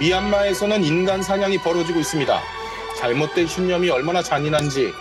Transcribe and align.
미얀마에서는 0.00 0.82
인간 0.82 1.22
사냥이 1.22 1.58
벌어지고 1.58 2.00
있습니다. 2.00 2.40
잘못된 2.96 3.46
신념이 3.46 3.90
얼마나 3.90 4.22
잔인한지 4.22 4.94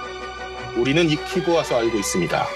우리는 0.76 1.10
익히고 1.10 1.54
와서 1.54 1.78
알고 1.78 1.98
있습니다. 1.98 2.48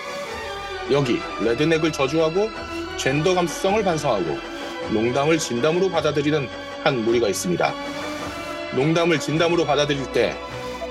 여기 0.92 1.22
레드넥을 1.42 1.94
저주하고 1.94 2.52
젠더 2.98 3.34
감수성을 3.36 3.82
반성하고 3.84 4.38
농담을 4.92 5.38
진담으로 5.38 5.90
받아들이는 5.90 6.50
한 6.84 7.06
무리가 7.06 7.30
있습니다. 7.30 7.74
농담을 8.74 9.20
진담으로 9.22 9.66
받아들일 9.66 10.12
때 10.12 10.36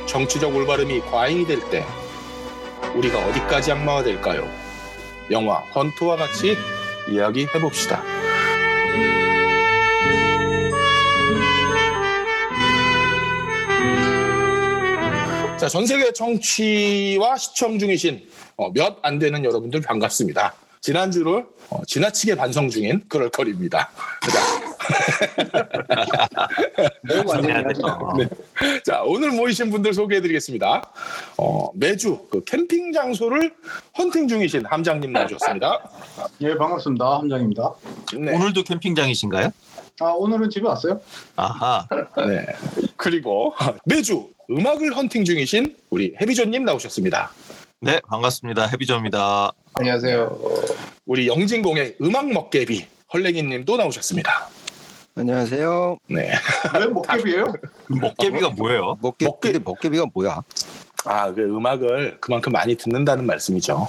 정치적 0.06 0.54
올바름이 0.56 1.00
과잉이 1.02 1.46
될 1.46 1.60
때 1.70 1.84
우리가 2.94 3.18
어디까지 3.26 3.72
악마가 3.72 4.02
될까요? 4.02 4.48
영화 5.30 5.56
헌트와 5.74 6.16
같이 6.16 6.56
이야기해 7.08 7.46
봅시다. 7.60 8.11
자, 15.62 15.68
전 15.68 15.86
세계 15.86 16.12
청취와 16.12 17.36
시청 17.36 17.78
중이신 17.78 18.28
어, 18.56 18.72
몇 18.72 18.98
안 19.02 19.20
되는 19.20 19.44
여러분들 19.44 19.80
반갑습니다. 19.80 20.54
지난주를 20.80 21.46
어, 21.70 21.80
지나치게 21.86 22.34
반성 22.34 22.68
중인 22.68 23.04
그럴 23.08 23.30
거리입니다. 23.30 23.88
매우 27.02 27.22
완전히 27.24 27.62
네. 28.18 28.28
자, 28.84 29.02
오늘 29.04 29.30
모이신 29.30 29.70
분들 29.70 29.94
소개해드리겠습니다. 29.94 30.90
어, 31.38 31.68
매주 31.74 32.26
그 32.28 32.42
캠핑 32.42 32.92
장소를 32.92 33.54
헌팅 33.96 34.26
중이신 34.26 34.66
함장님 34.66 35.12
나오셨습니다. 35.12 35.78
예, 36.40 36.56
반갑습니다. 36.56 37.18
함장입니다. 37.18 37.72
네. 38.18 38.34
오늘도 38.34 38.64
캠핑장이신가요? 38.64 39.50
아, 40.02 40.14
오늘은 40.16 40.50
집에 40.50 40.66
왔어요? 40.66 41.00
아하. 41.36 41.86
네. 42.26 42.44
그리고 42.96 43.54
매주 43.84 44.28
음악을 44.50 44.96
헌팅 44.96 45.24
중이신 45.24 45.76
우리 45.90 46.12
해비조님 46.20 46.64
나오셨습니다. 46.64 47.30
네, 47.80 48.00
반갑습니다. 48.08 48.66
해비조입니다. 48.66 49.52
안녕하세요. 49.74 50.38
우리 51.06 51.28
영진공의 51.28 51.96
음악 52.02 52.32
먹개비 52.32 52.84
헐랭이님도 53.14 53.76
나오셨습니다. 53.76 54.48
안녕하세요. 55.14 55.98
네. 56.08 56.32
왜 56.80 56.86
목개비예요? 56.88 57.52
먹개비가 57.88 58.50
뭐예요? 58.50 58.98
먹개, 59.00 59.26
먹개- 59.26 59.58
먹개비가 59.62 60.06
뭐야? 60.12 60.42
아, 61.04 61.32
그 61.32 61.42
음악을 61.42 62.18
그만큼 62.20 62.50
많이 62.52 62.74
듣는다는 62.76 63.24
말씀이죠. 63.26 63.88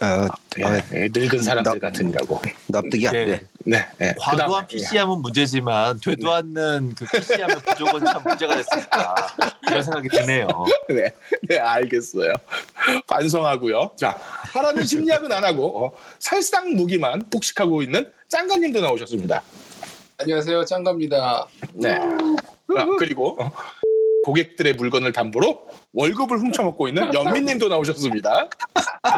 아, 0.00 0.28
네. 0.56 0.64
아, 0.64 0.80
네, 0.90 1.08
늙은 1.14 1.40
사람들 1.42 1.78
나- 1.78 1.78
같으니라고. 1.78 2.40
납득이 2.68 3.06
안 3.08 3.12
네. 3.14 3.26
돼. 3.26 3.40
네. 3.64 3.86
네. 3.98 4.14
과도한 4.18 4.66
그다음에 4.66 4.66
PC함은 4.66 5.18
문제지만 5.22 6.00
되도 6.00 6.32
않는 6.32 6.94
그 6.96 7.04
PC함의 7.06 7.56
부족은 7.60 8.04
참 8.04 8.22
문제가 8.24 8.56
됐습니다. 8.56 9.14
이런 9.68 9.82
생각이 9.82 10.08
드네요. 10.08 10.48
네, 10.88 11.12
네, 11.48 11.58
알겠어요. 11.58 12.32
반성하고요. 13.06 13.92
자, 13.96 14.18
하라는 14.52 14.84
심리학은 14.84 15.30
안 15.32 15.44
하고 15.44 15.86
어, 15.86 15.92
살상 16.18 16.74
무기만 16.74 17.30
폭식하고 17.30 17.82
있는 17.82 18.10
짱가님도 18.28 18.80
나오셨습니다. 18.80 19.42
안녕하세요, 20.18 20.64
짱가입니다. 20.64 21.46
네. 21.74 21.94
아, 22.76 22.86
그리고 22.98 23.36
어, 23.40 23.50
고객들의 24.24 24.74
물건을 24.74 25.12
담보로 25.12 25.68
월급을 25.92 26.38
훔쳐먹고 26.38 26.88
있는 26.88 27.12
연민님도 27.12 27.68
나오셨습니다. 27.68 28.48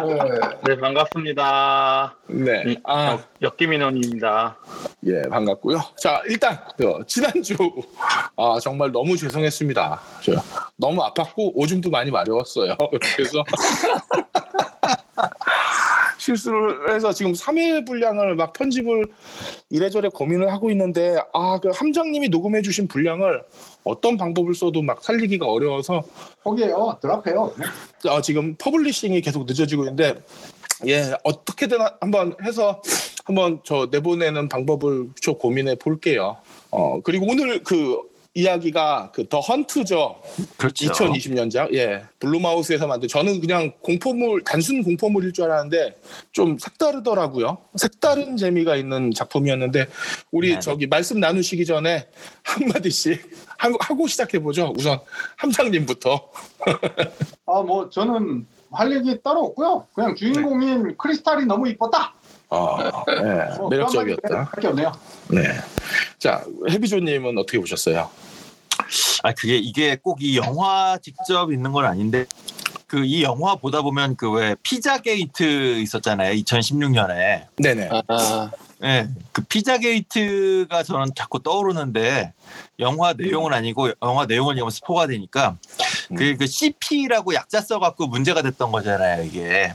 네, 0.04 0.18
네, 0.66 0.80
반갑습니다. 0.80 2.16
네. 2.26 2.76
아, 2.82 3.16
역기민원입니다. 3.40 4.56
예, 5.06 5.22
반갑고요. 5.30 5.80
자, 5.96 6.20
일단 6.28 6.58
어, 6.84 7.04
지난주 7.06 7.54
아 8.36 8.58
정말 8.60 8.90
너무 8.90 9.16
죄송했습니다. 9.16 10.00
저 10.22 10.32
너무 10.76 11.00
아팠고 11.02 11.52
오줌도 11.54 11.88
많이 11.88 12.10
마려웠어요. 12.10 12.76
그래서 13.16 13.44
실수를 16.26 16.92
해서 16.94 17.12
지금 17.12 17.32
3회 17.32 17.86
분량을 17.86 18.34
막 18.34 18.52
편집을 18.52 19.06
이래저래 19.70 20.08
고민을 20.08 20.52
하고 20.52 20.70
있는데 20.70 21.16
아, 21.32 21.60
그 21.60 21.70
함장님이 21.72 22.28
녹음해 22.30 22.62
주신 22.62 22.88
분량을 22.88 23.42
어떤 23.84 24.16
방법을 24.16 24.54
써도 24.54 24.82
막 24.82 25.02
살리기가 25.04 25.46
어려워서 25.46 26.02
포기해요. 26.42 26.98
drop해요. 27.00 27.52
어, 28.08 28.20
지금 28.20 28.56
publishing이 28.56 29.20
계속 29.20 29.46
늦어지고 29.46 29.84
있는데 29.84 30.14
예 30.86 31.14
어떻게든 31.22 31.78
한번 32.00 32.34
해서 32.42 32.82
한번 33.24 33.60
저 33.64 33.88
내보내는 33.90 34.48
방법을 34.48 35.10
저 35.22 35.34
고민해 35.34 35.76
볼게요. 35.76 36.36
어 36.70 37.00
그리고 37.02 37.26
오늘 37.30 37.62
그 37.62 37.98
이야기가 38.40 39.12
그 39.14 39.26
The 39.28 39.40
Hunt죠. 39.40 40.20
그렇죠. 40.58 40.86
2020년작 40.86 41.74
예 41.74 42.04
블룸하우스에서 42.20 42.86
만든 42.86 43.08
저는 43.08 43.40
그냥 43.40 43.72
공포물 43.80 44.44
단순 44.44 44.84
공포물일 44.84 45.32
줄 45.32 45.46
알았는데 45.46 45.98
좀 46.32 46.58
색다르더라고요. 46.58 47.58
색다른 47.74 48.36
재미가 48.36 48.76
있는 48.76 49.10
작품이었는데 49.12 49.88
우리 50.30 50.50
네네. 50.50 50.60
저기 50.60 50.86
말씀 50.86 51.18
나누시기 51.18 51.64
전에 51.64 52.06
한 52.44 52.68
마디씩 52.68 53.30
하고, 53.58 53.78
하고 53.80 54.06
시작해 54.06 54.38
보죠. 54.38 54.72
우선 54.76 55.00
함장님부터. 55.36 56.28
아, 57.46 57.62
뭐 57.62 57.88
저는 57.88 58.46
할 58.70 58.94
얘기 58.94 59.18
따로 59.22 59.46
없고요. 59.46 59.86
그냥 59.94 60.14
주인공인 60.14 60.94
크리스탈이 60.98 61.46
너무 61.46 61.68
이뻤다. 61.70 62.14
어, 62.48 63.04
예, 63.08 63.56
뭐 63.58 63.68
매력적이었다. 63.68 64.48
할게 64.52 64.68
없네요. 64.68 64.92
네. 65.28 65.42
자, 66.18 66.44
해비조님은 66.70 67.36
어떻게 67.38 67.58
보셨어요? 67.58 68.08
아 69.22 69.32
그게 69.32 69.56
이게 69.56 69.96
꼭 69.96 70.18
이 70.20 70.36
영화 70.36 70.96
직접 71.02 71.50
있는 71.52 71.72
건 71.72 71.84
아닌데 71.86 72.26
그 72.86 73.04
이 73.04 73.22
영화 73.24 73.56
보다 73.56 73.82
보면 73.82 74.16
그 74.16 74.30
왜 74.30 74.54
피자 74.62 74.98
게이트 74.98 75.78
있었잖아요. 75.80 76.34
2016년에. 76.34 77.46
네네. 77.56 77.88
아, 78.08 78.50
예, 78.84 79.08
그 79.32 79.42
피자 79.42 79.78
게이트가 79.78 80.82
저는 80.84 81.08
자꾸 81.16 81.42
떠오르는데 81.42 82.32
영화 82.78 83.12
내용은 83.14 83.52
아니고 83.54 83.90
영화 84.02 84.26
내용을 84.26 84.54
얘기하면 84.54 84.70
스포가 84.70 85.06
되니까 85.08 85.56
그, 86.16 86.36
그 86.36 86.46
CP라고 86.46 87.34
약자 87.34 87.62
써갖고 87.62 88.06
문제가 88.06 88.42
됐던 88.42 88.70
거잖아요 88.70 89.24
이게 89.24 89.72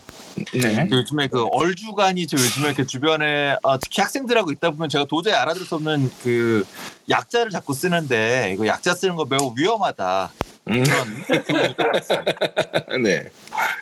네. 0.54 0.88
그 0.90 0.96
요즘에 0.98 1.28
그 1.28 1.46
얼주간이 1.52 2.26
저 2.28 2.38
요즘에 2.38 2.74
그 2.74 2.86
주변에 2.88 3.56
어, 3.64 3.78
특히 3.80 4.02
학생들하고 4.02 4.52
있다 4.52 4.72
보면 4.72 4.90
제가 4.90 5.06
도저히 5.06 5.34
알아들을 5.34 5.66
수 5.66 5.76
없는 5.76 6.10
그 6.24 6.66
약자를 7.10 7.52
자꾸 7.52 7.74
쓰는데 7.74 8.52
이거 8.54 8.66
약자 8.68 8.94
쓰는 8.96 9.16
거 9.16 9.26
매우 9.26 9.54
위험하다 9.58 10.32
음. 10.70 10.84
네. 13.04 13.30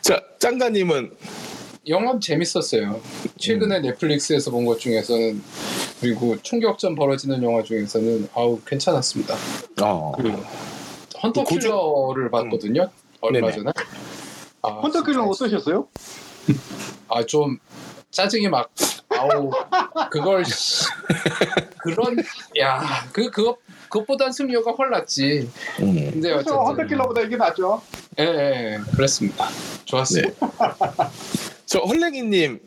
자, 0.02 0.20
짱가님은 0.38 1.10
영화 1.88 2.18
재밌었어요. 2.20 3.00
최근에 3.38 3.80
넷플릭스에서 3.80 4.50
본 4.50 4.66
것 4.66 4.78
중에서는 4.78 5.42
그리고 6.00 6.36
충격전 6.42 6.94
벌어지는 6.94 7.42
영화 7.42 7.62
중에서는 7.62 8.28
아우 8.34 8.60
괜찮았습니다. 8.66 9.34
어, 9.82 10.12
그 10.16 10.28
헌터 11.22 11.44
고조- 11.44 11.60
킬러를 11.60 12.30
봤거든요. 12.30 12.90
얼마 13.20 13.40
네네. 13.40 13.52
전에. 13.52 13.70
아, 14.62 14.68
헌터킬은 14.72 15.20
어떠셨어요? 15.22 15.88
아, 17.08 17.24
좀 17.24 17.58
짜증이 18.10 18.48
막 18.48 18.70
아우 19.08 19.50
그걸 20.10 20.44
씨, 20.44 20.84
그런 21.82 22.16
야그 22.58 23.30
그것 23.30 23.58
그것보단 23.88 24.30
승리가 24.32 24.70
훨났지. 24.70 25.50
음, 25.80 26.10
근데 26.12 26.30
그렇죠. 26.30 26.38
어쨌든 26.38 26.56
헌터킬러보다 26.58 27.20
이게 27.22 27.36
낫죠. 27.36 27.82
예, 28.20 28.24
예, 28.24 28.78
그랬습니다. 28.94 29.48
좋았어요. 29.84 30.22
네. 30.22 30.34
저 31.66 31.80
헐랭이님은 31.80 32.60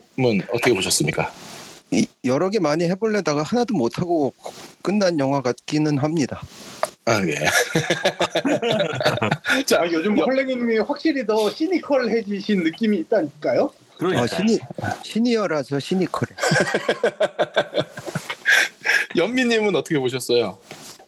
어떻게 0.52 0.74
보셨습니까? 0.74 1.32
이- 1.92 2.08
여러 2.26 2.50
개 2.50 2.60
많이 2.60 2.84
해보려다가 2.86 3.44
하나도 3.44 3.74
못하고 3.74 4.34
끝난 4.82 5.18
영화 5.20 5.42
같기는 5.42 5.98
합니다. 6.00 6.42
아, 7.06 7.22
예. 7.28 7.36
자, 9.66 9.82
아, 9.82 9.92
요즘 9.92 10.18
여- 10.18 10.24
헐랭이님이 10.24 10.80
확실히 10.80 11.26
더 11.26 11.50
시니컬해지신 11.50 12.64
느낌이 12.64 12.98
있다니까요. 13.00 13.72
그러니까 13.98 14.24
어, 14.24 14.28
시니, 14.28 14.58
시니어라서 15.04 15.80
시니컬해. 15.80 16.34
연미님은 19.18 19.76
어떻게 19.76 20.00
보셨어요? 20.00 20.58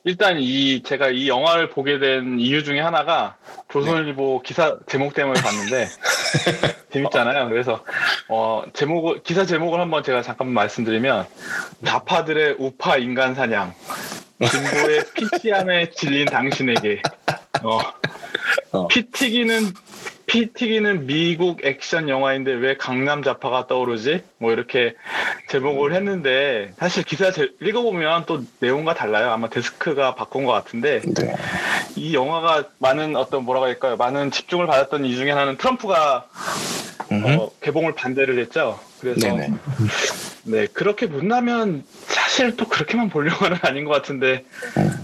일단 0.06 0.40
이 0.40 0.84
제가 0.84 1.10
이 1.10 1.28
영화를 1.28 1.69
보게 1.69 1.98
된 1.98 2.40
이유 2.40 2.63
중에 2.63 2.80
하나가 2.80 3.38
조선일보 3.69 4.44
기사 4.44 4.78
제목 4.86 5.16
때문에 5.16 5.42
봤는데 5.42 5.88
재밌잖아요. 6.94 7.50
그래서 7.50 7.84
어 8.30 8.63
제목을 8.74 9.24
기사 9.24 9.48
제목을 9.48 9.80
한번 9.80 10.04
제가 10.04 10.22
잠깐 10.22 10.50
말씀드리면 10.50 11.25
다파들의 11.84 12.57
우파 12.60 12.98
인간 12.98 13.34
사냥 13.34 13.74
진보의 14.48 15.06
피치함에 15.18 15.90
질린 15.90 16.25
당신에게 16.25 17.02
어, 17.63 17.80
어. 18.74 18.88
피 18.88 19.10
튀기는 19.10 19.74
피 20.27 20.51
튀기는 20.54 21.06
미국 21.06 21.63
액션 21.66 22.10
영화인데 22.10 22.51
왜 22.54 22.77
강남 22.77 23.22
자파가 23.24 23.68
떠오르지? 23.68 24.24
뭐 24.39 24.51
이렇게 24.51 24.95
제목을 25.50 25.94
했는데 25.94 26.74
사실 26.77 27.04
기사 27.04 27.31
제- 27.31 27.50
읽어보면 27.62 28.25
또 28.25 28.42
내용과 28.60 28.95
달라요. 28.95 29.30
아마 29.31 29.50
데스크가 29.50 30.16
바꾼 30.16 30.45
것 30.45 30.51
같은데 30.51 31.01
네. 31.01 31.36
이 31.95 32.13
영화가 32.16 32.69
많은 32.80 33.16
어떤 33.16 33.44
뭐라고 33.45 33.68
할까요? 33.68 33.95
많은 33.98 34.31
집중을 34.31 34.66
받았던 34.68 35.06
이유 35.06 35.16
중에 35.16 35.30
하나는 35.31 35.57
트럼프가 35.57 36.28
음흠. 37.12 37.28
어, 37.39 37.51
개봉을 37.62 37.94
반대를 37.94 38.39
했죠. 38.39 38.80
그래서 39.06 39.19
네네. 39.36 39.54
네 40.46 40.68
그렇게 40.74 41.06
못나면 41.06 41.84
사실 42.07 42.56
또 42.57 42.68
그렇게만 42.68 43.10
볼 43.10 43.28
영화는 43.28 43.57
아닌 43.62 43.86
것 43.86 43.92
같은데 43.92 44.44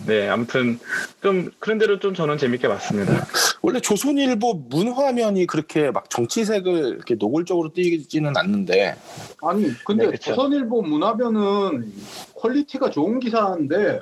네 0.08 0.28
아무튼 0.28 0.80
좀 1.22 1.52
그런 1.60 1.78
대로 1.78 2.00
좀 2.00 2.14
저는 2.16 2.38
재밌게 2.40 2.68
봤습니다. 2.68 3.28
원래 3.62 3.80
조선일보 3.80 4.66
문화면이 4.70 5.46
그렇게 5.46 5.92
막 5.92 6.10
정치색을 6.10 6.96
이렇게 6.96 7.14
노골적으로 7.16 7.74
띄지는 7.74 8.36
않는데 8.36 8.96
아니 9.44 9.72
근데 9.86 10.10
네. 10.10 10.18
조선일보 10.18 10.82
문화면은 10.82 11.94
quality가 12.36 12.90
좋은 12.90 13.20
기사인데 13.20 14.00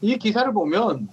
이 0.00 0.16
기사를 0.16 0.52
보면 0.52 1.08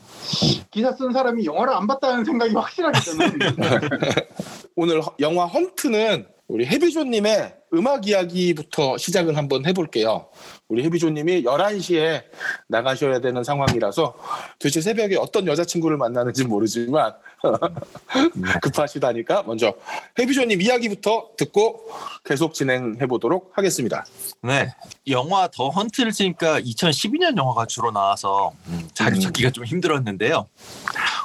기사 0.69 0.91
쓴 0.91 1.11
사람이 1.11 1.43
영화를 1.45 1.73
안 1.73 1.87
봤다는 1.87 2.23
생각이 2.23 2.53
확실하게 2.53 2.99
드는 2.99 3.39
오늘 4.75 5.01
허- 5.01 5.15
영화 5.19 5.45
Hunt는 5.45 6.25
우리 6.47 6.65
헤비조님의 6.65 7.55
음악 7.73 8.07
이야기부터 8.07 8.97
시작을 8.97 9.37
한번 9.37 9.65
해볼게요. 9.65 10.27
우리 10.67 10.83
해비조님이 10.83 11.43
11시에 11.43 12.23
나가셔야 12.67 13.19
되는 13.19 13.43
상황이라서 13.43 14.13
도대체 14.59 14.81
새벽에 14.81 15.15
어떤 15.15 15.47
여자친구를 15.47 15.97
만나는지 15.97 16.43
모르지만 16.43 17.13
급하시다니까 18.61 19.43
먼저 19.43 19.73
해비조님 20.19 20.61
이야기부터 20.61 21.29
듣고 21.37 21.89
계속 22.25 22.53
진행해 22.53 23.05
보도록 23.07 23.51
하겠습니다. 23.55 24.05
네. 24.41 24.69
영화 25.07 25.47
더 25.47 25.69
헌트를 25.69 26.11
치니까 26.11 26.59
2012년 26.59 27.37
영화가 27.37 27.65
주로 27.67 27.91
나와서 27.91 28.51
음, 28.67 28.87
자료 28.93 29.15
음. 29.15 29.21
찾기가 29.21 29.51
좀 29.51 29.63
힘들었는데요. 29.63 30.47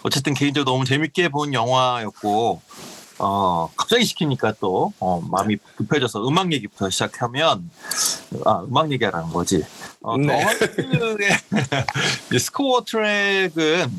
어쨌든 0.04 0.34
개인적으로 0.34 0.72
너무 0.72 0.84
재밌게 0.84 1.28
본 1.28 1.52
영화였고 1.52 2.62
어, 3.18 3.70
갑자기 3.76 4.04
시키니까 4.04 4.54
또 4.60 4.92
어, 4.98 5.20
마음이 5.20 5.56
급해져서 5.76 6.26
음악 6.28 6.52
얘기부터 6.52 6.90
시작하면 6.90 7.70
아 8.44 8.64
음악 8.68 8.90
얘기하라는 8.92 9.30
거지. 9.30 9.64
어, 10.02 10.16
네. 10.18 10.26
더 10.26 10.48
헌트의 10.48 11.30
이 12.32 12.38
스코어 12.38 12.84
트랙은 12.84 13.90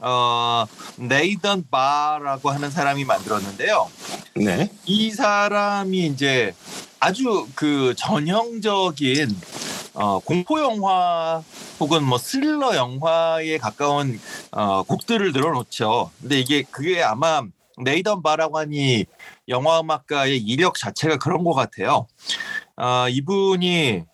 어, 0.00 0.66
네이던 0.96 1.66
바라고 1.70 2.50
하는 2.50 2.70
사람이 2.70 3.04
만들었는데요. 3.04 3.90
네. 4.34 4.70
이 4.84 5.10
사람이 5.10 6.06
이제 6.06 6.54
아주 7.00 7.46
그 7.54 7.94
전형적인 7.96 9.34
어, 9.94 10.18
공포 10.18 10.60
영화 10.60 11.42
혹은 11.80 12.04
뭐 12.04 12.18
스릴러 12.18 12.76
영화에 12.76 13.56
가까운 13.56 14.20
어, 14.50 14.82
곡들을 14.82 15.32
늘어놓죠. 15.32 16.10
근데 16.20 16.38
이게 16.38 16.62
그게 16.70 17.02
아마 17.02 17.42
네이던 17.82 18.22
바라관이 18.22 19.04
영화 19.48 19.80
음악가의 19.80 20.38
이력 20.38 20.76
자체가 20.76 21.18
그런 21.18 21.44
것 21.44 21.52
같아요. 21.52 22.06
어, 22.76 23.08
이분이 23.08 24.04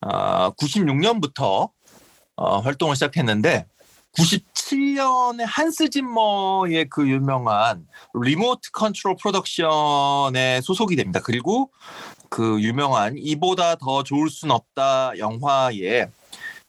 어, 0.00 0.50
96년부터 0.52 1.70
어, 2.36 2.58
활동을 2.60 2.96
시작했는데 2.96 3.66
97년에 4.16 5.44
한스 5.46 5.90
짐머의 5.90 6.88
그 6.88 7.08
유명한 7.08 7.86
리모트 8.14 8.70
컨트롤 8.72 9.16
프로덕션에 9.20 10.60
소속이 10.62 10.96
됩니다. 10.96 11.20
그리고 11.22 11.70
그 12.28 12.60
유명한 12.60 13.14
이보다 13.16 13.76
더 13.76 14.02
좋을 14.02 14.28
순 14.30 14.50
없다 14.50 15.18
영화에 15.18 16.06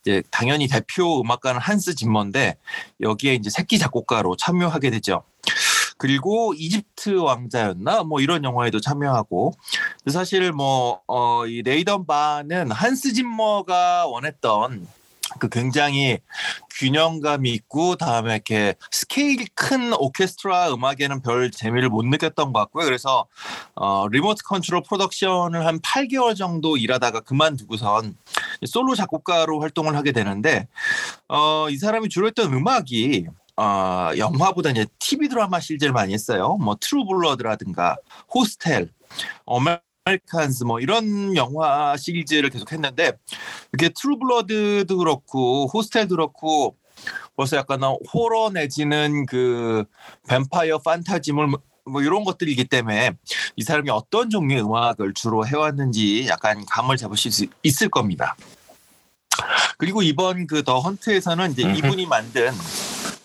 이제 0.02 0.22
당연히 0.30 0.68
대표 0.68 1.22
음악가는 1.22 1.60
한스 1.60 1.96
짐머인데 1.96 2.58
여기에 3.02 3.36
이제 3.36 3.50
새끼 3.50 3.80
작곡가로 3.80 4.36
참여하게 4.38 4.92
되죠. 4.92 5.24
그리고 5.98 6.54
이집트 6.54 7.18
왕자였나 7.18 8.04
뭐 8.04 8.20
이런 8.22 8.44
영화에도 8.44 8.80
참여하고 8.80 9.54
사실 10.08 10.52
뭐 10.52 11.62
어 11.62 11.70
이 11.70 11.75
네이던 11.75 12.06
바는 12.06 12.72
한스 12.72 13.14
짐머가 13.14 14.08
원했던 14.08 14.88
그 15.40 15.50
굉장히 15.50 16.20
균형감 16.78 17.46
있고 17.46 17.96
다음에 17.96 18.34
이렇게 18.34 18.76
스케일 18.92 19.46
큰 19.56 19.94
오케스트라 19.94 20.74
음악에는 20.74 21.22
별 21.22 21.52
재미를 21.52 21.90
못 21.90 22.06
느꼈던 22.06 22.54
것 22.54 22.60
같고요. 22.60 22.86
그래서 22.86 23.26
어, 23.76 24.08
리모트 24.10 24.44
컨트롤 24.44 24.84
프로덕션을 24.84 25.66
한 25.66 25.80
8개월 25.80 26.36
정도 26.36 26.78
일하다가 26.78 27.22
그만두고선 27.22 28.16
솔로 28.66 28.96
작곡가로 28.96 29.62
활동을 29.62 29.96
하게 29.96 30.12
되는데 30.12 30.68
어, 31.28 31.68
이 31.70 31.78
사람이 31.78 32.10
주로 32.10 32.28
했던 32.28 32.54
음악이 32.54 33.26
어, 33.58 34.12
영화보다 34.18 34.72
이제 34.72 34.86
TV 35.00 35.30
드라마 35.30 35.60
시리즈를 35.60 35.94
많이 35.94 36.14
했어요. 36.14 36.58
뭐 36.60 36.76
True 36.80 37.06
Blood라든가 37.06 37.96
Hostel, 38.34 38.90
Americans 39.46 40.66
뭐 40.66 40.80
이런 40.80 41.36
영화 41.36 41.96
시리즈를 41.98 42.50
계속 42.50 42.72
했는데 42.72 43.14
이렇게 43.72 43.94
True 43.94 44.20
Blood도 44.20 44.98
그렇고 44.98 45.68
Hostel도 45.74 46.16
그렇고 46.16 46.76
벌써 47.36 47.58
약간 47.58 47.82
호러 47.84 48.50
내지는 48.50 49.26
그 49.26 49.86
뱀파이어 50.28 50.80
판타지물 50.80 51.48
뭐 51.88 52.02
이런 52.02 52.24
것들이기 52.24 52.66
때문에 52.66 53.12
이 53.56 53.64
사람이 53.64 53.90
어떤 53.90 54.30
종류의 54.30 54.64
음악을 54.64 55.14
주로 55.14 55.46
해왔는지 55.46 56.28
약간 56.28 56.66
감을 56.66 56.98
잡으실 56.98 57.32
수 57.32 57.46
있을 57.64 57.90
겁니다. 57.90 58.36
그리고 59.78 60.02
이번 60.02 60.48
그 60.48 60.64
더 60.64 60.80
헌트에서는 60.80 61.52
이제. 61.52 61.62
이분이 61.62 62.06
만든 62.08 62.52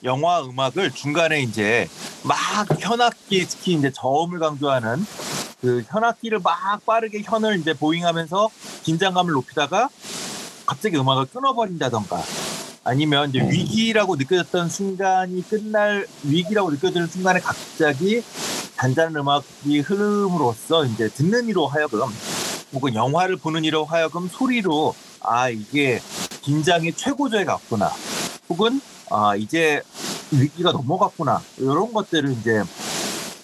영화 0.04 0.42
음악을 0.42 0.92
중간에 0.92 1.42
이제 1.42 1.88
막 2.22 2.38
현악기 2.80 3.46
특히 3.46 3.74
이제 3.74 3.92
저음을 3.92 4.38
강조하는 4.38 5.04
그 5.60 5.84
현악기를 5.86 6.40
막 6.42 6.84
빠르게 6.86 7.22
현을 7.22 7.58
이제 7.60 7.74
보잉하면서 7.74 8.48
긴장감을 8.82 9.32
높이다가 9.32 9.88
갑자기 10.64 10.96
음악을 10.96 11.26
끊어버린다던가 11.26 12.22
아니면 12.84 13.28
이제 13.30 13.40
음. 13.40 13.50
위기라고 13.50 14.16
느껴졌던 14.16 14.70
순간이 14.70 15.46
끝날 15.48 16.06
위기라고 16.22 16.70
느껴지는 16.70 17.06
순간에 17.06 17.40
갑자기 17.40 18.22
잔잔한 18.76 19.14
음악이 19.16 19.80
흐름으로써 19.80 20.86
이제 20.86 21.08
듣는 21.10 21.48
이로 21.48 21.66
하여금 21.66 22.00
혹은 22.72 22.94
영화를 22.94 23.36
보는 23.36 23.64
이로 23.64 23.84
하여금 23.84 24.28
소리로 24.28 24.94
아 25.20 25.50
이게 25.50 26.00
긴장의 26.40 26.94
최고조에 26.94 27.44
갔구나 27.44 27.92
혹은 28.48 28.80
아 29.10 29.34
이제 29.36 29.82
위기가 30.30 30.72
넘어갔구나 30.72 31.42
이런 31.58 31.92
것들을 31.92 32.32
이제 32.32 32.62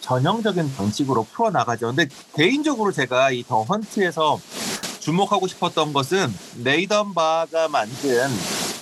전형적인 0.01 0.75
방식으로 0.77 1.27
풀어 1.33 1.51
나가죠. 1.51 1.89
근데 1.89 2.07
개인적으로 2.37 2.93
제가 2.93 3.33
이 3.33 3.43
The 3.43 3.62
Hunt에서 3.62 4.38
주목하고 5.01 5.47
싶었던 5.49 5.93
것은 5.93 6.33
네이던 6.63 7.15
바가 7.15 7.69
만든 7.69 8.29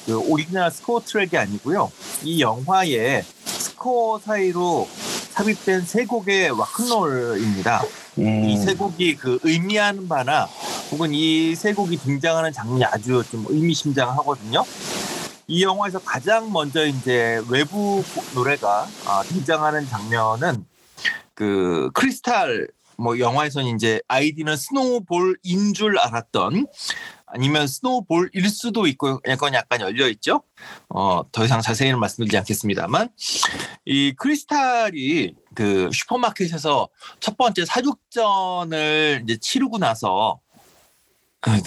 그 0.07 0.19
오리지널 0.19 0.71
스코어 0.71 1.01
트랙이 1.05 1.37
아니고요. 1.37 1.91
이 2.23 2.41
영화의 2.43 3.25
스코어 3.47 4.21
사이로 4.21 4.87
삽입된 5.33 5.85
세 5.87 6.05
곡의 6.05 6.49
락큰롤입니다. 6.49 7.83
음, 8.19 8.45
이 8.45 8.55
세 8.55 8.75
곡이 8.75 9.17
그 9.17 9.39
의미하는 9.43 10.07
바나 10.09 10.45
혹은 10.93 11.11
이 11.13 11.55
세 11.57 11.73
곡이 11.73 11.97
등장하는 11.99 12.53
장면이 12.53 12.85
아주 12.85 13.23
좀 13.31 13.45
의미심장하거든요. 13.49 14.65
이 15.47 15.63
영화에서 15.63 15.99
가장 15.99 16.53
먼저 16.53 16.87
이제 16.87 17.43
외부 17.51 18.03
노래가 18.35 18.87
아, 19.07 19.23
등장하는 19.25 19.87
장면은 19.87 20.65
그 21.35 21.91
크리스탈 21.93 22.69
뭐 22.97 23.19
영화에서는 23.19 23.75
이제 23.75 24.01
아이디는 24.09 24.57
스노우볼인 24.57 25.75
줄 25.75 25.99
알았던 25.99 26.67
아니면 27.27 27.67
스노우볼일 27.67 28.49
수도 28.49 28.87
있고 28.87 29.21
약간 29.27 29.53
약간 29.55 29.81
열려 29.81 30.09
있죠. 30.09 30.45
어, 30.89 31.23
더 31.33 31.45
이상 31.45 31.61
자세히는 31.61 31.99
말씀드리지 31.99 32.39
않겠습니다만 32.39 33.09
이 33.85 34.15
크리스탈이 34.17 35.35
그 35.55 35.91
슈퍼마켓에서 35.93 36.89
첫 37.19 37.37
번째 37.37 37.65
사육전을 37.65 39.23
이제 39.25 39.37
치르고 39.41 39.79
나서 39.79 40.41
아, 40.41 40.44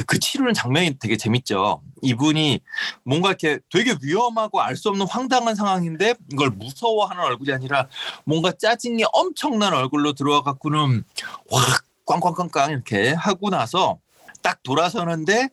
그 0.08 0.20
치르는 0.20 0.54
장면이 0.54 0.98
되게 1.00 1.18
재밌죠. 1.18 1.82
이분이 2.02 2.60
뭔가 3.04 3.30
이렇게 3.30 3.60
되게 3.72 3.96
위험하고 4.02 4.62
알 4.62 4.76
수 4.76 4.90
없는 4.90 5.08
황당한 5.08 5.56
상황인데 5.56 6.16
이걸 6.32 6.50
무서워하는 6.50 7.24
얼굴이 7.24 7.52
아니라 7.54 7.88
뭔가 8.26 8.52
짜증이 8.52 9.04
엄청난 9.14 9.74
얼굴로 9.74 10.14
들어와 10.14 10.42
갖고는 10.44 11.04
확 11.52 11.84
꽝꽝꽝꽝 12.06 12.72
이렇게 12.72 13.14
하고 13.14 13.50
나서 13.50 14.00
딱 14.42 14.62
돌아서는데 14.64 15.50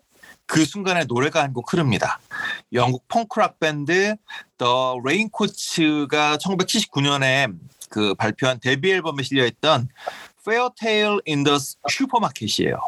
그 0.46 0.64
순간에 0.64 1.04
노래가 1.04 1.42
한 1.42 1.52
곡 1.54 1.72
흐릅니다. 1.72 2.18
영국 2.72 3.06
펑크락 3.08 3.58
밴드 3.60 4.14
더 4.58 4.98
레인코츠가 5.04 6.36
1979년에 6.36 7.54
그 7.88 8.14
발표한 8.14 8.58
데뷔 8.60 8.90
앨범에 8.92 9.22
실려있던 9.22 9.88
Fairytale 10.46 11.18
in 11.26 11.44
the 11.44 11.58
Supermarket이에요. 11.90 12.78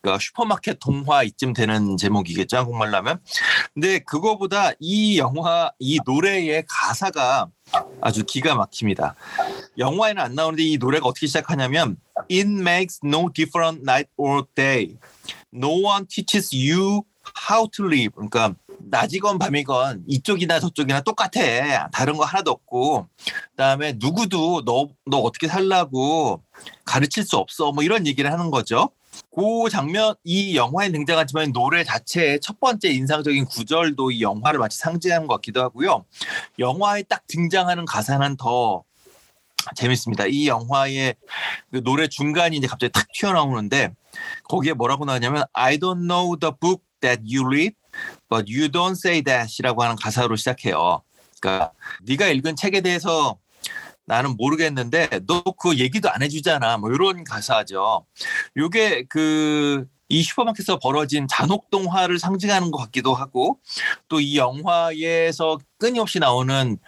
그러니까 0.00 0.18
슈퍼마켓 0.20 0.78
동화 0.80 1.22
이쯤 1.22 1.52
되는 1.52 1.96
제목이겠죠 1.96 2.56
한국말로 2.58 2.96
하면. 2.98 3.20
근데 3.74 3.98
그거보다 4.00 4.72
이 4.80 5.18
영화 5.18 5.70
이 5.78 5.98
노래의 6.04 6.64
가사가 6.68 7.48
아주 8.00 8.24
기가 8.24 8.54
막힙니다. 8.54 9.14
영화에는 9.78 10.22
안 10.22 10.34
나오는데 10.34 10.62
이 10.62 10.78
노래가 10.78 11.06
어떻게 11.06 11.26
시작하냐면 11.26 11.96
It 12.30 12.48
makes 12.48 13.00
no 13.04 13.28
difference 13.32 13.82
night 13.82 14.10
or 14.16 14.44
day. 14.54 14.96
No 15.54 15.68
one 15.82 16.06
teaches 16.06 16.54
you 16.54 17.02
how 17.50 17.68
to 17.72 17.86
live. 17.86 18.12
그러니까 18.14 18.54
낮이건 18.82 19.38
밤이건 19.38 20.04
이쪽이나 20.08 20.58
저쪽이나 20.58 21.02
똑같아. 21.02 21.88
다른 21.90 22.16
거 22.16 22.24
하나도 22.24 22.50
없고. 22.50 23.06
그다음에 23.50 23.94
누구도 23.98 24.64
너 24.64 24.88
너 25.04 25.18
어떻게 25.18 25.48
살라고 25.48 26.42
가르칠 26.84 27.24
수 27.24 27.36
없어. 27.36 27.72
뭐 27.72 27.84
이런 27.84 28.06
얘기를 28.06 28.32
하는 28.32 28.50
거죠. 28.50 28.90
그 29.34 29.70
장면 29.70 30.14
이 30.24 30.56
영화에 30.56 30.90
등장하지만 30.90 31.52
노래 31.52 31.84
자체의 31.84 32.40
첫 32.40 32.58
번째 32.58 32.88
인상적인 32.88 33.44
구절도 33.46 34.10
이 34.10 34.22
영화를 34.22 34.58
마치 34.58 34.78
상징하는 34.78 35.26
것 35.26 35.36
같기도 35.36 35.62
하고요. 35.62 36.04
영화에 36.58 37.04
딱 37.04 37.26
등장하는 37.28 37.84
가사는 37.84 38.36
더 38.36 38.82
재밌습니다. 39.76 40.26
이 40.26 40.48
영화의 40.48 41.14
그 41.70 41.82
노래 41.82 42.08
중간이 42.08 42.56
이제 42.56 42.66
갑자기 42.66 42.92
탁 42.92 43.06
튀어나오는데 43.12 43.94
거기에 44.44 44.72
뭐라고 44.72 45.04
나오냐면 45.04 45.44
I 45.52 45.78
don't 45.78 46.06
know 46.06 46.36
the 46.36 46.52
book 46.58 46.82
that 47.00 47.22
you 47.24 47.46
read, 47.46 47.74
but 48.28 48.52
you 48.52 48.68
don't 48.68 48.92
say 48.92 49.22
that이라고 49.22 49.82
하는 49.82 49.96
가사로 49.96 50.36
시작해요. 50.36 51.02
그러니까 51.40 51.72
네가 52.02 52.28
읽은 52.28 52.56
책에 52.56 52.80
대해서 52.80 53.38
나는 54.10 54.36
모르겠는데 54.36 55.08
너 55.26 55.42
그 55.58 55.78
얘기도 55.78 56.10
안 56.10 56.22
해주잖아. 56.22 56.78
뭐 56.78 56.90
이런 56.90 57.22
가사죠. 57.24 58.04
요게 58.56 59.04
그 59.08 59.86
이 60.12 60.24
슈퍼마켓에서 60.24 60.80
벌어진 60.80 61.28
잔혹 61.28 61.70
동화를 61.70 62.18
상징하는 62.18 62.72
것 62.72 62.78
같기도 62.78 63.14
하고 63.14 63.60
또 64.08 64.18
이 64.18 64.36
영화에서 64.36 65.56
끊임없이 65.78 66.18
나오는 66.18 66.78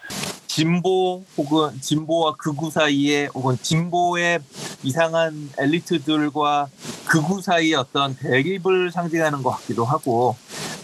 진보 0.48 1.24
혹은 1.38 1.80
진보와 1.80 2.34
극우 2.36 2.70
사이에 2.72 3.28
혹은 3.32 3.56
진보의 3.62 4.40
이상한 4.82 5.50
엘리트들과 5.56 6.68
극우 7.06 7.40
사이의 7.40 7.74
어떤 7.74 8.16
대립을 8.16 8.90
상징하는 8.90 9.42
것 9.44 9.50
같기도 9.50 9.84
하고 9.84 10.36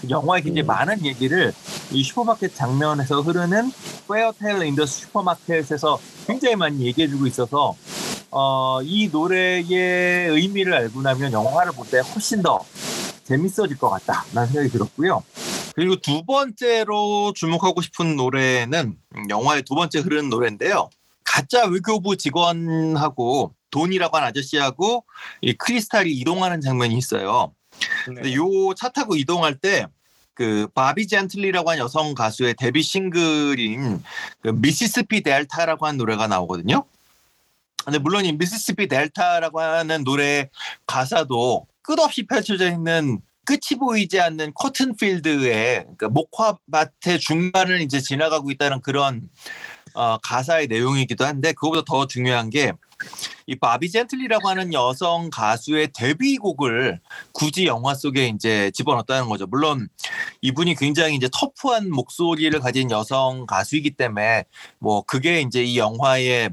영화에 0.08 0.40
굉장히 0.42 0.66
많은 0.66 1.04
얘기를 1.04 1.52
이 1.90 2.02
슈퍼마켓 2.02 2.54
장면에서 2.54 3.20
흐르는 3.22 3.72
Fairytale 4.08 4.62
in 4.62 4.72
the 4.72 4.86
Supermarket에서 4.86 5.98
굉장히 6.26 6.56
많이 6.56 6.86
얘기해주고 6.86 7.26
있어서 7.26 7.74
어, 8.30 8.80
이 8.82 9.08
노래의 9.08 10.28
의미를 10.30 10.74
알고 10.74 11.02
나면 11.02 11.32
영화를 11.32 11.72
볼 11.72 11.86
때 11.90 12.00
훨씬 12.00 12.42
더 12.42 12.60
재밌어질 13.24 13.78
것 13.78 13.88
같다라는 13.90 14.46
생각이 14.52 14.68
들었고요. 14.70 15.22
그리고 15.74 15.96
두 15.96 16.24
번째로 16.24 17.32
주목하고 17.34 17.80
싶은 17.82 18.16
노래는 18.16 18.96
영화의 19.30 19.62
두 19.62 19.74
번째 19.74 20.00
흐르는 20.00 20.28
노래인데요. 20.28 20.90
가짜 21.24 21.66
외교부 21.66 22.16
직원하고 22.16 23.54
돈이라고 23.70 24.16
하는 24.16 24.28
아저씨하고 24.28 25.04
이 25.42 25.52
크리스탈이 25.52 26.10
이동하는 26.10 26.60
장면이 26.60 26.96
있어요. 26.96 27.52
근데 28.04 28.34
요 28.34 28.74
차 28.74 28.88
타고 28.88 29.16
이동할 29.16 29.56
때 29.56 29.86
그 30.38 30.68
바비 30.72 31.08
젠틀리라고 31.08 31.68
하는 31.68 31.82
여성 31.82 32.14
가수의 32.14 32.54
데뷔 32.54 32.80
싱글인 32.80 34.00
그 34.40 34.48
미시시피 34.50 35.24
델타라고 35.24 35.84
하는 35.84 35.98
노래가 35.98 36.28
나오거든요. 36.28 36.84
근데 37.84 37.98
물론 37.98 38.24
이 38.24 38.30
미시시피 38.32 38.86
델타라고 38.86 39.60
하는 39.60 40.04
노래 40.04 40.48
가사도 40.86 41.66
끝없이 41.82 42.24
펼쳐져 42.24 42.70
있는 42.70 43.20
끝이 43.44 43.80
보이지 43.80 44.20
않는 44.20 44.52
커튼 44.54 44.94
필드의 44.94 45.80
그러니까 45.96 46.08
목화밭의 46.10 47.18
중간을 47.18 47.80
이제 47.80 47.98
지나가고 48.00 48.52
있다는 48.52 48.80
그런 48.80 49.28
어, 49.94 50.18
가사의 50.18 50.68
내용이기도 50.68 51.24
한데 51.24 51.52
그거보다 51.52 51.82
더 51.84 52.06
중요한 52.06 52.48
게 52.50 52.72
이 53.46 53.56
바비 53.56 53.90
젠틀리라고 53.90 54.48
하는 54.48 54.72
여성 54.72 55.30
가수의 55.30 55.90
데뷔곡을 55.94 57.00
굳이 57.32 57.66
영화 57.66 57.94
속에 57.94 58.28
이제 58.28 58.70
집어넣었다는 58.72 59.28
거죠. 59.28 59.46
물론 59.46 59.88
이분이 60.42 60.74
굉장히 60.74 61.14
이제 61.16 61.28
터프한 61.32 61.90
목소리를 61.90 62.58
가진 62.60 62.90
여성 62.90 63.46
가수이기 63.46 63.92
때문에 63.92 64.44
뭐 64.78 65.02
그게 65.02 65.40
이제 65.40 65.62
이 65.64 65.78
영화의 65.78 66.50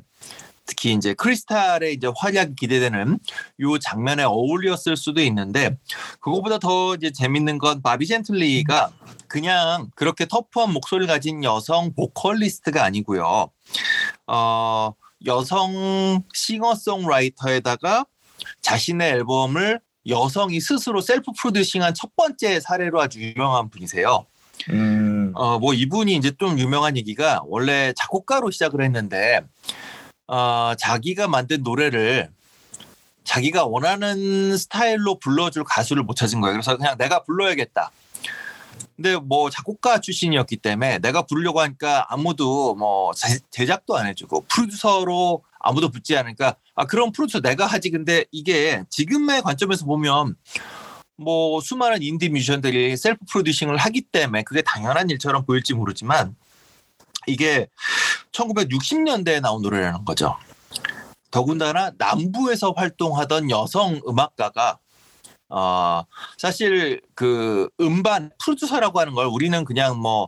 특히 0.65 0.93
이제 0.93 1.13
크리스탈의 1.13 1.93
이제 1.93 2.09
활약이 2.15 2.55
기대되는 2.55 3.19
요 3.61 3.79
장면에 3.79 4.23
어울렸을 4.23 4.97
수도 4.97 5.21
있는데 5.21 5.77
그거보다 6.19 6.57
더 6.57 6.95
이제 6.95 7.11
재밌는 7.11 7.59
건 7.59 7.81
바비 7.81 8.07
젠틀리가 8.07 8.91
그냥 9.27 9.89
그렇게 9.95 10.25
터프한 10.25 10.73
목소리를 10.73 11.07
가진 11.07 11.43
여성 11.43 11.93
보컬리스트가 11.93 12.83
아니고요. 12.83 13.49
어, 14.27 14.93
여성 15.25 16.23
싱어송라이터에다가 16.33 18.05
자신의 18.61 19.11
앨범을 19.11 19.79
여성이 20.07 20.59
스스로 20.59 21.01
셀프 21.01 21.31
프로듀싱한 21.37 21.93
첫 21.93 22.15
번째 22.15 22.59
사례로 22.59 23.01
아주 23.01 23.21
유명한 23.21 23.69
분이세요. 23.69 24.25
음. 24.69 25.31
어, 25.35 25.59
뭐 25.59 25.73
이분이 25.73 26.15
이제 26.15 26.31
좀 26.37 26.59
유명한 26.59 26.95
얘기가 26.97 27.41
원래 27.45 27.93
작곡가로 27.95 28.51
시작을 28.51 28.83
했는데 28.83 29.41
어, 30.27 30.73
자기가 30.77 31.27
만든 31.27 31.63
노래를 31.63 32.29
자기가 33.23 33.65
원하는 33.65 34.55
스타일로 34.55 35.19
불러줄 35.19 35.63
가수를 35.63 36.03
못 36.03 36.15
찾은 36.15 36.41
거예요. 36.41 36.53
그래서 36.53 36.77
그냥 36.77 36.95
내가 36.97 37.23
불러야겠다. 37.23 37.91
근데 38.95 39.17
뭐 39.17 39.49
작곡가 39.49 39.99
출신이었기 39.99 40.57
때문에 40.57 40.99
내가 40.99 41.23
부르려고 41.23 41.59
하니까 41.59 42.05
아무도 42.09 42.75
뭐 42.75 43.13
제- 43.13 43.39
제작도 43.51 43.97
안 43.97 44.07
해주고 44.07 44.45
프로듀서로 44.47 45.43
아무도 45.59 45.89
붙지 45.89 46.15
않으니까 46.17 46.55
아 46.75 46.85
그럼 46.85 47.11
프로듀서 47.11 47.41
내가 47.41 47.65
하지 47.65 47.89
근데 47.89 48.25
이게 48.31 48.83
지금의 48.89 49.41
관점에서 49.41 49.85
보면 49.85 50.35
뭐 51.17 51.59
수많은 51.61 52.03
인디 52.03 52.29
뮤지션들이 52.29 52.95
셀프 52.95 53.25
프로듀싱을 53.29 53.77
하기 53.77 54.01
때문에 54.01 54.43
그게 54.43 54.61
당연한 54.61 55.09
일처럼 55.09 55.45
보일지 55.45 55.73
모르지만 55.73 56.35
이게 57.27 57.67
1960년대에 58.31 59.41
나온 59.41 59.61
노래라는 59.61 60.05
거죠. 60.05 60.37
더군다나 61.31 61.91
남부에서 61.97 62.71
활동하던 62.77 63.49
여성 63.49 63.99
음악가가 64.07 64.79
어 65.55 66.03
사실 66.37 67.01
그 67.15 67.69
음반 67.79 68.29
프로듀서라고 68.43 68.99
하는 68.99 69.13
걸 69.13 69.27
우리는 69.27 69.63
그냥 69.63 69.97
뭐 69.97 70.27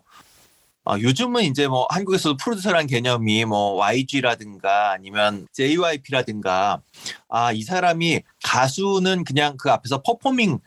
어, 0.86 0.96
요즘은 0.98 1.44
이제 1.44 1.68
뭐 1.68 1.86
한국에서도 1.90 2.38
프로듀서라는 2.38 2.88
개념이 2.88 3.44
뭐 3.44 3.74
YG라든가 3.74 4.92
아니면 4.92 5.46
JYP라든가 5.52 6.80
아 7.28 7.52
이 7.52 7.64
사람이 7.64 8.22
가수는 8.44 9.26
그냥 9.26 9.58
그 9.58 9.70
앞에서 9.70 10.02
퍼포밍 10.02 10.60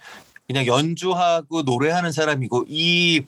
그냥 0.47 0.67
연주하고 0.67 1.63
노래하는 1.63 2.13
사람이고 2.13 2.67
이 2.69 3.23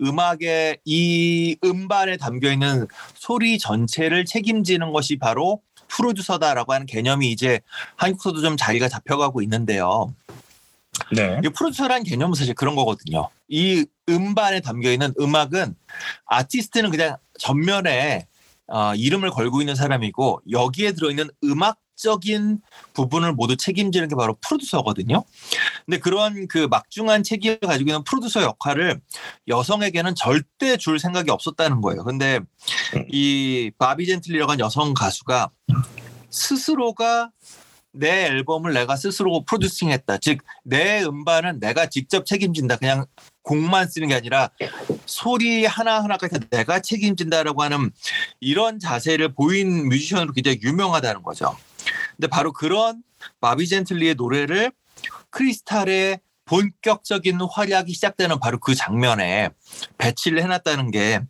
음악에 0.00 0.76
이 0.84 1.56
음반에 1.64 2.16
담겨 2.16 2.52
있는 2.52 2.86
소리 3.14 3.58
전체를 3.58 4.24
책임지는 4.26 4.92
것이 4.92 5.16
바로 5.18 5.62
프로듀서다라고 5.88 6.74
하는 6.74 6.86
개념이 6.86 7.32
이제 7.32 7.60
한국에서도 7.96 8.40
좀 8.42 8.56
자리가 8.56 8.88
잡혀가고 8.88 9.40
있는데요. 9.42 10.14
네. 11.12 11.40
이 11.44 11.48
프로듀서라는 11.48 12.04
개념은 12.04 12.34
사실 12.34 12.54
그런 12.54 12.74
거거든요. 12.74 13.28
이 13.48 13.86
음반에 14.08 14.60
담겨 14.60 14.90
있는 14.90 15.12
음악은 15.20 15.74
아티스트는 16.26 16.90
그냥 16.90 17.16
전면에 17.38 18.26
어, 18.68 18.94
이름을 18.94 19.30
걸고 19.30 19.60
있는 19.60 19.74
사람이고 19.74 20.42
여기에 20.50 20.92
들어있는 20.92 21.28
음악 21.44 21.78
적인 21.96 22.60
부분을 22.92 23.32
모두 23.32 23.56
책임지는 23.56 24.08
게 24.08 24.14
바로 24.14 24.36
프로듀서거든요. 24.46 25.24
근데 25.86 25.98
그런 25.98 26.46
그 26.46 26.68
막중한 26.70 27.22
책임을 27.22 27.60
가지고 27.60 27.90
있는 27.90 28.04
프로듀서 28.04 28.42
역할을 28.42 29.00
여성에게는 29.48 30.14
절대 30.14 30.76
줄 30.76 30.98
생각이 30.98 31.30
없었다는 31.30 31.80
거예요. 31.80 32.04
근데 32.04 32.40
이 33.08 33.70
바비 33.78 34.06
젠틀리라고 34.06 34.52
하는 34.52 34.64
여성 34.64 34.92
가수가 34.92 35.50
스스로가 36.28 37.30
내 37.98 38.26
앨범을 38.26 38.72
내가 38.72 38.96
스스로 38.96 39.44
프로듀싱했다. 39.44 40.18
즉 40.18 40.38
내 40.64 41.02
음반은 41.04 41.60
내가 41.60 41.86
직접 41.86 42.26
책임진다. 42.26 42.76
그냥 42.76 43.06
곡만 43.42 43.88
쓰는 43.88 44.08
게 44.08 44.14
아니라 44.14 44.50
소리 45.06 45.64
하나하나까지 45.64 46.40
다 46.40 46.46
내가 46.50 46.80
책임진다라고 46.80 47.62
하는 47.62 47.90
이런 48.40 48.78
자세를 48.80 49.34
보인 49.34 49.88
뮤지션으로 49.88 50.32
굉장히 50.32 50.58
유명하다는 50.62 51.22
거죠. 51.22 51.56
근데 52.16 52.26
바로 52.26 52.52
그런 52.52 53.02
바비 53.40 53.68
젠틀리의 53.68 54.16
노래를 54.16 54.72
크리스탈의 55.30 56.20
본격적인 56.46 57.38
활약이 57.40 57.92
시작되는 57.92 58.38
바로 58.40 58.58
그 58.58 58.74
장면에 58.74 59.50
배치를 59.98 60.42
해놨다는 60.42 60.90
게 60.92 61.20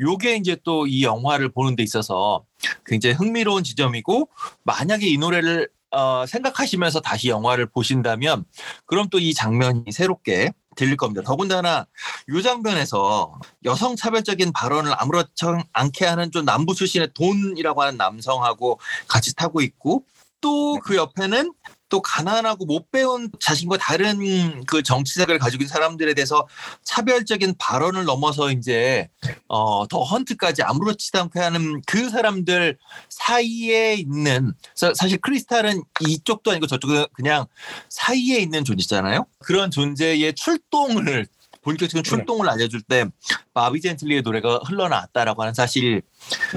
요게 0.00 0.36
이제 0.36 0.56
또 0.64 0.86
이 0.86 1.04
영화를 1.04 1.48
보는 1.50 1.74
데 1.76 1.82
있어서 1.82 2.44
굉장히 2.86 3.14
흥미로운 3.16 3.64
지점이고 3.64 4.28
만약에 4.64 5.06
이 5.06 5.16
노래를 5.18 5.68
어, 5.90 6.26
생각하시면서 6.26 7.00
다시 7.00 7.28
영화를 7.28 7.66
보신다면 7.66 8.44
그럼 8.86 9.08
또 9.10 9.18
이 9.18 9.34
장면이 9.34 9.90
새롭게 9.92 10.52
들릴 10.76 10.96
겁니다. 10.96 11.22
더군다나 11.24 11.86
이 12.28 12.42
장면에서 12.42 13.34
여성 13.64 13.96
차별적인 13.96 14.52
발언을 14.52 14.92
아무렇지 14.96 15.44
않게 15.72 16.06
하는 16.06 16.30
좀 16.30 16.44
남부 16.44 16.74
출신의 16.74 17.10
돈이라고 17.14 17.82
하는 17.82 17.96
남성하고 17.96 18.78
같이 19.08 19.34
타고 19.34 19.60
있고 19.60 20.04
또 20.40 20.78
그 20.84 20.94
옆에는 20.96 21.52
또 21.88 22.02
가난하고 22.02 22.66
못 22.66 22.90
배운 22.90 23.30
자신과 23.40 23.78
다른 23.78 24.64
그 24.66 24.82
정치색을 24.82 25.38
가지고 25.38 25.62
있는 25.62 25.68
사람들에 25.72 26.14
대해서 26.14 26.46
차별적인 26.82 27.54
발언을 27.58 28.04
넘어서 28.04 28.50
이제 28.52 29.08
어, 29.48 29.86
더 29.88 30.02
헌트까지 30.02 30.62
아무렇지도 30.62 31.20
않게 31.20 31.40
하는 31.40 31.80
그 31.86 32.10
사람들 32.10 32.78
사이에 33.08 33.94
있는 33.94 34.52
사- 34.74 34.92
사실 34.94 35.18
크리스탈은 35.18 35.82
이쪽도 36.00 36.50
아니고 36.50 36.66
저쪽은 36.66 37.06
그냥 37.14 37.46
사이에 37.88 38.38
있는 38.38 38.64
존재잖아요. 38.64 39.26
그런 39.38 39.70
존재의 39.70 40.34
출동을 40.34 41.26
본격적인 41.62 42.02
출동을 42.04 42.48
알려줄 42.48 42.82
때 42.82 43.04
바비 43.52 43.80
젠틀리의 43.80 44.22
노래가 44.22 44.60
흘러나왔다라고 44.64 45.42
하는 45.42 45.54
사실 45.54 46.02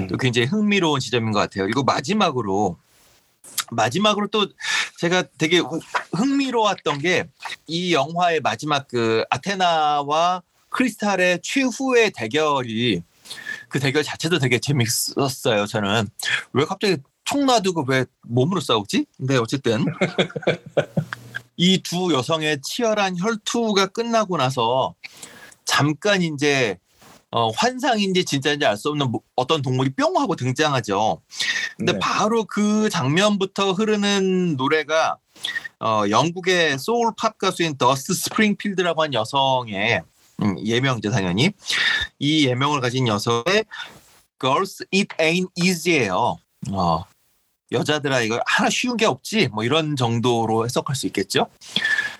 도 0.08 0.16
굉장히 0.16 0.46
흥미로운 0.46 1.00
지점인 1.00 1.32
것 1.32 1.40
같아요. 1.40 1.64
그리고 1.64 1.82
마지막으로 1.82 2.78
마지막으로 3.70 4.28
또 4.28 4.46
제가 5.02 5.24
되게 5.36 5.58
후- 5.58 5.80
흥미로웠던 6.12 6.98
게 7.00 7.24
이 7.66 7.92
영화의 7.92 8.40
마지막 8.40 8.86
그 8.86 9.24
아테나와 9.30 10.42
크리스탈의 10.68 11.40
최후의 11.42 12.12
대결이 12.12 13.02
그 13.68 13.80
대결 13.80 14.02
자체도 14.04 14.38
되게 14.38 14.58
재밌었어요. 14.60 15.66
저는 15.66 16.08
왜 16.52 16.64
갑자기 16.64 16.98
총 17.24 17.46
놔두고 17.46 17.84
왜 17.88 18.04
몸으로 18.22 18.60
싸우지? 18.60 19.06
근데 19.16 19.36
어쨌든 19.38 19.84
이 21.56 21.82
두 21.82 22.12
여성의 22.12 22.60
치열한 22.62 23.18
혈투가 23.18 23.86
끝나고 23.88 24.36
나서 24.36 24.94
잠깐 25.64 26.22
이제 26.22 26.78
어, 27.30 27.48
환상인지 27.50 28.24
진짜인지 28.26 28.66
알 28.66 28.76
수 28.76 28.90
없는 28.90 29.10
뭐- 29.10 29.22
어떤 29.36 29.62
동물이 29.62 29.90
뿅 29.94 30.18
하고 30.20 30.36
등장하죠. 30.36 31.22
근데 31.82 31.92
네. 31.94 31.98
바로 31.98 32.44
그 32.44 32.88
장면부터 32.88 33.72
흐르는 33.72 34.56
노래가 34.56 35.16
어, 35.80 36.04
영국의 36.08 36.78
소울 36.78 37.12
팝 37.16 37.38
가수인 37.38 37.76
더스티 37.76 38.14
스프링필드라고 38.14 39.02
한 39.02 39.12
여성의 39.12 40.02
음, 40.42 40.56
예명이죠 40.64 41.10
당연히 41.10 41.50
이 42.20 42.46
예명을 42.46 42.80
가진 42.80 43.08
여성의 43.08 43.64
Girls 44.40 44.84
It 44.94 45.08
Ain't 45.18 45.48
Easy예요. 45.56 46.36
어, 46.70 47.04
여자들아 47.72 48.20
이거 48.20 48.40
하나 48.46 48.70
쉬운 48.70 48.96
게 48.96 49.06
없지 49.06 49.48
뭐 49.48 49.64
이런 49.64 49.96
정도로 49.96 50.64
해석할 50.64 50.94
수 50.94 51.06
있겠죠. 51.06 51.48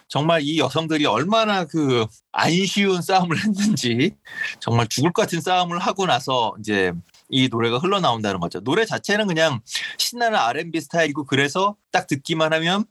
정말 0.08 0.42
이 0.42 0.58
여성들이 0.58 1.06
얼마나 1.06 1.64
그 1.64 2.06
안 2.32 2.50
쉬운 2.64 3.02
싸움을 3.02 3.38
했는지 3.44 4.16
정말 4.58 4.88
죽을 4.88 5.12
것 5.12 5.22
같은 5.22 5.40
싸움을 5.40 5.78
하고 5.78 6.06
나서 6.06 6.54
이제 6.58 6.92
이 7.32 7.48
노래가 7.48 7.78
흘러나온다는 7.78 8.40
거죠. 8.40 8.60
노래 8.60 8.84
자체는 8.84 9.26
그냥 9.26 9.60
신나는 9.96 10.38
R&B 10.38 10.80
스타일이고 10.82 11.24
그래서 11.24 11.76
딱 11.90 12.06
듣기만 12.06 12.52
하면 12.52 12.84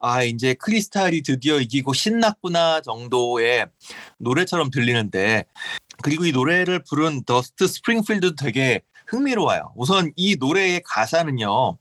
아 0.00 0.24
이제 0.24 0.54
크리스탈이 0.54 1.22
드디어 1.22 1.60
이기고 1.60 1.92
신났구나 1.94 2.80
정도의 2.80 3.66
노래처럼 4.18 4.70
들리는데 4.70 5.44
그리고 6.02 6.26
이 6.26 6.32
노래를 6.32 6.82
부른 6.82 7.22
더스트 7.24 7.68
스프링필드도 7.68 8.34
되게 8.34 8.82
흥미로워요. 9.06 9.72
우선 9.76 10.12
이 10.16 10.36
노래의 10.40 10.82
가사는요. 10.84 11.78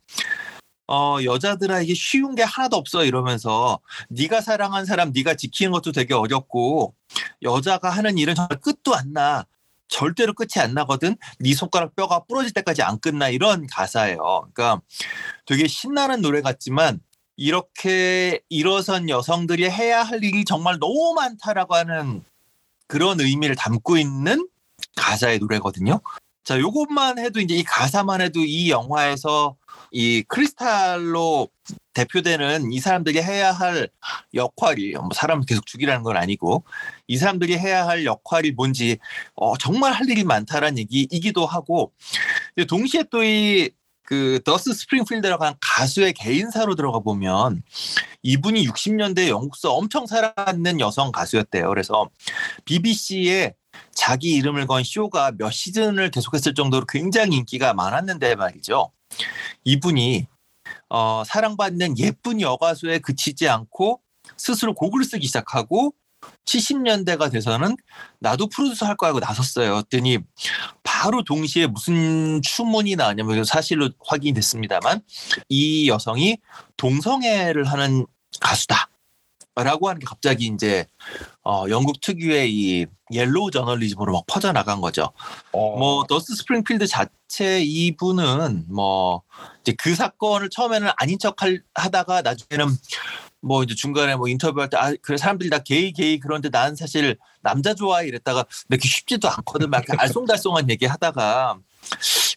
어, 0.87 1.17
여자들아 1.23 1.81
이게 1.81 1.95
쉬운 1.95 2.35
게 2.35 2.43
하나도 2.43 2.75
없어 2.75 3.05
이러면서 3.05 3.79
네가 4.09 4.41
사랑한 4.41 4.85
사람 4.85 5.11
네가 5.13 5.33
지키는 5.33 5.71
것도 5.71 5.93
되게 5.93 6.13
어렵고 6.13 6.93
여자가 7.41 7.89
하는 7.89 8.19
일은 8.19 8.35
정말 8.35 8.59
끝도 8.61 8.93
안 8.93 9.13
나. 9.13 9.45
절대로 9.93 10.33
끝이 10.33 10.49
안 10.57 10.73
나거든. 10.73 11.15
네 11.39 11.53
손가락 11.53 11.95
뼈가 11.95 12.23
부러질 12.23 12.51
때까지 12.53 12.81
안 12.81 12.99
끝나 12.99 13.29
이런 13.29 13.67
가사예요. 13.67 14.17
그러니까 14.51 14.81
되게 15.45 15.67
신나는 15.67 16.21
노래 16.21 16.41
같지만 16.41 16.99
이렇게 17.37 18.41
일어선 18.49 19.07
여성들이 19.07 19.69
해야 19.69 20.01
할 20.01 20.23
일이 20.23 20.45
정말 20.45 20.79
너무 20.79 21.13
많다라고 21.15 21.75
하는 21.75 22.23
그런 22.87 23.21
의미를 23.21 23.55
담고 23.55 23.97
있는 23.97 24.47
가사의 24.95 25.37
노래거든요. 25.37 26.01
자, 26.43 26.59
요것만 26.59 27.19
해도 27.19 27.39
이제 27.39 27.55
이 27.55 27.63
가사만 27.63 28.21
해도 28.21 28.41
이 28.41 28.69
영화에서 28.69 29.55
이 29.91 30.23
크리스탈로 30.27 31.47
대표되는 31.93 32.71
이 32.71 32.79
사람들이 32.79 33.21
해야 33.21 33.51
할 33.53 33.89
역할이 34.33 34.93
뭐 34.93 35.09
사람을 35.13 35.45
계속 35.45 35.65
죽이라는 35.65 36.03
건 36.03 36.17
아니고 36.17 36.65
이 37.07 37.17
사람들이 37.17 37.57
해야 37.57 37.87
할 37.87 38.05
역할이 38.05 38.51
뭔지 38.51 38.97
어, 39.35 39.57
정말 39.57 39.93
할 39.93 40.09
일이 40.09 40.23
많다라는 40.23 40.79
얘기이기도 40.79 41.45
하고 41.45 41.93
동시에 42.67 43.03
또이 43.03 43.69
그 44.05 44.41
더스 44.43 44.73
스프링필드라고 44.73 45.45
하는 45.45 45.57
가수의 45.61 46.13
개인사로 46.13 46.75
들어가 46.75 46.99
보면 46.99 47.63
이분이 48.21 48.67
60년대 48.67 49.29
영국서 49.29 49.73
엄청 49.73 50.05
살아있는 50.07 50.81
여성 50.81 51.11
가수였대요. 51.11 51.69
그래서 51.69 52.09
BBC에 52.65 53.53
자기 53.93 54.31
이름을 54.35 54.67
건 54.67 54.83
쇼가 54.83 55.33
몇 55.37 55.51
시즌을 55.51 56.11
계속했을 56.11 56.53
정도로 56.53 56.85
굉장히 56.85 57.37
인기가 57.37 57.73
많았는데 57.73 58.35
말이죠. 58.35 58.91
이분이 59.63 60.27
어, 60.89 61.23
사랑받는 61.25 61.97
예쁜 61.99 62.41
여가수에 62.41 62.99
그치지 62.99 63.49
않고 63.49 64.01
스스로 64.37 64.73
곡을 64.73 65.03
쓰기 65.03 65.27
시작하고 65.27 65.93
70년대가 66.45 67.31
돼서는 67.31 67.75
나도 68.19 68.47
프로듀서 68.47 68.85
할 68.85 68.95
거야 68.95 69.09
하고 69.09 69.19
나섰어요. 69.19 69.83
그랬더니 69.89 70.19
바로 70.83 71.23
동시에 71.23 71.67
무슨 71.67 72.41
추문이 72.41 72.95
나왔냐면 72.95 73.43
사실로 73.43 73.89
확인이 74.05 74.33
됐습니다만 74.33 75.01
이 75.49 75.89
여성이 75.89 76.37
동성애를 76.77 77.65
하는 77.65 78.05
가수다. 78.39 78.89
라고 79.55 79.87
하는 79.87 79.99
게 79.99 80.05
갑자기 80.05 80.47
이제 80.47 80.85
어, 81.43 81.65
영국 81.69 82.01
특유의 82.01 82.51
이 82.51 82.85
옐로우 83.11 83.51
저널리즘으로 83.51 84.11
막 84.11 84.23
퍼져나간 84.25 84.81
거죠. 84.81 85.11
어, 85.51 85.77
뭐 85.77 86.05
더스티 86.07 86.35
스프링필드 86.35 86.87
자체 86.87 87.61
이분은 87.61 88.65
뭐 88.69 89.21
이제 89.61 89.73
그 89.77 89.93
사건을 89.93 90.49
처음에는 90.49 90.89
아닌 90.97 91.19
척 91.19 91.35
하다가 91.75 92.23
나중에는 92.23 92.75
뭐 93.41 93.61
이제 93.61 93.75
중간에 93.75 94.15
뭐 94.15 94.27
인터뷰할 94.27 94.69
때 94.69 94.77
아 94.77 94.93
그래 95.01 95.17
사람들이 95.17 95.49
다 95.49 95.59
게이 95.59 95.91
게이 95.91 96.19
그런데 96.19 96.49
난 96.49 96.75
사실 96.75 97.17
남자 97.41 97.75
좋아해 97.75 98.07
이랬다가 98.07 98.45
그렇게 98.69 98.87
쉽지도 98.87 99.29
않거든 99.29 99.69
막 99.69 99.83
알쏭달쏭한 99.85 100.69
얘기 100.71 100.85
하다가 100.85 101.57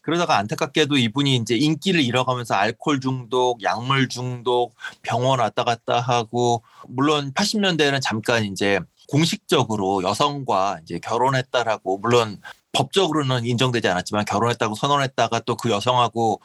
그러다가 0.07 0.39
안타깝게도 0.39 0.97
이분이 0.97 1.35
이제 1.37 1.57
인기를 1.57 2.01
잃어가면서 2.01 2.55
알코올 2.55 3.01
중독, 3.01 3.61
약물 3.63 4.09
중독, 4.09 4.75
병원 5.03 5.41
왔다 5.41 5.65
갔다 5.65 6.01
하고 6.01 6.63
물론 6.87 7.33
80년대에는 7.33 8.01
잠깐 8.01 8.45
이제 8.45 8.79
공식적으로 9.09 10.05
여성과 10.05 10.79
이제 10.83 11.01
결혼했다라고 11.01 11.99
물론 11.99 12.41
법적으로는 12.73 13.45
인정되지 13.47 13.89
않았지만 13.89 14.25
결혼했다고 14.27 14.77
선언했다가 14.77 15.41
또 15.41 15.57
그 15.57 15.71
여성하고 15.71 16.41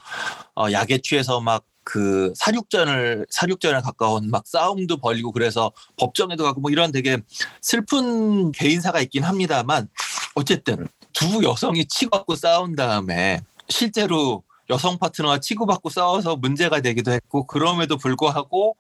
어, 0.56 0.72
약에 0.72 0.98
취해서 1.04 1.40
막 1.40 1.64
그 1.84 2.32
사육전을 2.36 3.26
사육전에 3.30 3.82
가까운 3.82 4.30
막 4.30 4.46
싸움도 4.46 4.98
벌이고 4.98 5.32
그래서 5.32 5.72
법정에도 5.98 6.44
가고 6.44 6.62
뭐 6.62 6.72
이런 6.72 6.92
되게 6.92 7.18
슬픈 7.62 8.52
개인사가 8.52 9.02
있긴 9.02 9.24
합니다만 9.24 9.90
어쨌든 10.36 10.88
두 11.14 11.44
여성이 11.44 11.86
치고받고 11.86 12.36
싸운 12.36 12.76
다음에 12.76 13.42
실제로 13.72 14.44
여성 14.70 14.98
파트너가 14.98 15.40
치고받고 15.40 15.90
싸워서 15.90 16.36
문제가 16.36 16.82
되기도 16.82 17.12
했고 17.12 17.48
그럼에도 17.48 17.98
불구하고 17.98 18.78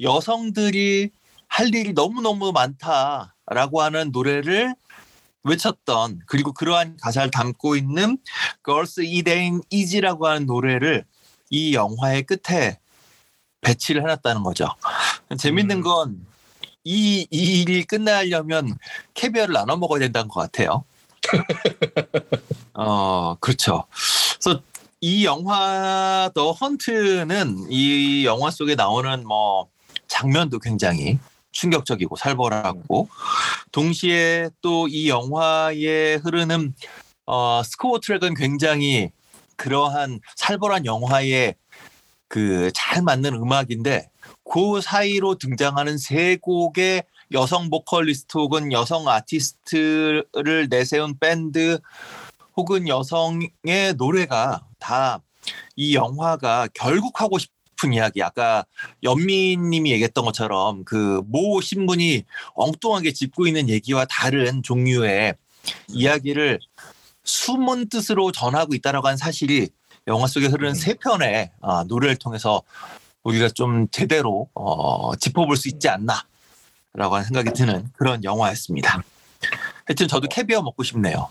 여성들이 0.00 1.10
할 1.48 1.74
일이 1.74 1.92
너무너무 1.92 2.52
많다라고 2.52 3.82
하는 3.82 4.10
노래를 4.10 4.74
외쳤던 5.44 6.20
그리고 6.26 6.52
그러한 6.52 6.96
가사를 7.00 7.30
담고 7.30 7.76
있는 7.76 8.16
Girls 8.64 9.00
It 9.00 9.30
Ain't 9.30 9.62
Easy라고 9.70 10.26
하는 10.26 10.46
노래를 10.46 11.04
이 11.50 11.74
영화의 11.74 12.22
끝에 12.22 12.78
배치를 13.60 14.02
해놨다는 14.02 14.42
거죠. 14.42 14.68
재밌는 15.36 15.78
음. 15.78 15.82
건 15.82 16.26
이, 16.84 17.26
이 17.30 17.60
일이 17.60 17.84
끝나려면 17.84 18.76
캐비어를 19.14 19.52
나눠 19.52 19.76
먹어야 19.76 20.00
된다는 20.00 20.28
것 20.28 20.40
같아요. 20.40 20.84
어, 22.74 23.36
그렇죠. 23.40 23.84
그래서 24.40 24.60
이 25.00 25.24
영화 25.24 26.30
더 26.34 26.52
헌트는 26.52 27.66
이 27.70 28.24
영화 28.24 28.50
속에 28.50 28.74
나오는 28.74 29.26
뭐 29.26 29.68
장면도 30.08 30.58
굉장히 30.58 31.18
충격적이고 31.52 32.16
살벌하고 32.16 33.08
동시에 33.72 34.50
또 34.60 34.86
이 34.88 35.08
영화에 35.08 36.16
흐르는 36.16 36.74
어, 37.26 37.62
스코어 37.64 38.00
트랙은 38.00 38.34
굉장히 38.34 39.10
그러한 39.56 40.20
살벌한 40.36 40.86
영화에 40.86 41.54
그 42.28 42.70
잘 42.74 43.02
맞는 43.02 43.34
음악인데 43.34 44.10
그 44.50 44.80
사이로 44.80 45.36
등장하는 45.36 45.98
세 45.98 46.36
곡의 46.36 47.04
여성 47.32 47.70
보컬리스트 47.70 48.38
혹은 48.38 48.72
여성 48.72 49.08
아티스트를 49.08 50.68
내세운 50.70 51.18
밴드 51.18 51.78
혹은 52.56 52.88
여성의 52.88 53.94
노래가 53.96 54.66
다 54.78 55.20
이 55.76 55.94
영화가 55.94 56.68
결국 56.74 57.20
하고 57.20 57.38
싶은 57.38 57.92
이야기. 57.92 58.22
아까 58.22 58.64
연민님이 59.02 59.90
얘기했던 59.92 60.24
것처럼 60.24 60.84
그 60.84 61.22
모 61.26 61.60
신분이 61.60 62.24
엉뚱하게 62.54 63.12
짚고 63.12 63.46
있는 63.46 63.68
얘기와 63.68 64.04
다른 64.04 64.62
종류의 64.62 65.34
이야기를 65.88 66.60
숨은 67.24 67.88
뜻으로 67.88 68.32
전하고 68.32 68.74
있다라고 68.74 69.06
하는 69.06 69.16
사실이 69.16 69.68
영화 70.08 70.26
속에 70.26 70.46
흐르는 70.46 70.74
세 70.74 70.94
편의 70.94 71.50
아, 71.60 71.84
노래를 71.88 72.16
통해서 72.16 72.62
우리가 73.22 73.48
좀 73.50 73.88
제대로 73.90 74.48
어, 74.54 75.14
짚어볼 75.16 75.56
수 75.56 75.68
있지 75.68 75.88
않나 75.88 76.24
라고 76.94 77.14
하는 77.14 77.24
생각이 77.24 77.52
드는 77.52 77.88
그런 77.96 78.22
영화였습니다. 78.22 79.02
하여튼 79.86 80.08
저도 80.08 80.28
캐비어 80.28 80.62
먹고 80.62 80.82
싶네요. 80.82 81.28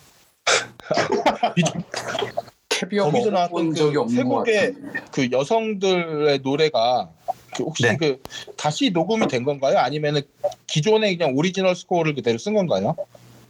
캐비어 2.69 3.05
거기서 3.05 3.31
먹어본 3.31 3.33
나왔던 3.33 3.75
적이 3.75 3.93
그 3.93 4.01
없는 4.01 4.15
세것 4.15 4.31
곡의 4.31 4.73
같은데. 4.73 4.99
그 5.11 5.29
여성들의 5.31 6.39
노래가 6.39 7.09
그 7.55 7.63
혹시 7.63 7.83
네. 7.83 7.97
그 7.97 8.21
다시 8.57 8.89
녹음이 8.89 9.27
된 9.27 9.43
건가요? 9.43 9.77
아니면은 9.77 10.21
기존의 10.67 11.17
그냥 11.17 11.35
오리지널 11.35 11.75
스코어를 11.75 12.15
그대로 12.15 12.37
쓴 12.39 12.53
건가요? 12.53 12.95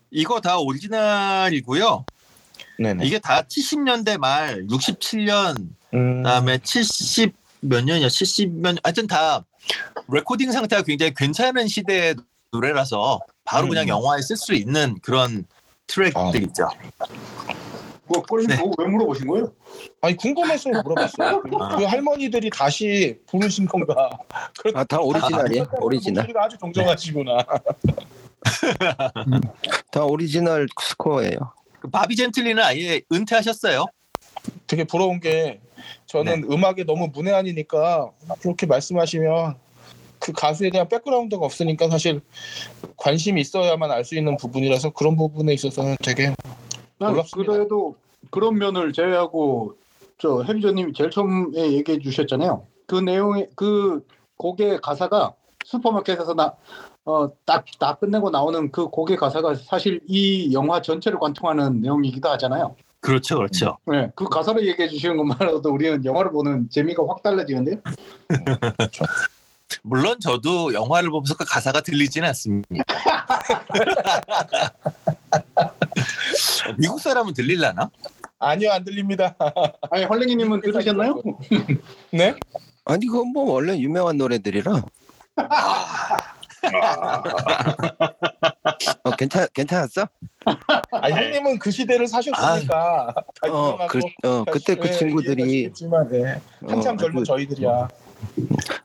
이거 0.10 0.42
다 0.42 0.60
오리지널이고요. 0.60 2.06
네네. 2.80 3.06
이게 3.06 3.20
다 3.20 3.44
70년대 3.44 4.18
말, 4.18 4.66
67년, 4.68 5.56
음, 5.94 6.24
그다음에 6.24 6.58
70 6.58 7.34
몇 7.62 7.86
년이야? 7.86 8.08
70몇 8.08 8.80
하여튼 8.84 9.08
다 9.08 9.46
레코딩 10.08 10.52
상태가 10.52 10.82
굉장히 10.84 11.14
괜찮은 11.16 11.68
시대의 11.68 12.16
노래라서 12.52 13.20
바로 13.46 13.68
그냥 13.68 13.86
음. 13.86 13.90
영화에 13.90 14.22
쓸 14.22 14.36
수 14.36 14.54
있는 14.54 14.98
그런 15.02 15.46
트랙들 15.88 16.44
있죠. 16.44 16.68
뭐 18.08 18.22
꼴님 18.24 18.48
네. 18.48 18.58
그거 18.58 18.72
왜 18.78 18.88
물어보신 18.88 19.28
거예요? 19.28 19.54
아니 20.02 20.18
궁금해서 20.18 20.70
물어봤어요. 20.70 21.44
그, 21.44 21.50
아. 21.64 21.76
그 21.78 21.84
할머니들이 21.86 22.50
다시 22.50 23.18
부르신 23.28 23.68
건가? 23.68 24.10
아 24.76 24.84
다 24.84 25.00
오리지널이에요. 25.00 25.66
오리지널. 25.80 26.24
목소리가 26.24 26.44
아주 26.44 26.58
정정하시구나. 26.58 27.38
다 29.92 30.04
오리지널 30.04 30.68
스코어예요. 30.82 31.38
그 31.80 31.90
바비 31.90 32.16
젠틀리는 32.18 32.62
아예 32.62 33.02
은퇴하셨어요. 33.12 33.86
되게 34.68 34.84
부러운 34.84 35.20
게 35.20 35.62
저는 36.06 36.42
네. 36.42 36.48
음악에 36.56 36.84
너무 36.84 37.10
문외한이니까 37.14 38.12
그렇게 38.42 38.66
말씀하시면 38.66 39.56
그 40.20 40.32
가수에 40.34 40.70
대한 40.70 40.88
백그라운드가 40.88 41.44
없으니까 41.46 41.90
사실 41.90 42.22
관심이 42.98 43.42
있어야만 43.42 43.92
알 43.92 44.06
수 44.06 44.16
있는 44.16 44.38
부분이라서 44.38 44.92
그런 44.92 45.16
부분에 45.16 45.54
있어서는 45.54 45.96
되게 46.04 46.34
난 46.98 47.12
놀랍습니다. 47.12 47.54
그래도 47.54 47.96
그런 48.30 48.58
면을 48.58 48.94
제외하고 48.94 49.76
저 50.20 50.44
해리저님이 50.44 50.94
제일 50.94 51.10
처음에 51.10 51.72
얘기해 51.74 52.00
주셨잖아요. 52.00 52.68
그 52.86 52.96
내용의 52.96 53.50
그 53.56 54.06
곡의 54.38 54.82
가사가 54.82 55.34
슈퍼마켓에서 55.66 56.36
나 56.36 56.56
어딱다 57.04 57.96
끝내고 57.96 58.30
나오는 58.30 58.70
그 58.72 58.88
곡의 58.90 59.18
가사가 59.18 59.56
사실 59.56 60.02
이 60.08 60.54
영화 60.54 60.82
전체를 60.82 61.18
관통하는 61.18 61.82
내용이기도 61.82 62.30
하잖아요. 62.30 62.76
그렇죠, 63.02 63.38
그렇죠. 63.38 63.78
네, 63.88 64.10
그 64.16 64.26
가사를 64.26 64.66
얘기해 64.66 64.88
주시는 64.88 65.18
것만으로도 65.18 65.72
우리는 65.72 66.06
영화를 66.06 66.32
보는 66.32 66.70
재미가 66.70 67.04
확 67.08 67.24
달라지는데요. 67.24 67.78
물론 69.82 70.20
저도 70.20 70.74
영화를 70.74 71.10
보면서 71.10 71.36
그 71.36 71.44
가사가 71.44 71.82
들리지는 71.82 72.28
않습니다. 72.30 72.70
미국 76.78 77.02
사람은 77.02 77.34
들릴라나? 77.34 77.90
아니요 78.38 78.72
안 78.72 78.84
들립니다. 78.84 79.36
아니 79.90 80.04
헐랭이님은 80.04 80.62
들으셨나요? 80.62 81.22
네? 82.12 82.36
아니 82.86 83.08
그건 83.08 83.30
뭐 83.30 83.54
원래 83.54 83.76
유명한 83.78 84.18
노래들이라. 84.18 84.84
어, 89.04 89.12
괜찮 89.12 89.48
괜찮았어? 89.54 90.08
아 90.46 91.10
형님은 91.10 91.60
그 91.60 91.72
시대를 91.72 92.08
사셨으니까 92.08 93.14
다 93.14 93.52
어, 93.52 93.88
그, 93.88 94.00
어 94.24 94.44
그때 94.46 94.76
그 94.76 94.92
친구들이 94.92 95.72
지만 95.74 96.08
네. 96.10 96.40
한참 96.68 96.96
어, 96.96 96.98
젊은 96.98 97.22
아주, 97.22 97.26
저희들이야. 97.26 97.88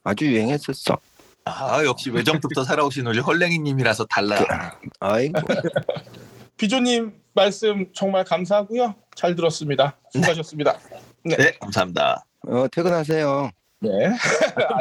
아주 0.04 0.26
유행했었어. 0.26 0.98
아 1.44 1.84
역시 1.84 2.10
외정부터 2.10 2.64
살아오신 2.64 3.06
우리 3.06 3.20
헐랭이님이라서 3.20 4.06
달라. 4.06 4.78
아이고 5.00 5.40
비조님 6.56 7.12
말씀 7.34 7.86
정말 7.92 8.24
감사하고요. 8.24 8.94
잘 9.14 9.34
들었습니다. 9.34 9.96
수고하셨습니다. 10.12 10.78
네, 11.24 11.52
감사합니다. 11.60 12.24
어, 12.48 12.66
퇴근하세요. 12.72 13.50
네. 13.80 13.90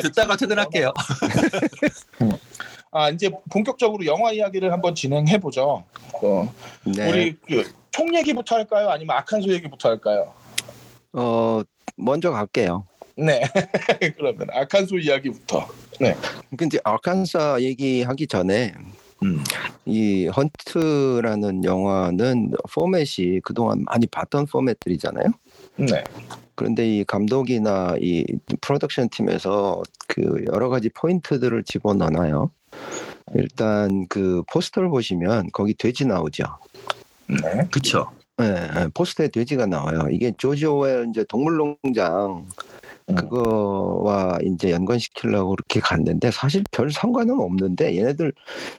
좀 0.01 0.11
듣다가 0.11 0.35
퇴근할게요. 0.37 0.93
아 2.95 3.09
이제 3.09 3.29
본격적으로 3.51 4.05
영화 4.05 4.31
이야기를 4.31 4.71
한번 4.71 4.95
진행해 4.95 5.37
보죠. 5.37 5.83
어, 6.13 6.53
네. 6.85 7.11
우리 7.11 7.35
그, 7.45 7.69
총 7.91 8.15
얘기부터 8.15 8.55
할까요? 8.55 8.89
아니면 8.89 9.17
악한소 9.17 9.51
얘기부터 9.51 9.89
할까요? 9.89 10.31
어 11.11 11.61
먼저 11.97 12.31
갈게요. 12.31 12.87
네. 13.17 13.41
그러면 14.15 14.47
악한소 14.49 14.97
이야기부터. 14.97 15.67
근데 16.55 16.77
아칸사 16.85 17.57
얘기하기 17.59 18.27
전에 18.27 18.73
음. 19.23 19.43
이 19.85 20.27
헌트라는 20.27 21.65
영화는 21.65 22.53
포맷이 22.73 23.41
그동안 23.43 23.83
많이 23.83 24.07
봤던 24.07 24.45
포맷들이잖아요. 24.45 25.33
네. 25.79 26.01
그런데 26.55 26.87
이 26.87 27.03
감독이나 27.03 27.97
이 27.99 28.25
프로덕션 28.61 29.09
팀에서 29.09 29.83
그 30.07 30.45
여러 30.53 30.69
가지 30.69 30.87
포인트들을 30.87 31.61
집어넣어요. 31.65 32.51
일단 33.33 34.05
그 34.07 34.43
포스터를 34.51 34.89
보시면 34.89 35.49
거기 35.51 35.73
돼지 35.73 36.05
나오죠. 36.05 36.45
네. 37.27 37.67
네, 38.37 38.51
네, 38.73 38.87
포스터에 38.93 39.29
돼지가 39.29 39.65
나와요. 39.65 40.07
이게 40.11 40.33
조지 40.37 40.65
오웰 40.65 41.07
이제 41.09 41.23
동물농장 41.27 42.45
음. 43.07 43.15
그거와 43.15 44.39
이제 44.43 44.71
연관시키려고 44.71 45.51
그렇게 45.51 45.79
갔는데 45.79 46.31
사실 46.31 46.63
별 46.71 46.91
상관은 46.91 47.39
없는데 47.39 47.95
얘네들 47.97 48.33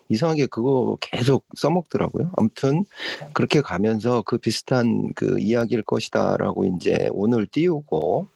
이상하게 0.08 0.46
그거 0.46 0.98
계속 1.00 1.44
써먹더라고요. 1.56 2.32
아무튼 2.36 2.84
그렇게 3.32 3.60
가면서 3.60 4.22
그 4.22 4.38
비슷한 4.38 5.12
그 5.14 5.38
이야기일 5.38 5.82
것이다라고 5.82 6.64
이제 6.64 7.08
오늘 7.12 7.46
띄우고 7.46 8.26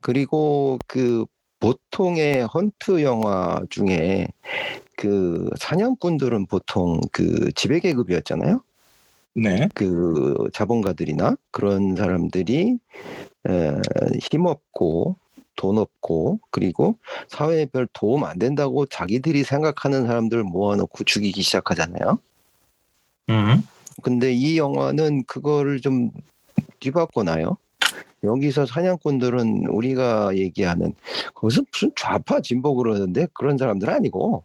그리고 0.00 0.78
그 0.86 1.26
보통의 1.60 2.46
헌트 2.46 3.02
영화 3.02 3.60
중에 3.70 4.28
그 4.96 5.48
사냥꾼들은 5.58 6.46
보통 6.46 7.00
그 7.12 7.50
지배계급이었잖아요. 7.52 8.62
네. 9.34 9.68
그 9.74 10.48
자본가들이나 10.52 11.36
그런 11.50 11.96
사람들이 11.96 12.78
에, 13.48 13.72
힘없고 14.20 15.16
돈 15.56 15.78
없고 15.78 16.40
그리고 16.50 16.96
사회에 17.28 17.66
별 17.66 17.88
도움 17.92 18.24
안 18.24 18.38
된다고 18.38 18.86
자기들이 18.86 19.44
생각하는 19.44 20.06
사람들 20.06 20.42
모아놓고 20.44 21.04
죽이기 21.04 21.42
시작하잖아요. 21.42 22.18
음. 23.30 23.62
근데 24.02 24.32
이 24.32 24.58
영화는 24.58 25.24
그거를 25.24 25.80
좀 25.80 26.10
뒤바꿔 26.80 27.22
놔요. 27.22 27.56
여기서 28.24 28.66
사냥꾼들은 28.66 29.66
우리가 29.68 30.36
얘기하는 30.36 30.94
거기서 31.34 31.62
무슨 31.72 31.92
좌파 31.96 32.40
진보 32.40 32.74
그러는데 32.74 33.26
그런 33.34 33.58
사람들 33.58 33.88
은 33.88 33.94
아니고 33.94 34.44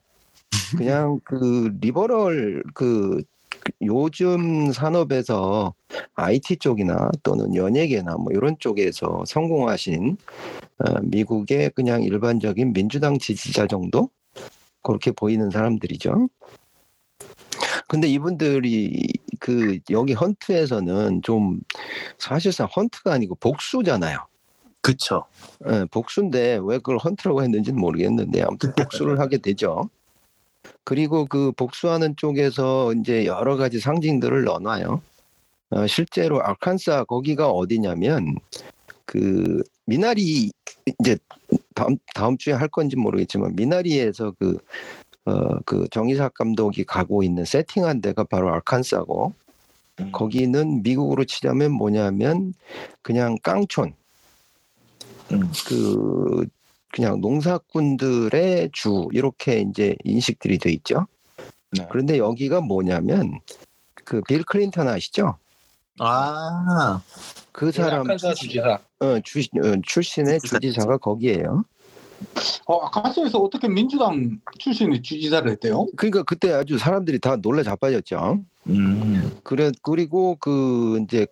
그냥 0.78 1.20
그 1.24 1.72
리버럴 1.82 2.64
그 2.74 3.22
요즘 3.82 4.72
산업에서 4.72 5.74
IT 6.16 6.58
쪽이나 6.58 7.10
또는 7.24 7.56
연예계나 7.56 8.16
뭐 8.16 8.28
이런 8.32 8.56
쪽에서 8.60 9.24
성공하신 9.26 10.18
어, 10.80 11.00
미국의 11.04 11.72
그냥 11.72 12.04
일반적인 12.04 12.74
민주당 12.74 13.18
지지자 13.18 13.68
정도 13.68 14.10
그렇게 14.82 15.12
보이는 15.12 15.50
사람들이죠. 15.50 16.30
근데 17.88 18.08
이분들이 18.08 19.14
그 19.40 19.80
여기 19.90 20.14
헌트에서는 20.14 21.22
좀 21.24 21.60
사실상 22.18 22.68
헌트가 22.68 23.14
아니고 23.14 23.36
복수잖아요. 23.36 24.26
그쵸. 24.82 25.26
예, 25.70 25.86
복수인데 25.92 26.60
왜 26.64 26.78
그걸 26.78 26.98
헌트라고 26.98 27.44
했는지는 27.44 27.80
모르겠는데 27.80 28.44
아무튼 28.44 28.74
복수를 28.74 29.20
하게 29.20 29.38
되죠. 29.38 29.90
그리고 30.84 31.26
그 31.26 31.52
복수하는 31.52 32.16
쪽에서 32.16 32.94
이제 32.94 33.26
여러 33.26 33.58
가지 33.58 33.80
상징들을 33.80 34.44
넣어놔요. 34.44 35.02
어, 35.72 35.88
실제로 35.88 36.42
아칸사 36.42 37.04
거기가 37.04 37.50
어디냐면 37.50 38.36
그 39.06 39.62
미나리 39.86 40.52
이제 41.00 41.18
다음 41.76 41.98
다음 42.16 42.38
주에 42.38 42.54
할 42.54 42.68
건지 42.68 42.96
모르겠지만 42.96 43.56
미나리에서 43.56 44.34
그 44.40 44.58
어, 45.30 45.60
그 45.66 45.88
정의삭 45.92 46.34
감독이 46.34 46.84
가고 46.84 47.24
있는 47.24 47.46
세팅한 47.46 48.02
데가 48.02 48.24
바로 48.24 48.54
아칸사고 48.54 49.34
음. 50.02 50.12
거기는 50.12 50.82
미국으로 50.82 51.26
치자면 51.26 51.72
뭐냐면 51.72 52.54
그냥 53.02 53.38
깡촌 53.44 53.94
음. 55.32 55.52
그 55.68 56.48
그냥 56.92 57.22
농사꾼들의 57.22 58.72
주 58.74 59.08
이렇게 59.12 59.60
이제 59.60 59.96
인식들이 60.04 60.58
돼 60.58 60.72
있죠. 60.72 61.06
네. 61.72 61.88
그런데 61.92 62.18
여기가 62.18 62.62
뭐냐면 62.62 63.40
그 64.04 64.22
빌 64.22 64.44
클린턴 64.44 64.88
아시죠? 64.88 65.38
아, 66.00 67.02
그 67.52 67.72
사람 67.72 68.02
아칸사 68.02 68.34
주지사. 68.34 68.80
어, 69.02 69.20
주, 69.20 69.40
어, 69.40 69.76
출신의 69.86 70.40
주지사. 70.40 70.60
주지사가 70.60 70.98
거기에요. 70.98 71.64
어, 72.66 72.86
아카스에서 72.86 73.40
어떻게 73.40 73.68
민주당 73.68 74.40
출신의 74.58 75.02
주지사를 75.02 75.50
했대요? 75.52 75.88
그러니까 75.96 76.24
그때 76.24 76.52
아주 76.54 76.78
사람들이 76.78 77.20
다 77.20 77.36
놀래 77.36 77.64
자빠졌죠. 77.64 78.40
음. 78.68 79.32
그래 79.44 79.72
그리고 79.82 80.36
그 80.40 81.00
이제 81.04 81.26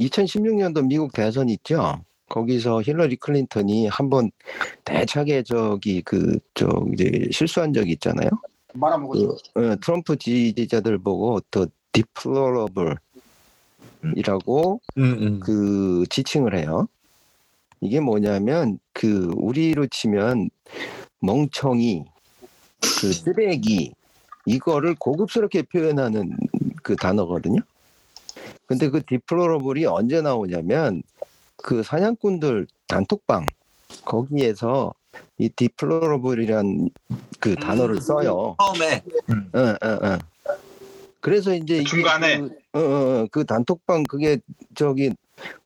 2016년도 0.00 0.86
미국 0.86 1.12
대선 1.12 1.48
있죠. 1.50 2.00
거기서 2.28 2.82
힐러리 2.82 3.16
클린턴이 3.16 3.86
한번 3.88 4.30
대차게 4.84 5.42
저기 5.44 6.02
그 6.02 6.38
저 6.56 6.68
이제 6.92 7.28
실수한 7.30 7.72
적이 7.72 7.92
있잖아요. 7.92 8.30
말아먹었죠. 8.74 9.36
그, 9.54 9.72
어, 9.72 9.76
트럼프 9.76 10.16
지지자들 10.16 10.98
보고 10.98 11.40
더 11.50 11.66
디플로러블이라고 11.92 12.96
음, 14.98 15.02
음. 15.02 15.40
그 15.40 16.04
지칭을 16.10 16.58
해요. 16.58 16.88
이게 17.80 18.00
뭐냐면 18.00 18.78
그 18.92 19.30
우리로 19.36 19.86
치면 19.88 20.50
멍청이, 21.20 22.04
그 22.80 23.12
쓰레기 23.12 23.92
이거를 24.46 24.94
고급스럽게 24.98 25.62
표현하는 25.62 26.36
그 26.82 26.96
단어거든요. 26.96 27.60
근데 28.66 28.88
그 28.88 29.04
디플로러블이 29.04 29.86
언제 29.86 30.20
나오냐면 30.20 31.02
그 31.56 31.82
사냥꾼들 31.82 32.66
단톡방 32.88 33.46
거기에서 34.04 34.94
이 35.38 35.48
디플로러블이란 35.48 36.90
그 37.40 37.54
단어를 37.56 38.00
써요. 38.00 38.56
처음에 38.58 39.02
어, 39.52 39.86
어, 39.86 40.06
어. 40.06 40.18
그래서 41.26 41.52
이제 41.52 41.82
중간에. 41.82 42.38
그, 42.38 42.50
어, 42.74 42.78
어, 42.78 43.22
어, 43.22 43.26
그 43.32 43.44
단톡방 43.44 44.04
그게 44.04 44.38
저기 44.76 45.10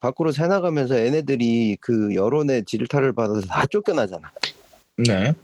밖으로 0.00 0.32
새 0.32 0.46
나가면서 0.46 0.98
얘네들이 0.98 1.76
그 1.82 2.14
여론의 2.14 2.64
질타를 2.64 3.12
받아서 3.12 3.42
다 3.42 3.66
쫓겨나잖아. 3.66 4.32
네. 5.06 5.34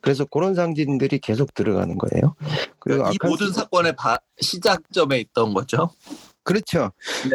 그래서 0.00 0.24
그런 0.24 0.54
상징들이 0.54 1.18
계속 1.18 1.52
들어가는 1.52 1.98
거예요. 1.98 2.36
그리고 2.78 3.08
이 3.08 3.16
아칸- 3.16 3.28
모든 3.28 3.52
사건의 3.52 3.96
바- 3.96 4.20
시작점에 4.40 5.18
있던 5.18 5.52
거죠. 5.52 5.90
그렇죠. 6.44 6.92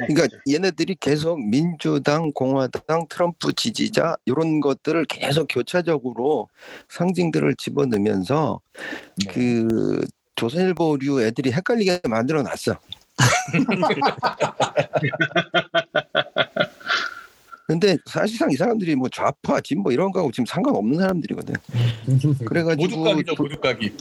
그러니까 0.07 0.27
얘네들이 0.49 0.95
계속 1.01 1.37
민주당, 1.37 2.31
공화당, 2.31 3.07
트럼프 3.09 3.51
지지자 3.51 4.15
이런 4.25 4.61
것들을 4.61 5.03
계속 5.03 5.47
교차적으로 5.49 6.47
상징들을 6.87 7.55
집어넣으면서 7.57 8.61
네. 9.25 9.33
그 9.33 9.99
조선일보류 10.41 11.21
애들이 11.21 11.51
헷갈리게 11.51 11.99
만들어 12.09 12.41
놨어. 12.41 12.75
근데 17.67 17.95
사실상 18.05 18.49
이 18.51 18.55
사람들이 18.55 18.95
뭐 18.95 19.07
좌파, 19.09 19.61
진보 19.61 19.91
이런 19.91 20.11
거하고 20.11 20.31
지금 20.31 20.45
상관없는 20.47 20.99
사람들이거든. 20.99 21.53
그래가지고 22.45 22.97
모두각이죠, 22.97 23.35
도- 23.35 23.43
모두각이. 23.43 23.93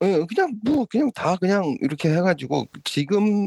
어, 0.00 0.26
그냥 0.26 0.60
뭐 0.62 0.84
그냥 0.84 1.10
다 1.12 1.36
그냥 1.36 1.74
이렇게 1.80 2.14
해가지고 2.14 2.66
지금 2.84 3.46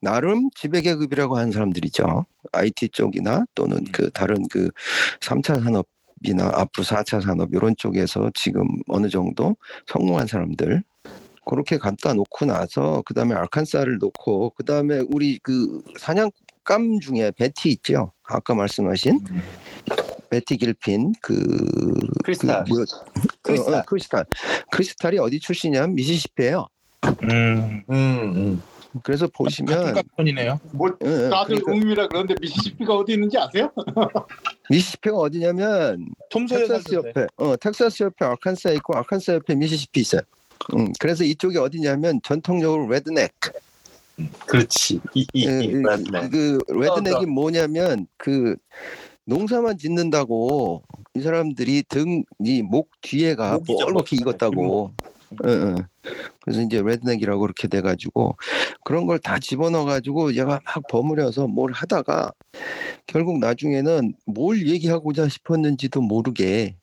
나름 0.00 0.50
지배계급이라고 0.54 1.38
하는 1.38 1.50
사람들이죠. 1.50 2.26
IT 2.52 2.90
쪽이나 2.90 3.46
또는 3.54 3.84
그 3.90 4.10
다른 4.10 4.46
그 4.48 4.70
3차 5.20 5.64
산업 5.64 5.86
이나 6.22 6.50
앞으로 6.54 6.84
4차 6.84 7.22
산업 7.22 7.48
이런 7.54 7.74
쪽에서 7.76 8.30
지금 8.34 8.68
어느 8.88 9.08
정도 9.08 9.56
성공한 9.86 10.26
사람들 10.26 10.82
그렇게 11.46 11.78
갖다 11.78 12.14
놓고 12.14 12.46
나서 12.46 13.02
그 13.04 13.14
다음에 13.14 13.34
알칸사를 13.34 13.98
놓고 13.98 14.50
그 14.56 14.64
다음에 14.64 15.02
우리 15.08 15.38
그 15.42 15.82
사냥감 15.98 17.00
중에 17.00 17.32
베티 17.36 17.70
있죠. 17.70 18.12
아까 18.24 18.54
말씀하신 18.54 19.20
베티 20.30 20.56
길핀 20.56 21.14
그 21.20 21.34
크리스탈. 22.24 22.64
그 22.64 22.70
뭐, 22.70 22.84
크리스탈. 23.42 23.74
어, 23.74 23.78
어, 23.78 23.82
크리스탈. 23.86 24.24
크리스탈이 24.70 25.18
어디 25.18 25.40
출신이냐면 25.40 25.94
미시시피예요. 25.94 26.68
음. 27.24 27.82
음, 27.90 27.92
음. 28.36 28.62
그래서 29.02 29.28
보시면 29.28 29.94
깡촌이네요. 29.94 30.60
뭐 30.72 30.88
예, 31.04 31.08
예, 31.08 31.28
다들 31.30 31.60
그러니까 31.60 31.72
음이라 31.72 32.08
그러는데 32.08 32.34
미시시피가 32.40 32.94
어디 32.94 33.12
있는지 33.12 33.38
아세요? 33.38 33.70
미시시피가 34.68 35.16
어디냐면 35.16 36.06
톰소에 36.30 36.66
텍사스 36.66 36.94
옆에 36.94 37.26
어 37.36 37.56
텍사스 37.56 38.02
옆에 38.02 38.24
아칸사 38.24 38.70
있고 38.72 38.96
아칸사 38.96 39.34
옆에 39.34 39.54
미시시피 39.54 40.00
있어요. 40.00 40.22
음, 40.74 40.92
그래서 40.98 41.24
이쪽이 41.24 41.58
어디냐면 41.58 42.20
전통적으로 42.22 42.88
redneck. 42.88 43.32
그렇지. 44.46 45.00
이, 45.14 45.26
이, 45.32 45.46
예, 45.46 45.60
이, 45.64 45.72
그. 45.72 46.28
그 46.30 46.58
redneck이 46.68 47.14
어, 47.14 47.18
어. 47.20 47.26
뭐냐면 47.26 48.06
그 48.18 48.56
농사만 49.24 49.78
짓는다고 49.78 50.82
이 51.14 51.20
사람들이 51.20 51.84
등이 51.88 52.62
목 52.62 52.90
뒤에가 53.00 53.60
목. 53.66 54.12
익었다고. 54.12 54.92
응, 55.44 55.48
응. 55.48 55.76
그래서 56.42 56.60
이제 56.62 56.82
redneck이라고 56.82 57.44
이렇게 57.44 57.68
돼가지고 57.68 58.36
그런 58.84 59.06
걸 59.06 59.18
다 59.20 59.38
집어넣어가지고 59.38 60.34
얘가 60.34 60.60
막 60.64 60.82
버무려서 60.90 61.46
뭘 61.46 61.72
하다가 61.72 62.32
결국 63.06 63.38
나중에는 63.38 64.14
뭘 64.26 64.66
얘기하고자 64.66 65.28
싶었는지도 65.28 66.00
모르게 66.02 66.76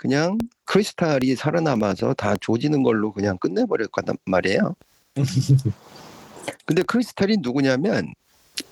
그냥 0.00 0.38
크리스탈이 0.64 1.36
살아남아서 1.36 2.14
다 2.14 2.34
조지는 2.40 2.82
걸로 2.82 3.12
그냥 3.12 3.36
끝내버렸단 3.36 4.16
말이에요. 4.24 4.74
근데 6.64 6.82
크리스탈이 6.84 7.36
누구냐면 7.40 8.10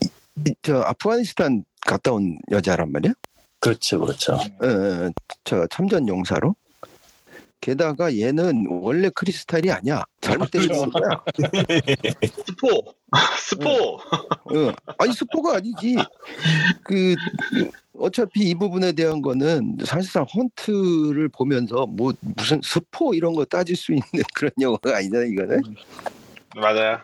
이- 0.02 0.08
이- 0.46 0.54
저 0.62 0.80
아프가니스탄 0.80 1.64
갔다 1.82 2.12
온 2.12 2.38
여자란 2.50 2.90
말이야. 2.92 3.12
그렇죠, 3.60 4.00
그렇죠. 4.00 4.36
어, 4.36 4.66
어, 4.66 5.10
저 5.44 5.66
참전 5.66 6.08
용사로. 6.08 6.54
게다가 7.60 8.16
얘는 8.16 8.66
원래 8.70 9.10
크리스탈이 9.14 9.70
아니야. 9.70 10.04
잘못된 10.22 10.62
그렇죠. 10.62 10.90
거야. 10.90 11.22
스포. 12.46 12.94
스포. 13.38 13.68
어. 13.96 14.72
아니 14.96 15.12
스포가 15.12 15.56
아니지. 15.56 15.96
그 16.84 17.16
어차피 17.98 18.48
이 18.50 18.54
부분에 18.54 18.92
대한 18.92 19.22
거는 19.22 19.78
사실상 19.84 20.24
헌트를 20.32 21.28
보면서 21.28 21.86
뭐 21.86 22.12
무슨 22.36 22.60
스포 22.62 23.14
이런 23.14 23.34
거 23.34 23.44
따질 23.44 23.76
수 23.76 23.92
있는 23.92 24.02
그런 24.34 24.50
영화가 24.60 24.96
아니잖아 24.96 25.24
이거는. 25.24 25.62
맞아요. 26.56 26.98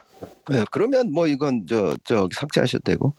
네, 0.51 0.65
그러면 0.71 1.13
뭐 1.13 1.27
이건 1.27 1.67
저, 1.69 1.97
저 2.05 2.29
삭제하셔도 2.33 2.83
되고. 2.85 3.15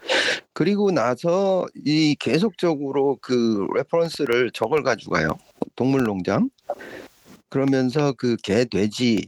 그리고 0.53 0.91
나서 0.91 1.65
이 1.85 2.15
계속적으로 2.19 3.17
그 3.21 3.67
reference를 3.75 4.51
저걸 4.51 4.83
가지고 4.83 5.11
가요. 5.13 5.29
동물농장. 5.75 6.49
그러면서 7.49 8.13
그 8.13 8.35
개, 8.43 8.65
돼지 8.65 9.25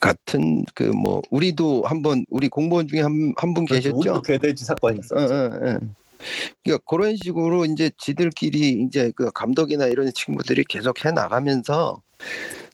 같은 0.00 0.64
그 0.74 0.84
뭐 0.92 1.22
우리도 1.30 1.82
한번 1.84 2.24
우리 2.30 2.48
공무원 2.48 2.86
중에 2.88 3.00
한 3.02 3.34
한 3.36 3.54
분 3.54 3.64
계셨죠? 3.66 3.96
우리도 3.96 4.22
괴돼지 4.22 4.64
사건이 4.64 4.98
어, 4.98 5.00
있었죠. 5.00 5.34
어, 5.34 5.68
어. 5.70 5.78
그러니까 6.64 6.84
그런 6.88 7.16
식으로 7.16 7.64
이제 7.64 7.90
지들끼리 7.98 8.82
이제 8.86 9.12
그 9.16 9.30
감독이나 9.32 9.86
이런 9.86 10.10
친구들이 10.12 10.64
계속 10.68 11.04
해 11.04 11.10
나가면서 11.10 12.02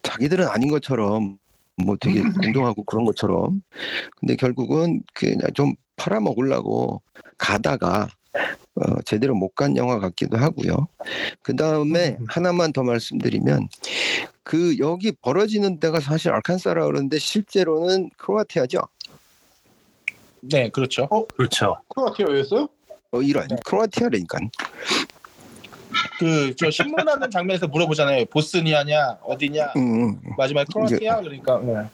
자기들은 0.02 0.46
아닌 0.48 0.70
것처럼 0.70 1.38
뭐 1.76 1.96
되게 2.00 2.22
공정하고 2.22 2.84
그런 2.84 3.04
것처럼 3.04 3.62
근데 4.20 4.36
결국은 4.36 5.02
그냥 5.14 5.40
좀 5.54 5.74
팔아먹으려고 5.96 7.02
가다가 7.38 8.08
어, 8.76 9.02
제대로 9.04 9.34
못 9.34 9.54
간 9.54 9.76
영화 9.76 9.98
같기도 9.98 10.36
하고요. 10.36 10.86
그 11.42 11.56
다음에 11.56 12.16
하나만 12.28 12.72
더 12.72 12.84
말씀드리면 12.84 13.68
그 14.44 14.78
여기 14.78 15.10
벌어지는 15.12 15.80
데가 15.80 15.98
사실 16.00 16.30
알칸사라 16.30 16.84
그러는데 16.86 17.18
실제로는 17.18 18.10
크로아티아죠. 18.16 18.80
네, 20.42 20.68
그렇죠. 20.70 21.08
그렇죠. 21.36 21.76
크로아티아였어요? 21.88 22.68
어, 23.12 23.22
이런 23.22 23.46
크로아티아라니까. 23.64 24.38
그 26.18 26.54
저 26.56 26.70
신문하는 26.70 27.30
장면에서 27.30 27.66
물어보잖아요. 27.66 28.26
보스니아냐 28.26 29.18
어디냐 29.22 29.72
음. 29.76 30.20
마지막에 30.36 30.66
크로아티아 30.72 31.20
그러니까 31.20 31.60
네. 31.60 31.86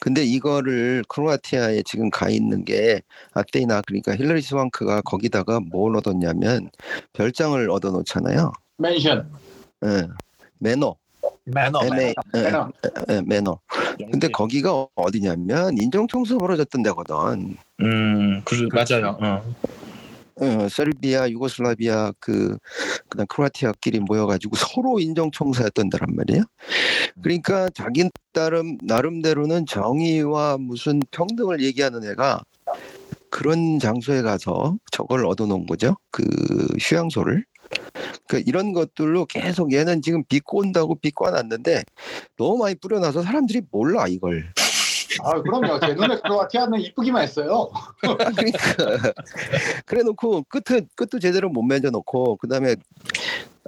근데 0.00 0.24
이거를 0.24 1.04
크로아티아에 1.08 1.82
지금 1.84 2.10
가 2.10 2.28
있는 2.30 2.64
게 2.64 3.02
아테나 3.34 3.82
그러니까 3.86 4.16
힐러리 4.16 4.40
스왕크가 4.40 5.02
거기다가 5.02 5.60
뭘 5.60 5.94
얻었냐면 5.96 6.70
별장을 7.12 7.70
얻어놓잖아요. 7.70 8.52
mansion. 8.78 9.30
예. 9.84 10.08
manor, 10.58 10.96
manor 11.44 11.80
manor. 11.82 12.12
예, 12.34 12.40
manor. 12.42 12.72
예, 13.10 13.20
매너. 13.24 13.58
근데. 14.10 14.28
거기가 14.28 14.86
어디냐면 14.94 15.76
인종청소 15.78 16.38
벌어졌던 16.38 16.82
데거든. 16.82 17.56
음 17.82 18.42
그, 18.44 18.68
맞아요. 18.72 19.16
어. 19.20 19.42
어, 20.40 20.68
세르비아, 20.68 21.28
유고슬라비아 21.28 22.12
그 22.18 22.56
그다음 23.08 23.26
크로아티아끼리 23.26 24.00
모여가지고 24.00 24.50
서로 24.74 24.98
인종 24.98 25.30
청소했던 25.30 25.90
데란 25.90 26.16
말이에요. 26.16 26.44
그러니까 27.22 27.68
자기 27.74 28.08
나름 28.32 28.78
나름대로는 28.82 29.66
정의와 29.66 30.56
무슨 30.58 31.00
평등을 31.10 31.60
얘기하는 31.62 32.04
애가 32.10 32.42
그런 33.30 33.78
장소에 33.78 34.22
가서 34.22 34.76
저걸 34.90 35.26
얻어놓은 35.26 35.66
거죠. 35.66 35.96
그 36.10 36.24
휴양소를. 36.80 37.44
그 38.26 38.42
이런 38.46 38.72
것들로 38.72 39.26
계속 39.26 39.72
얘는 39.72 40.02
지금 40.02 40.24
비꼬 40.24 40.58
온다고 40.58 40.96
비꼬아놨는데 40.96 41.84
너무 42.36 42.58
많이 42.58 42.74
뿌려놔서 42.74 43.22
사람들이 43.22 43.62
몰라 43.70 44.06
이걸. 44.08 44.52
아 45.24 45.40
그럼요. 45.42 45.80
제 45.80 45.94
눈에 45.94 46.16
크로아티아는 46.20 46.80
이쁘기만 46.80 47.22
했어요. 47.22 47.70
그러니까 48.00 49.12
그래 49.84 50.02
놓고 50.02 50.44
끝을 50.48 50.86
끝도 50.94 51.18
제대로 51.18 51.48
못 51.48 51.62
맺어 51.62 51.90
놓고 51.90 52.36
그다음에 52.36 52.76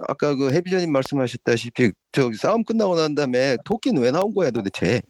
아까 0.08 0.34
그 0.34 0.52
해비전님 0.52 0.90
말씀하셨다시피 0.92 1.92
저 2.12 2.30
싸움 2.38 2.64
끝나고 2.64 2.96
난 2.96 3.14
다음에 3.14 3.56
토끼는 3.64 4.02
왜 4.02 4.10
나온 4.10 4.34
거야 4.34 4.50
도대체? 4.50 5.02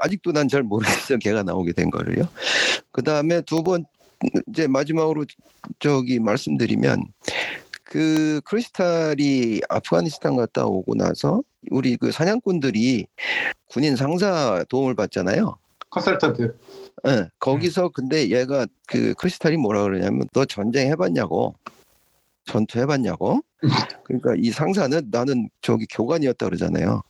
아직도 0.00 0.32
난 0.32 0.48
잘 0.48 0.62
모르겠어 0.62 1.16
걔가 1.18 1.42
나오게 1.42 1.72
된 1.72 1.90
거를요. 1.90 2.28
그 2.92 3.02
다음에 3.02 3.40
두 3.42 3.62
번 3.62 3.84
이제 4.48 4.66
마지막으로 4.66 5.26
저기 5.78 6.18
말씀드리면 6.18 7.04
그 7.84 8.40
크리스탈이 8.46 9.60
아프가니스탄 9.68 10.36
갔다 10.36 10.64
오고 10.64 10.94
나서 10.94 11.42
우리 11.70 11.96
그 11.96 12.12
사냥꾼들이 12.12 13.06
군인 13.68 13.96
상사 13.96 14.64
도움을 14.68 14.94
받잖아요. 14.94 15.56
컨설턴트. 15.90 16.56
예, 17.06 17.28
거기서 17.38 17.90
근데 17.90 18.30
얘가 18.30 18.66
그 18.86 19.14
크리스탈이 19.14 19.56
뭐라 19.56 19.82
그러냐면 19.82 20.26
너 20.32 20.44
전쟁 20.44 20.88
해봤냐고 20.90 21.54
전투 22.44 22.78
해봤냐고 22.78 23.40
그러니까 24.04 24.34
이 24.36 24.50
상사는 24.50 25.08
나는 25.10 25.48
저기 25.60 25.86
교관이었다 25.90 26.46
그러잖아요 26.46 27.02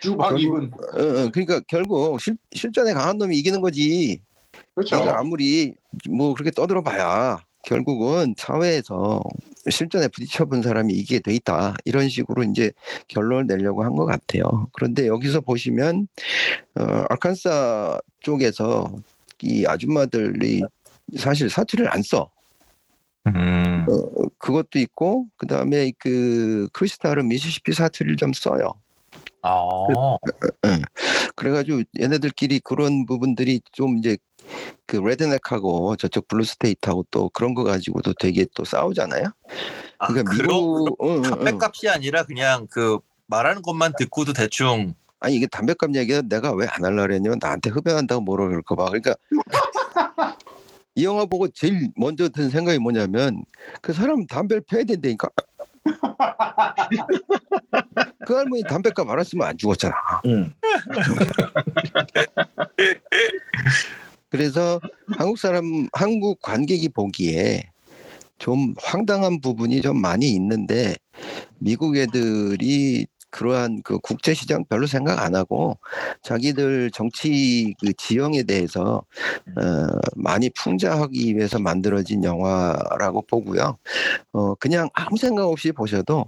주방 0.00 0.38
입은. 0.38 0.70
어, 0.72 1.00
어, 1.00 1.30
그러니까 1.32 1.60
결국 1.66 2.20
실, 2.20 2.36
실전에 2.52 2.92
강한 2.92 3.18
놈이 3.18 3.36
이기는 3.38 3.60
거지 3.60 4.20
그렇죠. 4.74 4.96
내가 4.96 5.18
아무리 5.18 5.74
뭐 6.08 6.34
그렇게 6.34 6.50
떠들어봐야 6.50 7.38
결국은 7.62 8.34
사회에서 8.36 9.22
실전에 9.70 10.08
부딪혀본 10.08 10.62
사람이 10.62 10.92
이기게 10.94 11.20
돼 11.20 11.32
있다 11.34 11.74
이런 11.84 12.08
식으로 12.08 12.42
이제 12.42 12.72
결론을 13.08 13.46
내려고 13.46 13.84
한 13.84 13.92
것 13.94 14.04
같아요. 14.06 14.68
그런데 14.72 15.06
여기서 15.06 15.40
보시면 15.40 16.08
어, 16.74 17.04
아칸사 17.10 18.00
쪽에서 18.20 18.92
이 19.42 19.64
아줌마들이 19.66 20.62
사실 21.16 21.48
사투리를 21.50 21.92
안 21.92 22.02
써. 22.02 22.30
음. 23.26 23.86
어, 23.88 24.28
그것도 24.38 24.78
있고 24.80 25.26
그 25.36 25.46
다음에 25.46 25.92
그 25.98 26.68
크리스탈은 26.72 27.28
미시시피 27.28 27.72
사투리를 27.72 28.16
좀 28.16 28.32
써요. 28.32 28.72
아. 29.42 29.58
그래가지고 31.36 31.82
얘네들끼리 32.00 32.60
그런 32.60 33.06
부분들이 33.06 33.60
좀 33.72 33.98
이제 33.98 34.16
그 34.86 34.96
redneck하고 34.96 35.96
저쪽 35.96 36.28
blue 36.28 36.52
state하고 36.52 37.06
또 37.10 37.28
그런 37.30 37.54
거 37.54 37.64
가지고도 37.64 38.14
되게 38.14 38.46
또 38.54 38.64
싸우잖아요. 38.64 39.24
아, 39.98 40.06
그러니까 40.06 40.34
미국 40.34 40.96
응, 41.02 41.08
응, 41.08 41.24
응. 41.24 41.30
담배값이 41.30 41.88
아니라 41.88 42.24
그냥 42.24 42.66
그 42.70 42.98
말하는 43.26 43.62
것만 43.62 43.94
듣고도 43.98 44.32
대충 44.32 44.94
아니 45.20 45.36
이게 45.36 45.46
담배값 45.46 45.94
얘기가 45.94 46.22
내가 46.22 46.52
왜안 46.52 46.84
할라 46.84 47.02
그랬냐면 47.02 47.38
나한테 47.40 47.70
흡연한다고 47.70 48.22
뭐라 48.22 48.48
그럴까 48.48 48.74
봐. 48.74 48.86
그러니까 48.86 49.14
이 50.94 51.04
영화 51.04 51.24
보고 51.24 51.48
제일 51.48 51.88
먼저 51.96 52.28
든 52.28 52.50
생각이 52.50 52.78
뭐냐면 52.78 53.44
그 53.80 53.92
사람 53.92 54.26
담배를 54.26 54.62
펴야 54.68 54.84
된다니까. 54.84 55.28
그 58.26 58.34
할머니 58.34 58.62
담배값 58.64 59.08
알았으면 59.08 59.46
안 59.46 59.56
죽었잖아. 59.56 59.94
음. 60.26 60.52
그래서 64.32 64.80
한국 65.08 65.36
사람, 65.36 65.88
한국 65.92 66.40
관객이 66.40 66.88
보기에 66.88 67.70
좀 68.38 68.74
황당한 68.78 69.42
부분이 69.42 69.82
좀 69.82 70.00
많이 70.00 70.30
있는데 70.30 70.94
미국 71.58 71.98
애들이 71.98 73.06
그러한 73.32 73.80
그 73.82 73.98
국제 73.98 74.34
시장 74.34 74.64
별로 74.66 74.86
생각 74.86 75.20
안 75.20 75.34
하고 75.34 75.78
자기들 76.22 76.90
정치 76.92 77.74
그 77.80 77.92
지형에 77.94 78.44
대해서 78.44 79.02
어, 79.56 79.62
많이 80.14 80.50
풍자하기 80.50 81.36
위해서 81.36 81.58
만들어진 81.58 82.22
영화라고 82.22 83.22
보고요. 83.22 83.78
어, 84.32 84.54
그냥 84.56 84.88
아무 84.92 85.16
생각 85.16 85.48
없이 85.48 85.72
보셔도 85.72 86.26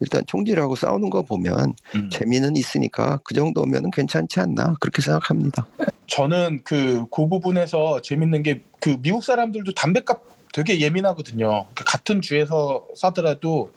일단 0.00 0.22
총질하고 0.26 0.74
싸우는 0.74 1.10
거 1.10 1.22
보면 1.22 1.74
음. 1.94 2.10
재미는 2.10 2.56
있으니까 2.56 3.20
그 3.22 3.34
정도면 3.34 3.90
괜찮지 3.92 4.40
않나 4.40 4.74
그렇게 4.80 5.02
생각합니다. 5.02 5.66
저는 6.08 6.62
그, 6.64 7.04
그 7.10 7.28
부분에서 7.28 8.00
재밌는 8.02 8.42
게 8.42 8.62
그 8.86 8.96
미국 9.02 9.24
사람들도 9.24 9.72
담배값 9.72 10.35
되게 10.56 10.80
예민하거든요. 10.80 11.66
그 11.74 11.84
같은 11.84 12.22
주에서 12.22 12.86
사더라도 12.96 13.72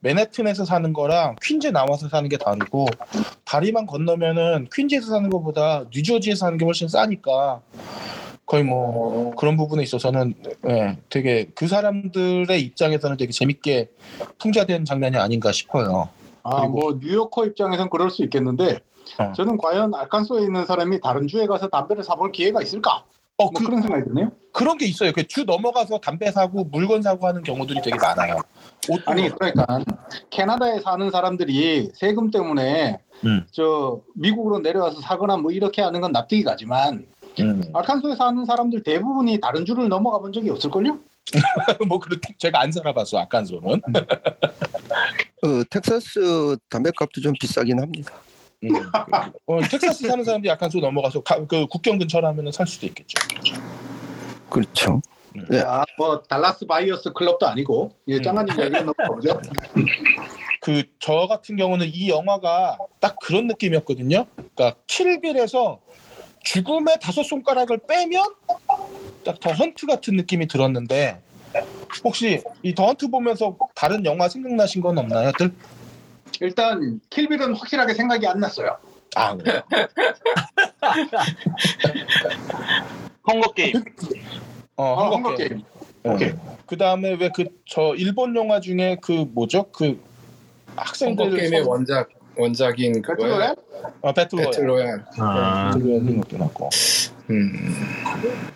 맨해튼에서 0.00 0.66
사는 0.66 0.92
거랑 0.92 1.36
퀸즈 1.42 1.68
나와서 1.68 2.10
사는 2.10 2.28
게 2.28 2.36
다르고 2.36 2.88
다리만 3.46 3.86
건너면은 3.86 4.68
퀸즈에서 4.70 5.06
사는 5.06 5.30
것보다 5.30 5.84
뉴저지에서 5.90 6.40
사는 6.40 6.58
게 6.58 6.66
훨씬 6.66 6.88
싸니까 6.88 7.62
거의 8.44 8.64
뭐 8.64 9.34
그런 9.36 9.56
부분에 9.56 9.82
있어서는 9.82 10.34
예, 10.68 10.98
되게 11.08 11.46
그 11.54 11.66
사람들의 11.66 12.60
입장에서는 12.60 13.16
되게 13.16 13.32
재밌게 13.32 13.88
풍자된 14.38 14.84
장면이 14.84 15.16
아닌가 15.16 15.52
싶어요. 15.52 16.10
아, 16.42 16.66
뭐 16.66 16.98
뉴요커 17.00 17.46
입장에선 17.46 17.88
그럴 17.88 18.10
수 18.10 18.22
있겠는데 18.24 18.80
어. 19.18 19.32
저는 19.32 19.56
과연 19.56 19.94
알칸소에 19.94 20.42
있는 20.42 20.66
사람이 20.66 21.00
다른 21.00 21.26
주에 21.28 21.46
가서 21.46 21.68
담배를 21.68 22.04
사볼 22.04 22.32
기회가 22.32 22.60
있을까? 22.60 23.04
어, 23.40 23.44
뭐 23.44 23.50
그, 23.52 23.64
그런 23.64 23.80
생각이 23.80 24.04
드네요. 24.04 24.32
그런 24.52 24.76
게 24.76 24.84
있어요. 24.86 25.12
그주 25.12 25.44
넘어가서 25.44 25.98
담배 25.98 26.30
사고 26.30 26.64
물건 26.64 27.00
사고 27.00 27.26
하는 27.26 27.42
경우들이 27.42 27.80
되게 27.82 27.96
많아요. 27.96 28.36
아니 29.06 29.30
그러니까 29.30 29.82
캐나다에 30.28 30.80
사는 30.80 31.10
사람들이 31.10 31.90
세금 31.94 32.30
때문에 32.30 32.98
음. 33.24 33.46
저 33.50 34.00
미국으로 34.14 34.58
내려와서 34.58 35.00
사거나 35.00 35.38
뭐 35.38 35.52
이렇게 35.52 35.80
하는 35.80 36.02
건 36.02 36.12
납득이 36.12 36.42
가지만 36.42 37.06
음. 37.38 37.62
알칸소에 37.72 38.16
사는 38.16 38.44
사람들 38.44 38.82
대부분이 38.82 39.40
다른 39.40 39.64
주를 39.64 39.88
넘어가 39.88 40.18
본 40.18 40.32
적이 40.32 40.50
없을걸요? 40.50 40.98
뭐 41.88 41.98
그렇게 41.98 42.34
제가 42.36 42.60
안 42.60 42.72
살아봤어 42.72 43.18
아칸소는. 43.20 43.80
어, 45.42 45.64
텍사스 45.70 46.58
담배값도 46.68 47.20
좀 47.22 47.32
비싸긴 47.40 47.80
합니다. 47.80 48.12
음. 48.64 48.70
어, 49.46 49.60
텍사스 49.62 50.06
사는 50.06 50.22
사람들이 50.24 50.50
아칸소 50.50 50.80
넘어가서 50.80 51.22
가- 51.22 51.44
그 51.46 51.66
국경 51.66 51.98
근처라면 51.98 52.52
살 52.52 52.66
수도 52.66 52.86
있겠죠. 52.86 53.14
그렇죠. 54.50 55.00
네. 55.48 55.60
아, 55.60 55.84
뭐 55.96 56.20
달라스 56.22 56.66
바이어스 56.66 57.12
클럽도 57.12 57.46
아니고 57.46 57.92
예, 58.08 58.16
음. 58.16 58.22
짱아님 58.22 58.60
얘기는 58.60 58.80
넘어가보죠. 58.86 59.40
그 60.60 60.82
저 60.98 61.26
같은 61.26 61.56
경우는 61.56 61.86
이 61.90 62.10
영화가 62.10 62.76
딱 63.00 63.16
그런 63.22 63.46
느낌이었거든요. 63.46 64.26
그러니까 64.36 64.74
킬빌에서 64.86 65.80
죽음의 66.44 66.98
다섯 67.00 67.22
손가락을 67.22 67.78
빼면 67.88 68.22
딱 69.24 69.38
더 69.40 69.52
헌트 69.52 69.86
같은 69.86 70.16
느낌이 70.16 70.48
들었는데 70.48 71.18
혹시 72.04 72.42
이 72.62 72.74
더 72.74 72.86
헌트 72.88 73.08
보면서 73.08 73.56
다른 73.74 74.04
영화 74.04 74.28
생각나신 74.28 74.82
건 74.82 74.98
없나요? 74.98 75.32
들? 75.38 75.50
일단 76.40 77.00
킬빌은 77.10 77.54
확실하게 77.54 77.94
생각이 77.94 78.26
안 78.26 78.40
났어요. 78.40 78.76
아 79.16 79.36
그래요. 79.36 79.60
헝거 83.28 83.52
게임. 83.52 83.76
어, 84.76 84.82
어, 84.84 85.02
헝거 85.04 85.16
헝거 85.16 85.34
게임. 85.36 85.48
게임. 85.48 85.62
어. 86.04 86.12
오케이. 86.14 86.32
그 86.66 86.76
다음에 86.76 87.12
왜 87.20 87.28
그 87.30 87.44
저 87.66 87.94
일본 87.96 88.34
영화 88.36 88.60
중에 88.60 88.96
그 89.02 89.12
뭐죠? 89.32 89.64
그 89.72 90.00
학생들 90.76 91.26
헝거 91.26 91.36
게임의 91.36 91.62
서- 91.64 91.68
원작 91.68 92.08
원작인. 92.36 93.02
배틀로얄? 93.02 93.56
어, 94.00 94.12
배틀로얄. 94.12 94.50
배틀로얄. 94.50 95.04
아. 95.18 95.70
배틀로얄 95.74 96.16
것도 96.20 96.38
났고. 96.38 96.68
음. 97.30 97.74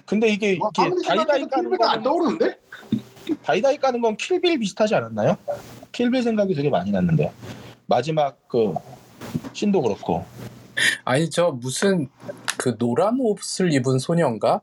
근데 0.07 0.29
이게 0.29 0.57
뭐 0.57 0.71
이게 0.77 0.91
다이다이 1.07 1.47
까는 1.49 1.71
킬빌은 1.71 1.89
안 1.89 2.03
떠오르는데? 2.03 2.57
다이다이 3.43 3.77
까는 3.79 4.01
건 4.01 4.17
킬빌 4.17 4.59
비슷하지 4.59 4.95
않았나요? 4.95 5.37
킬빌 5.93 6.23
생각이 6.23 6.55
되게 6.55 6.71
많이 6.71 6.91
났는데 6.91 7.31
마지막 7.87 8.39
그 8.49 8.75
신도 9.53 9.83
그렇고 9.83 10.25
아니 11.05 11.31
저 11.31 11.51
무슨 11.51 12.09
그 12.57 12.77
노란 12.79 13.19
옷을 13.21 13.73
입은 13.73 13.99
소녀인가? 13.99 14.61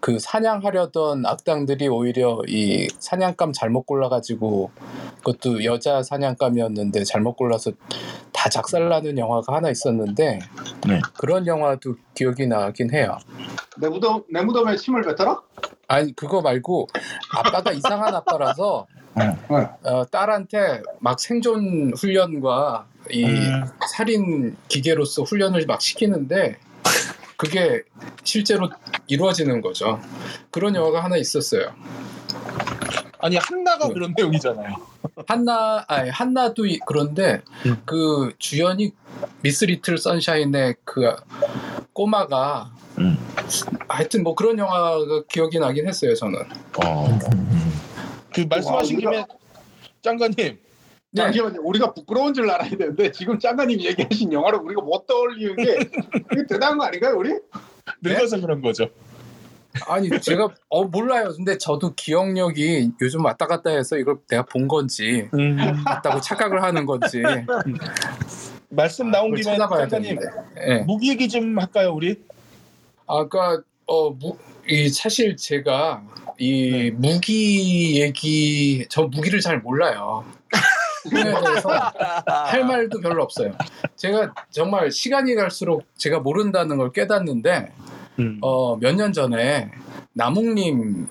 그 0.00 0.18
사냥하려던 0.18 1.24
악당들이 1.24 1.88
오히려 1.88 2.38
이 2.46 2.88
사냥감 2.98 3.54
잘못 3.54 3.86
골라가지고 3.86 4.70
그것도 5.24 5.64
여자 5.64 6.02
사냥감이었는데 6.02 7.04
잘못 7.04 7.36
골라서 7.36 7.72
다 8.30 8.50
작살나는 8.50 9.16
영화가 9.16 9.54
하나 9.54 9.70
있었는데 9.70 10.40
네. 10.86 11.00
그런 11.16 11.46
영화도 11.46 11.94
기억이 12.12 12.46
나긴 12.46 12.92
해요. 12.92 13.16
내 13.78 13.88
무덤 13.88 14.22
내 14.30 14.42
무덤에 14.42 14.76
침을 14.76 15.00
뱉어라? 15.02 15.40
아니 15.88 16.14
그거 16.14 16.42
말고 16.42 16.86
아빠가 17.38 17.72
이상한 17.72 18.14
아빠라서 18.14 18.86
응. 18.98 19.03
어, 19.84 20.04
딸한테 20.10 20.82
막 21.00 21.20
생존 21.20 21.92
훈련과 21.96 22.86
이 23.10 23.24
음. 23.24 23.64
살인 23.92 24.56
기계로서 24.68 25.22
훈련을 25.22 25.66
막 25.66 25.80
시키는데 25.80 26.56
그게 27.36 27.82
실제로 28.22 28.70
이루어지는 29.06 29.60
거죠. 29.60 30.00
그런 30.50 30.74
영화가 30.74 31.02
하나 31.04 31.16
있었어요. 31.16 31.72
아니 33.20 33.36
한나가 33.36 33.88
네. 33.88 33.94
그런 33.94 34.14
내용이잖아요. 34.16 34.74
한나 35.26 35.84
아니 35.88 36.10
한나도 36.10 36.66
이- 36.66 36.78
그런데 36.86 37.40
음. 37.66 37.76
그 37.84 38.32
주연이 38.38 38.92
미스 39.42 39.64
리틀 39.64 39.98
선샤인의 39.98 40.76
그 40.84 41.14
꼬마가 41.92 42.70
음. 42.98 43.16
하여튼 43.88 44.22
뭐 44.22 44.34
그런 44.34 44.58
영화가 44.58 45.22
기억이 45.28 45.58
나긴 45.58 45.88
했어요 45.88 46.14
저는. 46.14 46.38
어. 46.84 47.18
그 48.34 48.44
말씀하신 48.48 48.96
와, 49.06 49.12
우리가- 49.12 49.12
김에 49.12 49.26
짱가님 50.02 50.36
네. 50.36 51.22
잠시만요. 51.22 51.60
우리가 51.62 51.94
부끄러운 51.94 52.34
줄 52.34 52.50
알아야 52.50 52.68
되는데 52.70 53.12
지금 53.12 53.38
짱가님 53.38 53.80
얘기하신 53.80 54.32
영화를 54.32 54.58
우리가 54.60 54.82
못 54.82 55.06
떠올리는 55.06 55.54
게 55.56 55.78
이게 56.32 56.46
대단한 56.48 56.76
거 56.78 56.84
아닌가요, 56.84 57.16
우리? 57.16 57.32
늙어서 58.02 58.40
그런 58.40 58.60
거죠. 58.60 58.88
아니 59.88 60.08
제가 60.20 60.48
어 60.68 60.84
몰라요. 60.84 61.32
근데 61.36 61.58
저도 61.58 61.94
기억력이 61.94 62.92
요즘 63.00 63.24
왔다 63.24 63.46
갔다 63.46 63.70
해서 63.70 63.96
이걸 63.96 64.18
내가 64.28 64.44
본 64.44 64.68
건지 64.68 65.28
음. 65.34 65.56
봤다고 65.84 66.20
착각을 66.20 66.62
하는 66.62 66.86
건지 66.86 67.22
말씀 68.68 69.10
나온 69.10 69.30
그걸 69.34 69.42
김에 69.42 69.56
짱가님 69.58 69.88
되는데. 69.88 70.26
예. 70.68 70.78
무기 70.84 71.10
얘기 71.10 71.28
좀 71.28 71.58
할까요 71.58 71.92
우리? 71.92 72.16
아까 73.06 73.60
어, 73.86 74.10
무, 74.10 74.36
이 74.68 74.88
사실 74.88 75.36
제가 75.36 76.02
이 76.38 76.70
네. 76.72 76.90
무기 76.90 78.00
얘기 78.00 78.86
저 78.88 79.02
무기를 79.04 79.40
잘 79.40 79.58
몰라요. 79.60 80.24
할 82.26 82.64
말도 82.64 83.00
별로 83.00 83.22
없어요. 83.22 83.52
제가 83.96 84.32
정말 84.50 84.90
시간이 84.90 85.34
갈수록 85.34 85.84
제가 85.96 86.20
모른다는 86.20 86.76
걸 86.78 86.92
깨닫는데 86.92 87.72
음. 88.18 88.38
어, 88.42 88.76
몇 88.76 88.94
년 88.96 89.12
전에 89.12 89.70
남웅님 90.14 91.06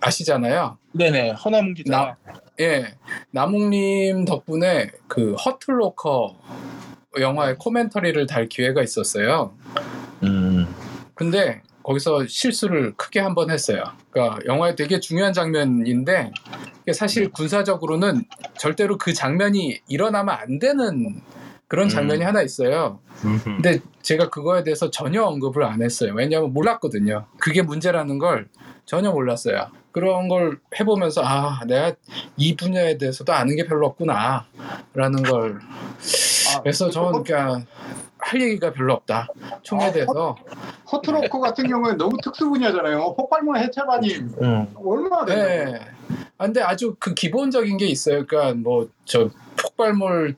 아시잖아요. 0.00 0.78
네네 0.92 1.30
허남 1.32 1.74
기자. 1.74 1.90
나- 1.90 2.16
예, 2.60 2.94
남웅님 3.32 4.24
덕분에 4.24 4.90
그 5.08 5.34
허틀로커 5.34 6.38
영화의 7.20 7.56
코멘터리를 7.58 8.26
달 8.26 8.48
기회가 8.48 8.82
있었어요. 8.82 9.54
음. 10.22 10.66
근데 11.14 11.60
거기서 11.82 12.26
실수를 12.26 12.94
크게 12.96 13.20
한 13.20 13.34
번 13.34 13.50
했어요. 13.50 13.82
그러니까 14.10 14.38
영화의 14.46 14.76
되게 14.76 15.00
중요한 15.00 15.32
장면인데 15.32 16.32
사실 16.92 17.30
군사적으로는 17.30 18.24
절대로 18.58 18.98
그 18.98 19.12
장면이 19.12 19.80
일어나면 19.88 20.34
안 20.34 20.58
되는 20.58 21.20
그런 21.68 21.88
장면이 21.88 22.22
음. 22.22 22.26
하나 22.26 22.42
있어요. 22.42 23.00
근데 23.44 23.80
제가 24.02 24.28
그거에 24.28 24.62
대해서 24.62 24.90
전혀 24.90 25.22
언급을 25.22 25.64
안 25.64 25.82
했어요. 25.82 26.12
왜냐하면 26.14 26.52
몰랐거든요. 26.52 27.24
그게 27.38 27.62
문제라는 27.62 28.18
걸 28.18 28.48
전혀 28.84 29.10
몰랐어요. 29.10 29.68
그런 29.92 30.28
걸 30.28 30.58
해보면서 30.78 31.22
아 31.24 31.60
내가 31.66 31.94
이 32.36 32.56
분야에 32.56 32.98
대해서도 32.98 33.32
아는 33.32 33.56
게 33.56 33.64
별로 33.64 33.86
없구나라는 33.86 35.22
걸 35.22 35.60
아, 36.54 36.60
그래서 36.62 36.90
저는 36.90 37.22
그냥 37.24 37.64
할 38.22 38.40
얘기가 38.40 38.72
별로 38.72 38.94
없다. 38.94 39.28
총에 39.62 39.84
아, 39.84 39.92
대해서 39.92 40.36
허트로커 40.90 41.40
같은 41.40 41.66
경우에 41.66 41.94
너무 41.94 42.16
특수 42.22 42.48
분야잖아요. 42.48 43.14
폭발물 43.14 43.58
해체반이 43.58 44.14
음. 44.42 44.66
얼마나 44.76 45.24
되나요? 45.24 45.46
네. 45.72 45.80
아, 46.38 46.46
근데 46.46 46.62
아주 46.62 46.96
그 46.98 47.14
기본적인 47.14 47.76
게 47.76 47.86
있어요. 47.86 48.26
그러니까 48.26 48.54
뭐 48.54 48.88
저 49.04 49.28
폭발물 49.60 50.36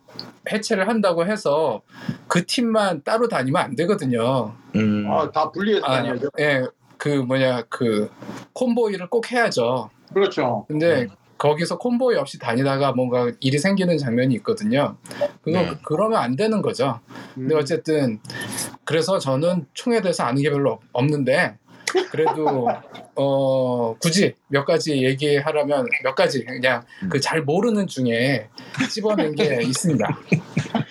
해체를 0.50 0.88
한다고 0.88 1.24
해서 1.26 1.82
그 2.28 2.44
팀만 2.44 3.02
따로 3.04 3.28
다니면 3.28 3.62
안 3.62 3.76
되거든요. 3.76 4.54
음. 4.74 5.06
아, 5.10 5.30
다 5.30 5.50
분리해서 5.50 5.86
아, 5.86 5.96
다녀야죠. 5.96 6.28
예. 6.40 6.66
그 6.96 7.08
뭐냐 7.08 7.62
그 7.68 8.10
콘보이를 8.52 9.08
꼭 9.08 9.30
해야죠. 9.30 9.90
그렇죠. 10.12 10.64
근데 10.68 11.06
거기서 11.44 11.76
콘보이 11.76 12.16
없이 12.16 12.38
다니다가 12.38 12.92
뭔가 12.92 13.30
일이 13.40 13.58
생기는 13.58 13.98
장면이 13.98 14.34
있거든요. 14.36 14.96
그거 15.42 15.58
네. 15.60 15.70
그, 15.82 15.92
러면 15.92 16.18
안 16.18 16.36
되는 16.36 16.62
거죠. 16.62 17.00
근데 17.34 17.54
음. 17.54 17.60
어쨌든 17.60 18.18
그래서 18.84 19.18
저는 19.18 19.66
총에 19.74 20.00
대해서 20.00 20.24
아는 20.24 20.40
게 20.40 20.48
별로 20.50 20.72
없- 20.72 20.82
없는데 20.94 21.58
그래도 22.10 22.66
어 23.16 23.94
굳이 24.00 24.32
몇 24.48 24.64
가지 24.64 25.04
얘기하라면 25.04 25.86
몇 26.02 26.14
가지 26.14 26.42
그냥 26.46 26.82
그 27.10 27.20
잘 27.20 27.42
모르는 27.42 27.88
중에 27.88 28.48
집어낸 28.90 29.34
게 29.34 29.60
있습니다. 29.68 30.18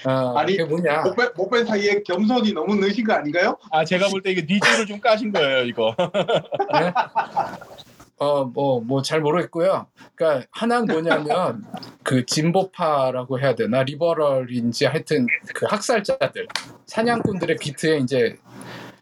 어, 0.05 0.37
아니, 0.37 0.55
그게 0.55 0.65
뭐냐? 0.69 1.01
못 1.01 1.13
뵌 1.13 1.29
못 1.35 1.48
뵌 1.48 1.65
사이에 1.65 2.03
겸손이 2.03 2.53
너무 2.53 2.75
늦은 2.75 3.03
거 3.03 3.13
아닌가요? 3.13 3.57
아 3.71 3.83
제가 3.83 4.07
볼 4.09 4.21
때 4.21 4.29
이게 4.31 4.41
니즈를 4.47 4.85
좀 4.85 4.99
까신 4.99 5.31
거예요 5.31 5.63
이거. 5.65 5.95
네? 5.97 6.93
어, 8.17 8.45
뭐, 8.45 8.79
뭐, 8.79 9.01
잘 9.01 9.21
모르겠고요. 9.21 9.87
그러니까, 10.15 10.47
하나는 10.51 10.85
뭐냐면, 10.87 11.65
그, 12.03 12.25
진보파라고 12.25 13.39
해야 13.39 13.55
되나, 13.55 13.83
리버럴인지 13.83 14.85
하여튼, 14.85 15.27
그 15.53 15.65
학살자들, 15.65 16.47
사냥꾼들의 16.85 17.57
비트에 17.57 17.97
이제, 17.97 18.37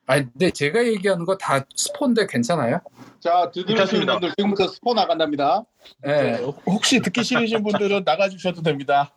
아니, 0.08 0.32
근데 0.32 0.50
제가 0.52 0.84
얘기하는 0.86 1.26
거 1.26 1.38
다 1.38 1.64
스폰데 1.76 2.28
괜찮아요? 2.28 2.80
자, 3.20 3.52
괜찮습니다. 3.54 4.14
분들 4.14 4.34
지금부터 4.38 4.68
스포 4.70 4.94
나간답니다. 4.94 5.64
예, 6.08 6.40
혹시 6.66 7.00
듣기 7.00 7.24
싫으신 7.24 7.64
분들은 7.64 8.04
나가주셔도 8.04 8.62
됩니다. 8.64 9.12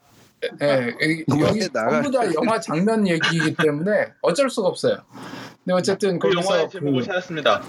예. 0.61 0.95
이- 1.01 1.25
왜 1.33 1.41
여기 1.49 1.61
전부 1.73 2.11
다 2.11 2.35
영화 2.35 2.61
장면 2.61 3.09
얘기이기 3.09 3.55
때문에 3.55 4.09
어쩔 4.21 4.51
수가 4.51 4.69
없어요. 4.69 4.99
근데 5.65 5.73
어쨌든 5.73 6.19
그 6.19 6.29
거기서 6.29 6.53
영화의 6.53 6.69
제목을 6.71 7.01
그, 7.01 7.07
찾았습니다. 7.07 7.63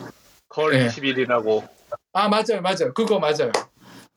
걸 0.49 0.73
예. 0.75 0.87
21이라고 0.87 1.65
아 2.13 2.29
맞아요 2.29 2.61
맞아요 2.61 2.93
그거 2.93 3.19
맞아요 3.19 3.51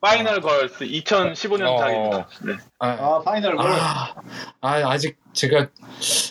파이널 0.01 0.41
걸스 0.41 0.85
2015년작입니다. 0.85 2.27
네. 2.47 2.53
아, 2.79 2.89
아, 2.89 3.21
파이널 3.25 3.57
걸. 3.57 3.67
아, 3.69 4.15
아 4.61 4.75
아 4.85 4.97
직 4.99 5.19
제가 5.33 5.67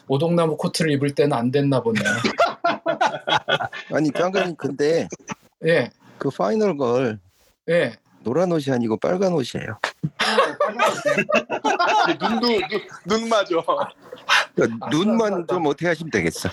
오동나무 0.07 0.55
코트를 0.55 0.91
입을 0.91 1.13
때는 1.15 1.35
안 1.35 1.51
됐나 1.51 1.81
보네요 1.81 2.05
아니 3.93 4.09
짱가님 4.11 4.55
근데 4.55 5.07
예 5.65 5.89
그 6.17 6.29
파이널 6.29 6.77
걸 6.77 7.19
예. 7.69 7.93
노란 8.21 8.51
옷이 8.51 8.73
아니고 8.73 8.97
빨간 8.97 9.33
옷이에요. 9.33 9.77
눈도 12.19 12.47
눈, 12.47 12.61
눈 13.05 13.29
맞아. 13.29 13.55
그러니까 14.55 14.89
눈만 14.89 15.45
좀 15.47 15.65
어떻게 15.67 15.87
하시면 15.87 16.11
되겠어. 16.11 16.49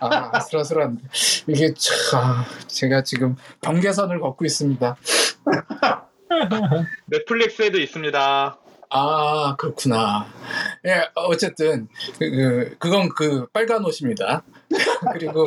아, 0.00 0.30
아슬아슬한 0.32 0.98
이게 1.46 1.72
참 1.74 2.20
아, 2.22 2.44
제가 2.66 3.02
지금 3.02 3.36
경계선을 3.62 4.20
걷고 4.20 4.44
있습니다. 4.44 4.96
넷플릭스에도 7.06 7.78
있습니다. 7.78 8.58
아 8.90 9.56
그렇구나. 9.56 10.26
예 10.86 11.08
어쨌든 11.14 11.88
그, 12.18 12.30
그 12.30 12.76
그 12.78 12.90
건 12.90 13.08
그 13.08 13.46
빨간 13.52 13.84
옷입니다. 13.84 14.42
그리고 15.12 15.46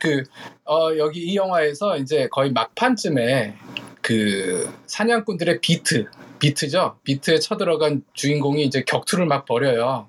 그 0.00 0.22
어, 0.64 0.90
여기 0.98 1.20
이 1.20 1.36
영화에서 1.36 1.96
이제 1.96 2.28
거의 2.30 2.50
막판쯤에 2.52 3.56
그 4.02 4.72
사냥꾼들의 4.86 5.60
비트 5.60 6.06
비트죠. 6.38 6.98
비트에 7.04 7.38
쳐들어간 7.38 8.02
주인공이 8.12 8.64
이제 8.64 8.82
격투를 8.84 9.26
막 9.26 9.44
벌여요. 9.46 10.08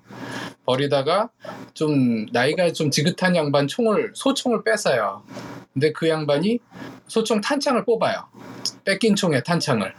벌이다가 0.68 1.30
좀 1.72 2.26
나이가 2.26 2.70
좀 2.72 2.90
지긋한 2.90 3.34
양반 3.36 3.66
총을 3.66 4.12
소총을 4.14 4.64
뺏어요. 4.64 5.22
근데 5.72 5.92
그 5.92 6.08
양반이 6.08 6.58
소총 7.06 7.40
탄창을 7.40 7.86
뽑아요. 7.86 8.28
뺏긴 8.84 9.16
총에 9.16 9.42
탄창을. 9.42 9.94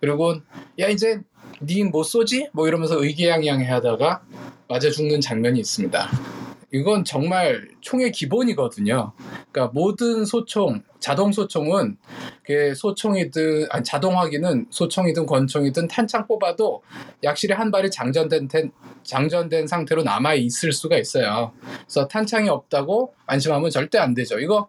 그리고 0.00 0.36
야 0.78 0.86
이제 0.86 1.20
니뭐 1.60 2.04
쏘지? 2.04 2.48
뭐 2.52 2.68
이러면서 2.68 3.02
의기양양해 3.02 3.68
하다가 3.68 4.22
맞아 4.68 4.90
죽는 4.90 5.20
장면이 5.20 5.58
있습니다. 5.58 6.08
이건 6.76 7.04
정말 7.04 7.68
총의 7.80 8.12
기본이거든요. 8.12 9.12
그러니까 9.50 9.72
모든 9.72 10.24
소총, 10.24 10.82
자동 11.00 11.32
소총은 11.32 11.96
그게 12.42 12.74
소총이든 12.74 13.66
아니 13.70 13.84
자동화기는 13.84 14.66
소총이든 14.70 15.26
권총이든 15.26 15.88
탄창 15.88 16.26
뽑아도 16.26 16.82
약실에 17.22 17.54
한 17.54 17.70
발이 17.70 17.90
장전된 17.90 18.48
텐- 18.48 18.70
장전된 19.02 19.66
상태로 19.66 20.02
남아 20.02 20.34
있을 20.34 20.72
수가 20.72 20.96
있어요. 20.98 21.52
그래서 21.86 22.08
탄창이 22.08 22.48
없다고 22.48 23.14
안심하면 23.26 23.70
절대 23.70 23.98
안 23.98 24.14
되죠. 24.14 24.38
이거 24.38 24.68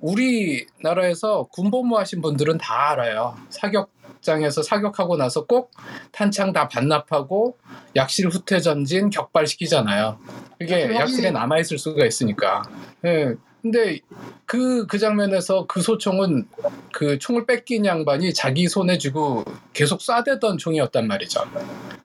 우리나라에서 0.00 1.48
군복무 1.52 1.98
하신 1.98 2.22
분들은 2.22 2.58
다 2.58 2.90
알아요. 2.90 3.34
사격 3.50 3.90
장에서 4.26 4.62
사격하고 4.62 5.16
나서 5.16 5.46
꼭 5.46 5.70
탄창 6.12 6.52
다 6.52 6.68
반납하고 6.68 7.56
약실 7.96 8.28
후퇴 8.28 8.60
전진 8.60 9.08
격발시키잖아요. 9.08 10.18
이게 10.60 10.74
확실히. 10.82 10.96
약실에 10.96 11.30
남아 11.30 11.58
있을 11.60 11.78
수가 11.78 12.04
있으니까. 12.04 12.62
예. 13.06 13.34
근데 13.62 13.98
그, 14.44 14.86
그 14.86 14.96
장면에서 14.98 15.66
그 15.66 15.80
소총은 15.82 16.46
그 16.92 17.18
총을 17.18 17.46
뺏긴 17.46 17.84
양반이 17.84 18.32
자기 18.32 18.68
손에 18.68 18.96
쥐고 18.96 19.44
계속 19.72 19.98
쏴대던 20.00 20.58
총이었단 20.58 21.08
말이죠. 21.08 21.40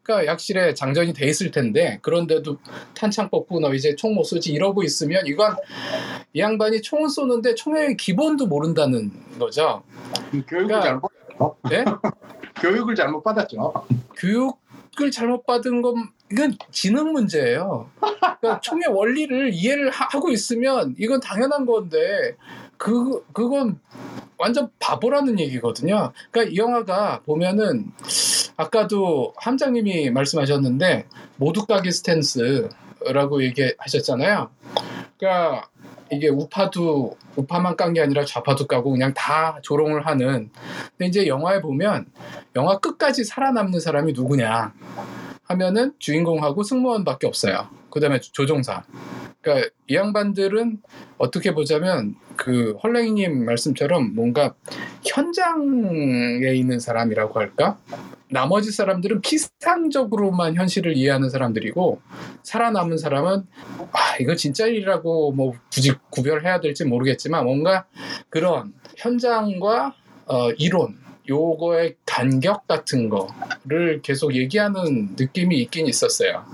그러니까 0.01 0.31
약실에 0.31 0.73
장전이 0.73 1.13
돼 1.13 1.27
있을 1.27 1.51
텐데 1.51 1.99
그런데도 2.01 2.57
탄창 2.95 3.29
뽑고 3.29 3.59
너 3.59 3.73
이제 3.75 3.95
총 3.95 4.15
못 4.15 4.23
쏘지 4.23 4.51
이러고 4.53 4.81
있으면 4.81 5.27
이건 5.27 5.55
이 6.33 6.39
양반이 6.39 6.81
총을 6.81 7.09
쏘는데 7.09 7.53
총의 7.53 7.95
기본도 7.95 8.47
모른다는 8.47 9.11
거죠. 9.37 9.83
교육을 10.31 10.67
그러니까- 10.67 10.99
네? 11.69 11.83
교육을 12.61 12.95
잘못 12.95 13.23
받았죠. 13.23 13.73
교육을 14.17 15.11
잘못 15.11 15.45
받은 15.45 15.81
건 15.81 16.09
이건 16.31 16.55
지능 16.71 17.11
문제예요. 17.11 17.89
그러니까 18.39 18.59
총의 18.61 18.87
원리를 18.89 19.53
이해를 19.53 19.89
하- 19.89 20.07
하고 20.11 20.29
있으면 20.29 20.95
이건 20.97 21.19
당연한 21.19 21.65
건데 21.65 22.35
그 22.77 23.23
그건 23.33 23.79
완전 24.37 24.69
바보라는 24.79 25.39
얘기거든요. 25.39 26.11
그러니까 26.31 26.53
이 26.53 26.57
영화가 26.57 27.21
보면은 27.25 27.91
아까도 28.57 29.33
함장님이 29.37 30.09
말씀하셨는데 30.11 31.05
모두 31.37 31.65
까기 31.65 31.91
스탠스라고 31.91 33.43
얘기하셨잖아요. 33.43 34.49
그러니까 35.17 35.69
이게 36.11 36.27
우파도 36.29 37.17
우파만 37.35 37.77
깐 37.77 37.93
게 37.93 38.01
아니라 38.01 38.23
좌파도 38.25 38.67
까고 38.67 38.91
그냥 38.91 39.13
다 39.13 39.59
조롱을 39.63 40.05
하는. 40.05 40.49
근데 40.97 41.07
이제 41.07 41.27
영화에 41.27 41.61
보면 41.61 42.05
영화 42.55 42.77
끝까지 42.79 43.23
살아남는 43.25 43.79
사람이 43.79 44.13
누구냐 44.13 44.73
하면은 45.43 45.93
주인공하고 45.99 46.63
승무원밖에 46.63 47.27
없어요. 47.27 47.67
그다음에 47.89 48.19
조종사. 48.21 48.83
그러니까 49.41 49.69
이 49.87 49.95
양반들은 49.95 50.79
어떻게 51.17 51.53
보자면 51.53 52.15
그 52.37 52.77
헐랭이님 52.83 53.43
말씀처럼 53.45 54.15
뭔가 54.15 54.53
현장에 55.05 56.53
있는 56.53 56.79
사람이라고 56.79 57.39
할까? 57.39 57.77
나머지 58.31 58.71
사람들은 58.71 59.21
피상적으로만 59.21 60.55
현실을 60.55 60.95
이해하는 60.95 61.29
사람들이고 61.29 62.01
살아남은 62.43 62.97
사람은 62.97 63.45
아 63.91 64.17
이거 64.19 64.35
진짜 64.35 64.67
일이라고 64.67 65.33
뭐 65.33 65.53
굳이 65.71 65.93
구별해야 66.09 66.61
될지 66.61 66.85
모르겠지만 66.85 67.43
뭔가 67.43 67.85
그런 68.29 68.73
현장과 68.97 69.95
어, 70.27 70.51
이론 70.51 70.97
요거의 71.31 71.95
간격 72.05 72.67
같은 72.67 73.09
거를 73.09 74.01
계속 74.01 74.35
얘기하는 74.35 75.15
느낌이 75.17 75.57
있긴 75.61 75.87
있었어요. 75.87 76.45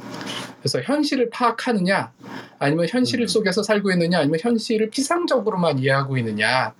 그래서 0.59 0.81
현실을 0.81 1.29
파악하느냐, 1.29 2.11
아니면 2.59 2.87
현실 2.89 3.21
음. 3.21 3.27
속에서 3.27 3.63
살고 3.63 3.91
있느냐, 3.91 4.19
아니면 4.19 4.39
현실을 4.41 4.89
피상적으로만 4.89 5.79
이해하고 5.79 6.17
있느냐. 6.17 6.73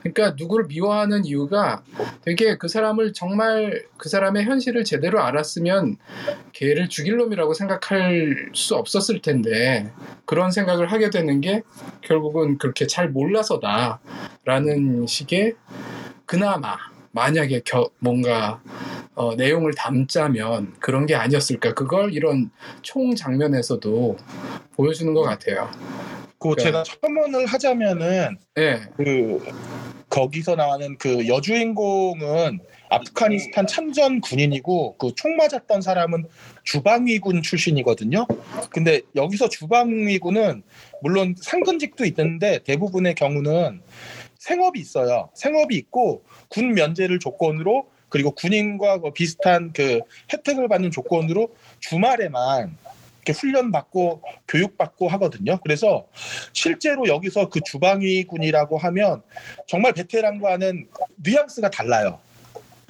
그러니까 0.00 0.34
누구를 0.36 0.66
미워하는 0.66 1.24
이유가 1.24 1.82
되게 2.22 2.56
그 2.56 2.68
사람을 2.68 3.12
정말 3.12 3.84
그 3.96 4.08
사람의 4.08 4.44
현실을 4.44 4.84
제대로 4.84 5.22
알았으면 5.22 5.96
걔를 6.52 6.88
죽일 6.88 7.16
놈이라고 7.16 7.54
생각할 7.54 8.50
수 8.54 8.74
없었을 8.74 9.22
텐데 9.22 9.92
그런 10.24 10.50
생각을 10.50 10.92
하게 10.92 11.10
되는 11.10 11.40
게 11.40 11.62
결국은 12.02 12.58
그렇게 12.58 12.86
잘 12.86 13.08
몰라서다라는 13.08 15.06
식의 15.06 15.54
그나마 16.26 16.76
만약에 17.12 17.62
겨- 17.64 17.90
뭔가 17.98 18.62
어, 19.14 19.34
내용을 19.34 19.72
담자면 19.74 20.74
그런 20.80 21.06
게 21.06 21.14
아니었을까 21.14 21.74
그걸 21.74 22.14
이런 22.14 22.50
총 22.82 23.14
장면에서도 23.14 24.16
보여주는 24.76 25.12
것 25.12 25.22
같아요. 25.22 25.68
그 26.38 26.54
그러니까- 26.54 26.62
제가 26.62 26.82
첨언을 26.84 27.46
하자면은 27.46 28.38
예, 28.58 28.80
그 28.96 29.44
거기서 30.08 30.56
나오는 30.56 30.96
그 30.98 31.28
여주인공은 31.28 32.60
아프가니스탄 32.88 33.66
참전 33.66 34.20
군인이고 34.20 34.96
그 34.96 35.12
총 35.14 35.36
맞았던 35.36 35.82
사람은 35.82 36.24
주방위군 36.64 37.42
출신이거든요. 37.42 38.26
근데 38.70 39.02
여기서 39.14 39.48
주방위군은 39.48 40.62
물론 41.02 41.34
상근직도 41.40 42.04
있는데 42.06 42.60
대부분의 42.64 43.14
경우는 43.16 43.82
생업이 44.38 44.80
있어요. 44.80 45.28
생업이 45.34 45.76
있고 45.76 46.24
군 46.50 46.74
면제를 46.74 47.18
조건으로 47.18 47.86
그리고 48.10 48.32
군인과 48.32 48.98
그 48.98 49.12
비슷한 49.12 49.72
그 49.72 50.00
혜택을 50.32 50.68
받는 50.68 50.90
조건으로 50.90 51.54
주말에만 51.78 52.76
이렇게 53.22 53.32
훈련 53.32 53.70
받고 53.70 54.22
교육 54.48 54.76
받고 54.76 55.08
하거든요. 55.08 55.58
그래서 55.62 56.06
실제로 56.52 57.06
여기서 57.06 57.48
그 57.48 57.60
주방위군이라고 57.64 58.78
하면 58.78 59.22
정말 59.66 59.92
베테랑과는 59.92 60.88
뉘앙스가 61.16 61.70
달라요. 61.70 62.18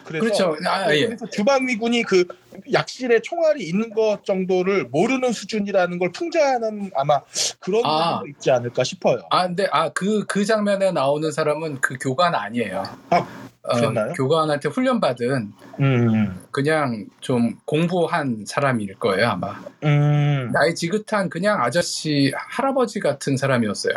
그래서 0.05 0.25
그렇죠. 0.25 0.57
아, 0.67 0.95
예. 0.95 1.07
그래서 1.07 1.27
주방위군이 1.29 2.03
그 2.05 2.27
약실에 2.73 3.21
총알이 3.21 3.63
있는 3.65 3.91
것 3.91 4.25
정도를 4.25 4.85
모르는 4.85 5.33
수준이라는 5.33 5.99
걸 5.99 6.11
풍자하는 6.13 6.91
아마 6.95 7.21
그런 7.59 7.83
아. 7.85 8.23
있지 8.29 8.51
않을까 8.51 8.83
싶어요. 8.83 9.21
아, 9.31 9.47
근데 9.47 9.67
아그그 9.71 10.45
장면에 10.45 10.91
나오는 10.91 11.31
사람은 11.31 11.81
그 11.81 11.97
교관 12.01 12.35
아니에요. 12.35 12.83
아, 13.11 13.50
어? 13.63 14.13
교관한테 14.15 14.69
훈련 14.71 15.01
받은 15.01 15.53
음, 15.81 16.41
그냥 16.51 17.07
좀 17.21 17.59
공부한 17.67 18.45
사람일 18.47 18.95
거예요 18.95 19.29
아마. 19.29 19.55
음, 19.85 20.51
나이 20.53 20.75
지긋한 20.75 21.29
그냥 21.29 21.63
아저씨 21.63 22.33
할아버지 22.35 23.01
같은 23.01 23.37
사람이었어요. 23.37 23.95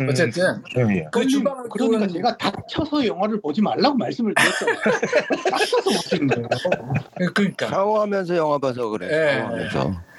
음, 0.00 0.08
어쨌든 0.08 0.62
음, 0.76 1.04
그 1.10 1.26
주방을 1.26 1.68
그러니까 1.68 2.06
제가 2.06 2.36
다쳐서 2.36 3.04
영화를 3.06 3.40
보지 3.40 3.60
말라고 3.60 3.96
말씀을 3.96 4.34
드렸잖아요. 4.34 4.76
다쳐서 5.50 5.90
못 5.90 6.00
찍는 6.02 6.28
거예요. 6.28 7.32
그러니까 7.34 7.68
샤워하면서 7.68 8.36
영화 8.36 8.58
봐서 8.58 8.88
그래. 8.88 9.08
예. 9.10 9.38
샤워하면서. 9.40 10.11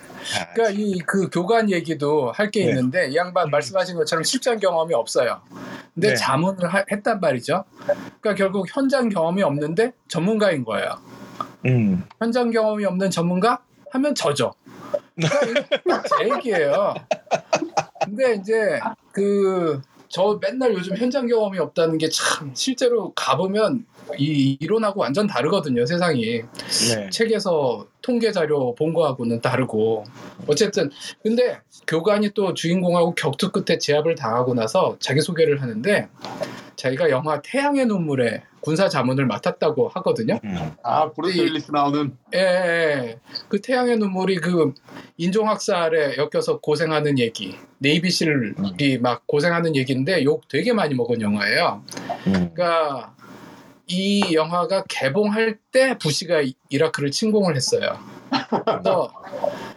그러니까 0.54 0.70
이 0.82 1.00
그 1.06 1.30
교관 1.30 1.70
얘기도 1.70 2.32
할게 2.32 2.64
네. 2.66 2.70
있는데 2.70 3.08
이 3.10 3.16
양반 3.16 3.50
말씀하신 3.50 3.96
것처럼 3.98 4.24
실전 4.24 4.60
경험이 4.60 4.94
없어요. 4.94 5.42
근데 5.94 6.10
네. 6.10 6.16
자문을 6.16 6.68
하- 6.74 6.86
했단 6.92 7.20
말이죠. 7.20 7.64
그러니까 8.22 8.36
결국 8.36 8.66
현장 8.74 9.10
경험이 9.10 9.44
없는데 9.44 9.94
전문가인 10.08 10.64
거예요. 10.64 10.98
음, 11.66 12.04
현장 12.20 12.52
경험이 12.52 12.86
없는 12.86 13.10
전문가 13.10 13.60
하면 13.92 14.16
저죠. 14.16 14.54
그러니까 15.16 16.04
제 16.20 16.30
얘기예요. 16.30 16.94
근데 18.04 18.34
이제 18.36 18.80
그 19.12 19.82
저 20.16 20.38
맨날 20.40 20.72
요즘 20.76 20.96
현장 20.96 21.26
경험이 21.26 21.58
없다는 21.58 21.98
게 21.98 22.08
참 22.10 22.52
실제로 22.54 23.12
가보면 23.16 23.84
이 24.18 24.58
이론하고 24.60 25.02
완전 25.02 25.28
다르거든요 25.28 25.86
세상이 25.86 26.42
네. 26.94 27.10
책에서 27.10 27.88
통계 28.02 28.32
자료 28.32 28.76
본 28.76 28.94
거하고는 28.94 29.42
다르고 29.42 30.04
어쨌든 30.48 30.92
근데 31.24 31.60
교관이 31.88 32.32
또 32.36 32.54
주인공하고 32.54 33.16
격투 33.16 33.52
끝에 33.52 33.78
제압을 33.78 34.16
당하고 34.16 34.54
나서 34.54 34.98
자기 35.00 35.22
소개를 35.22 35.62
하는데 35.62 36.10
자기가 36.76 37.10
영화 37.10 37.42
태양의 37.42 37.86
눈물에 37.86 38.44
군사 38.60 38.88
자문을 38.88 39.26
맡았다고 39.26 39.90
하거든요. 39.90 40.40
음, 40.44 40.72
아 40.84 41.12
브루스 41.12 41.38
윌리스 41.38 41.72
나오는 41.72 42.16
예, 42.34 42.40
예. 42.40 43.20
그 43.50 43.62
태양의 43.62 43.98
눈물이 43.98 44.38
그 44.38 44.74
인종학살에 45.18 46.16
엮여서 46.18 46.60
고생하는 46.60 47.20
얘기, 47.20 47.58
네이비실이 47.80 49.00
막 49.02 49.28
고생하는 49.28 49.76
얘기인데 49.76 50.24
욕 50.24 50.48
되게 50.48 50.72
많이 50.72 50.96
먹은 50.96 51.22
영화예요. 51.22 51.84
음. 52.28 52.52
그러니까 52.54 53.14
이 53.96 54.34
영화가 54.34 54.86
개봉할 54.90 55.60
때 55.72 55.96
부시가 56.00 56.42
이- 56.42 56.56
이라크를 56.70 57.12
침공을 57.12 57.56
했어요. 57.56 58.00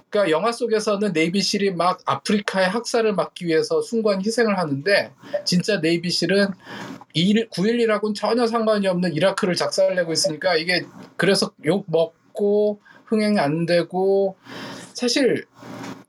그러니까 0.09 0.31
영화 0.31 0.53
속에서는 0.53 1.13
네이비실이 1.13 1.73
막 1.75 2.01
아프리카의 2.07 2.69
학살을 2.69 3.13
막기 3.15 3.47
위해서 3.47 3.83
숭고한 3.83 4.25
희생을 4.25 4.57
하는데 4.59 5.13
진짜 5.45 5.79
네이비실은 5.81 6.47
9.11하고는 7.15 8.15
전혀 8.15 8.47
상관이 8.47 8.87
없는 8.89 9.13
이라크를 9.15 9.55
작살내고 9.55 10.13
있으니까 10.13 10.57
이게 10.57 10.87
그래서 11.17 11.51
욕 11.67 11.85
먹고 11.89 12.81
흥행 13.05 13.39
안 13.39 13.67
되고 13.67 14.37
사실 14.95 15.45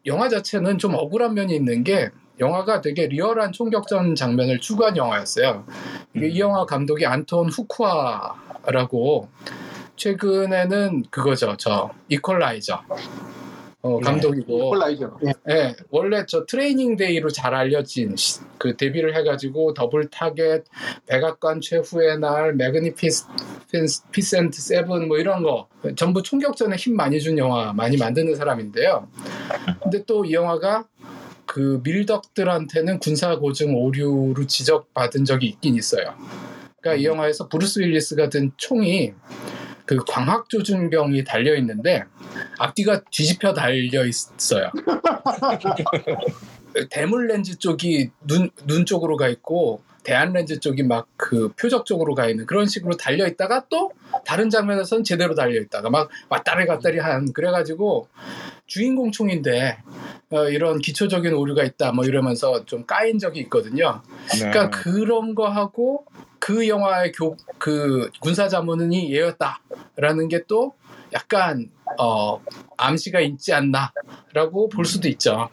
영화 0.06 0.30
자체는 0.30 0.78
좀 0.78 0.94
억울한 0.94 1.34
면이 1.34 1.54
있는 1.54 1.84
게 1.84 2.10
영화가 2.40 2.82
되게 2.82 3.08
리얼한 3.08 3.52
총격전 3.52 4.16
장면을 4.16 4.60
추구한 4.60 4.96
영화였어요. 4.96 5.66
이 6.16 6.40
영화 6.40 6.66
감독이 6.66 7.06
안톤 7.06 7.50
후쿠아라고 7.50 9.28
최근에는 9.96 11.04
그거죠, 11.10 11.56
저 11.58 11.92
이퀄라이저 12.10 12.82
어, 13.84 14.00
네, 14.00 14.04
감독이고 14.04 14.70
이퀄라이저. 14.72 15.18
예. 15.26 15.34
예, 15.54 15.76
원래 15.92 16.26
저 16.28 16.46
트레이닝 16.46 16.98
데이로 16.98 17.30
잘 17.30 17.54
알려진 17.54 18.16
시- 18.16 18.42
그 18.58 18.76
데뷔를 18.76 19.16
해가지고 19.16 19.76
더블 19.76 20.10
타겟, 20.10 20.64
백악관 21.06 21.62
최후의 21.62 22.20
날, 22.20 22.54
매그니피센트 22.56 24.62
세븐 24.62 25.08
뭐 25.08 25.18
이런 25.20 25.44
거 25.44 25.68
전부 25.96 26.24
총격전에 26.24 26.76
힘 26.76 26.96
많이 26.96 27.22
준 27.22 27.38
영화 27.38 27.72
많이 27.74 27.98
만드는 27.98 28.36
사람인데요. 28.36 29.08
근데 29.84 30.04
또 30.06 30.26
이 30.26 30.34
영화가 30.34 30.86
그 31.48 31.82
밀덕들한테는 31.84 33.00
군사 33.00 33.38
고증 33.38 33.76
오류로 33.76 34.46
지적받은 34.46 35.26
적이 35.26 35.48
있긴 35.48 35.76
있어요. 35.76 36.14
그러니까 36.80 37.02
이 37.02 37.06
영화에서 37.06 37.48
브루스 37.48 37.80
윌리스가 37.80 38.30
든 38.30 38.52
총이 38.58 39.14
그 39.86 39.98
광학 40.06 40.50
조준경이 40.50 41.24
달려 41.24 41.56
있는데 41.56 42.04
앞뒤가 42.60 43.02
뒤집혀 43.10 43.54
달려 43.54 44.06
있어요. 44.06 44.70
대물 46.92 47.28
렌즈 47.28 47.58
쪽이 47.58 48.12
눈, 48.28 48.52
눈 48.68 48.86
쪽으로 48.86 49.16
가 49.16 49.30
있고 49.30 49.82
대안 50.08 50.32
렌즈 50.32 50.60
쪽이 50.62 50.84
막 50.84 51.08
그 51.18 51.52
표적 51.60 51.86
쪽으로 51.86 52.16
가 52.16 52.30
있는 52.30 52.46
그런 52.46 52.68
식으로 52.68 52.96
달려 52.96 53.28
있다가 53.28 53.66
또 53.70 53.92
다른 54.26 54.50
장면에서는 54.50 55.04
제대로 55.04 55.36
달려 55.36 55.60
있다가 55.60 55.90
막 55.90 56.10
왔다리 56.30 56.66
갔다리 56.66 57.00
한 57.00 57.34
그래가지고 57.34 58.08
주인공 58.66 59.12
총인데 59.12 59.78
어, 60.30 60.48
이런 60.48 60.80
기초적인 60.80 61.34
오류가 61.34 61.64
있다 61.64 61.92
뭐 61.92 62.06
이러면서 62.06 62.64
좀 62.66 62.86
까인 62.86 63.20
적이 63.20 63.42
있거든요. 63.42 64.02
네. 64.32 64.50
그러니까 64.50 64.70
그런 64.70 65.36
거 65.36 65.50
하고 65.50 66.06
그 66.40 66.68
영화의 66.70 67.12
교, 67.12 67.36
그 67.58 68.10
군사 68.22 68.48
자문이 68.48 69.14
얘였다라는 69.14 70.30
게 70.30 70.44
또 70.48 70.76
약간 71.14 71.70
어, 72.00 72.42
암시가 72.78 73.20
있지 73.22 73.54
않나라고 73.54 74.70
볼 74.70 74.86
수도 74.86 75.10
있죠. 75.10 75.50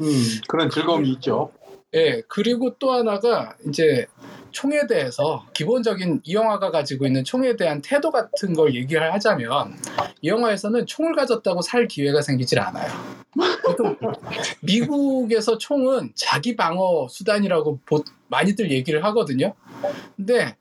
음, 0.00 0.06
그런 0.48 0.68
즐거움이 0.68 1.08
있죠. 1.12 1.52
예, 1.96 2.22
그리고 2.28 2.74
또 2.78 2.92
하나가 2.92 3.54
이제 3.66 4.06
총에 4.50 4.86
대해서 4.86 5.44
기본적인 5.54 6.20
이 6.24 6.34
영화가 6.34 6.70
가지고 6.70 7.06
있는 7.06 7.24
총에 7.24 7.56
대한 7.56 7.82
태도 7.82 8.10
같은 8.10 8.54
걸 8.54 8.74
얘기를 8.74 9.12
하자면 9.12 9.76
이 10.22 10.28
영화에서는 10.28 10.86
총을 10.86 11.14
가졌다고 11.14 11.62
살 11.62 11.88
기회가 11.88 12.22
생기질 12.22 12.60
않아요. 12.60 12.90
보통 13.64 13.96
미국에서 14.60 15.58
총은 15.58 16.12
자기 16.14 16.54
방어 16.56 17.06
수단이라고 17.08 17.80
보- 17.84 18.04
많이들 18.28 18.70
얘기를 18.70 19.04
하거든요. 19.04 19.54
근데 20.16 20.56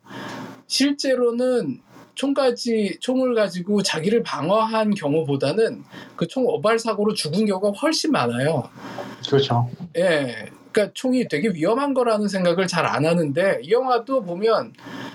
실제로는 0.67 1.81
총까지 2.15 2.97
총을 3.01 3.35
가지고 3.35 3.81
자기를 3.83 4.23
방어한 4.23 4.93
경우보다는 4.95 5.83
그총 6.15 6.45
오발 6.47 6.79
사고로 6.79 7.13
죽은 7.13 7.45
경우가 7.45 7.71
훨씬 7.79 8.11
많아요. 8.11 8.69
그렇죠. 9.29 9.69
예. 9.97 10.49
그러니까 10.75 10.91
총이 10.93 11.29
되게 11.29 11.47
위험한 11.47 11.93
거라는 11.93 12.27
생각을 12.27 12.67
잘 12.67 12.85
안 12.85 13.05
하는데 13.05 13.59
이 13.63 13.71
영화도 13.71 14.23
보면 14.23 14.73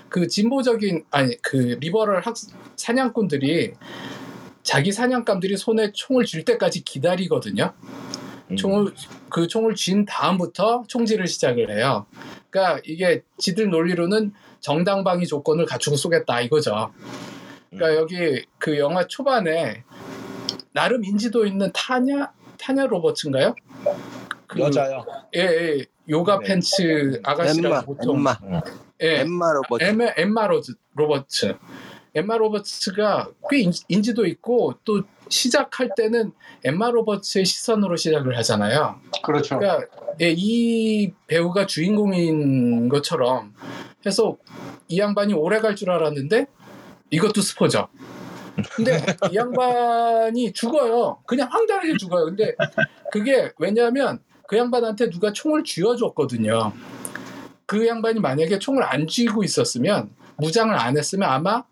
그 0.08 0.26
진보적인 0.26 1.04
아니 1.11 1.36
그 1.40 1.76
리버럴 1.80 2.22
학 2.22 2.34
사냥꾼들이 2.76 3.74
자기 4.62 4.90
사냥감들이 4.90 5.56
손에 5.56 5.92
총을 5.92 6.24
쥘 6.24 6.44
때까지 6.44 6.82
기다리거든요. 6.82 7.72
음. 8.50 8.56
총을 8.56 8.94
그 9.28 9.46
총을 9.46 9.74
쥔 9.76 10.04
다음부터 10.04 10.84
총질을 10.88 11.26
시작을 11.26 11.70
해요. 11.70 12.06
그러니까 12.48 12.80
이게 12.84 13.22
지들 13.38 13.68
논리로는 13.70 14.32
정당방위 14.61 15.26
조건을 15.26 15.66
갖추고 15.66 15.96
쏘겠다 15.96 16.40
이거죠. 16.40 16.92
그러니까 17.70 18.00
여기 18.00 18.44
그 18.58 18.78
영화 18.78 19.06
초반에 19.06 19.84
나름 20.72 21.04
인지도 21.04 21.46
있는 21.46 21.70
타냐 21.72 22.32
타냐 22.58 22.86
로버츠인가요? 22.86 23.54
그 24.51 24.61
여자요. 24.61 25.05
예, 25.36 25.40
예. 25.40 25.84
요가 26.09 26.38
네. 26.40 26.46
팬츠 26.46 27.20
아가씨라고 27.22 27.74
엠마, 27.74 27.82
보통 27.82 28.16
엠마, 28.16 28.36
예, 29.01 29.20
엠마로 29.20 29.62
뭐 29.68 29.78
엠마, 29.80 30.12
엠마 30.16 30.46
로즈, 30.48 30.72
로버츠. 30.94 31.57
엠마 32.12 32.36
로버츠가 32.36 33.30
꽤 33.48 33.61
인, 33.61 33.72
인지도 33.86 34.26
있고 34.26 34.74
또 34.84 35.03
시작할 35.28 35.90
때는 35.96 36.32
엠마 36.64 36.90
로버츠의 36.90 37.44
시선으로 37.44 37.94
시작을 37.94 38.36
하잖아요. 38.38 39.01
그렇죠. 39.22 39.57
그러니까 39.57 39.86
예, 40.20 40.34
이 40.36 41.12
배우가 41.28 41.66
주인공인 41.66 42.88
것처럼 42.88 43.55
해서 44.05 44.36
이 44.88 44.98
양반이 44.98 45.34
오래 45.34 45.61
갈 45.61 45.76
줄 45.76 45.90
알았는데 45.90 46.46
이것도 47.11 47.40
스포죠. 47.40 47.86
근데 48.74 49.01
이 49.30 49.36
양반이 49.36 50.53
죽어요. 50.53 51.18
그냥 51.26 51.48
황당하게 51.48 51.96
죽어요. 51.96 52.24
근데 52.24 52.57
그게 53.12 53.53
왜냐하면 53.59 54.18
그 54.51 54.59
양반한테 54.59 55.11
누가 55.11 55.32
총을 55.32 55.62
쥐어줬거든요. 55.62 56.72
그 57.66 57.86
양반이 57.86 58.18
만약에 58.18 58.59
총을 58.59 58.82
안 58.82 59.07
쥐고 59.07 59.44
있었으면 59.44 60.11
무장을 60.38 60.74
안 60.76 60.98
했으면 60.98 61.30
아마 61.30 61.62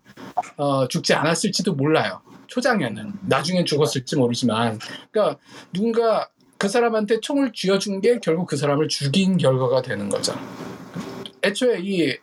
어, 0.55 0.87
죽지 0.87 1.13
않았을지도 1.13 1.73
몰라요. 1.73 2.21
초장에는 2.47 3.11
나중엔 3.27 3.65
죽었을지 3.65 4.15
모르지만 4.15 4.79
그러니까 5.11 5.37
누군가 5.73 6.29
그 6.57 6.69
사람한테 6.69 7.19
총을 7.19 7.51
쥐어준 7.51 7.99
게 7.99 8.19
결국 8.21 8.47
그 8.47 8.55
사람을 8.55 8.87
죽인 8.87 9.35
결과가 9.35 9.81
되는 9.81 10.07
거죠. 10.07 10.33
애초에 11.43 11.81
이 11.81 12.17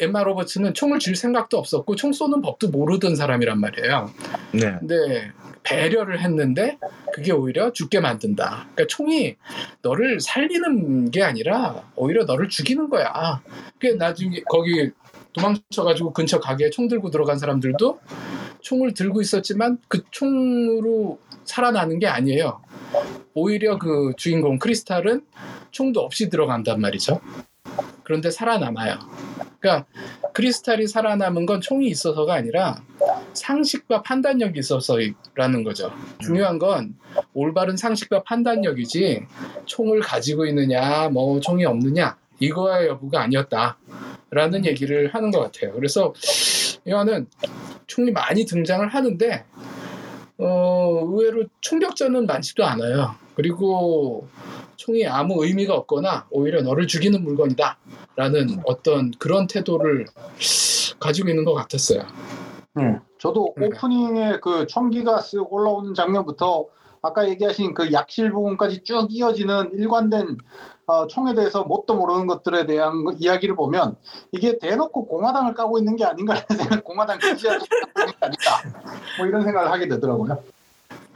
엠마 0.00 0.22
로버츠는 0.22 0.74
총을 0.74 0.98
쥘 0.98 1.16
생각도 1.16 1.56
없었고 1.56 1.96
총 1.96 2.12
쏘는 2.12 2.42
법도 2.42 2.68
모르던 2.68 3.16
사람이란 3.16 3.58
말이에요. 3.58 4.10
네. 4.52 4.76
근데 4.80 5.32
배려를 5.68 6.20
했는데 6.20 6.78
그게 7.12 7.32
오히려 7.32 7.72
죽게 7.72 8.00
만든다. 8.00 8.68
그러니까 8.74 8.86
총이 8.88 9.36
너를 9.82 10.18
살리는 10.18 11.10
게 11.10 11.22
아니라 11.22 11.84
오히려 11.94 12.24
너를 12.24 12.48
죽이는 12.48 12.88
거야. 12.88 13.42
그 13.78 13.88
나중에 13.88 14.40
거기 14.48 14.90
도망쳐가지고 15.34 16.14
근처 16.14 16.40
가게에 16.40 16.70
총 16.70 16.88
들고 16.88 17.10
들어간 17.10 17.38
사람들도 17.38 18.00
총을 18.60 18.94
들고 18.94 19.20
있었지만 19.20 19.78
그 19.88 20.02
총으로 20.10 21.18
살아나는 21.44 21.98
게 21.98 22.06
아니에요. 22.06 22.62
오히려 23.34 23.78
그 23.78 24.12
주인공 24.16 24.58
크리스탈은 24.58 25.22
총도 25.70 26.00
없이 26.00 26.28
들어간단 26.28 26.80
말이죠. 26.80 27.20
그런데 28.08 28.30
살아남아요. 28.30 28.98
그러니까 29.60 29.86
크리스탈이 30.32 30.86
살아남은 30.86 31.44
건 31.44 31.60
총이 31.60 31.88
있어서가 31.88 32.32
아니라 32.32 32.82
상식과 33.34 34.00
판단력이 34.00 34.58
있어서라는 34.58 35.62
거죠. 35.62 35.92
중요한 36.18 36.58
건 36.58 36.94
올바른 37.34 37.76
상식과 37.76 38.22
판단력이지 38.22 39.26
총을 39.66 40.00
가지고 40.00 40.46
있느냐, 40.46 41.10
뭐 41.10 41.38
총이 41.38 41.66
없느냐 41.66 42.16
이거의 42.40 42.88
여부가 42.88 43.20
아니었다라는 43.24 44.64
얘기를 44.64 45.12
하는 45.12 45.30
것 45.30 45.40
같아요. 45.40 45.74
그래서 45.74 46.14
이거는 46.86 47.26
총이 47.88 48.12
많이 48.12 48.46
등장을 48.46 48.88
하는데 48.88 49.44
어, 50.38 51.02
의외로 51.04 51.44
총격전은 51.60 52.24
많지도 52.24 52.64
않아요. 52.64 53.16
그리고 53.38 54.26
총이 54.74 55.06
아무 55.06 55.44
의미가 55.44 55.72
없거나 55.72 56.26
오히려 56.32 56.60
너를 56.60 56.88
죽이는 56.88 57.22
물건이다 57.22 57.78
라는 58.16 58.48
어떤 58.64 59.12
그런 59.12 59.46
태도를 59.46 60.06
가지고 60.98 61.28
있는 61.28 61.44
것 61.44 61.54
같았어요. 61.54 62.02
네. 62.74 62.98
저도 63.20 63.54
네. 63.56 63.66
오프닝에 63.66 64.40
그 64.42 64.66
총기가 64.66 65.20
쓱 65.20 65.46
올라오는 65.52 65.94
장면부터 65.94 66.66
아까 67.00 67.28
얘기하신 67.28 67.74
그 67.74 67.92
약실 67.92 68.32
부분까지 68.32 68.82
쭉 68.82 69.06
이어지는 69.08 69.70
일관된 69.72 70.36
어, 70.86 71.06
총에 71.06 71.32
대해서 71.34 71.62
뭣도 71.62 71.94
모르는 71.94 72.26
것들에 72.26 72.66
대한 72.66 73.04
거- 73.04 73.12
이야기를 73.12 73.54
보면 73.54 73.94
이게 74.32 74.58
대놓고 74.58 75.06
공화당을 75.06 75.54
까고 75.54 75.78
있는 75.78 75.94
게 75.94 76.04
아닌가라는 76.04 76.46
생각, 76.82 76.82
공화당 76.82 77.20
있는 77.22 77.36
게 77.36 77.48
아닌가 78.20 78.62
뭐 79.18 79.26
이런 79.28 79.44
생각을 79.44 79.70
하게 79.70 79.86
되더라고요. 79.86 80.42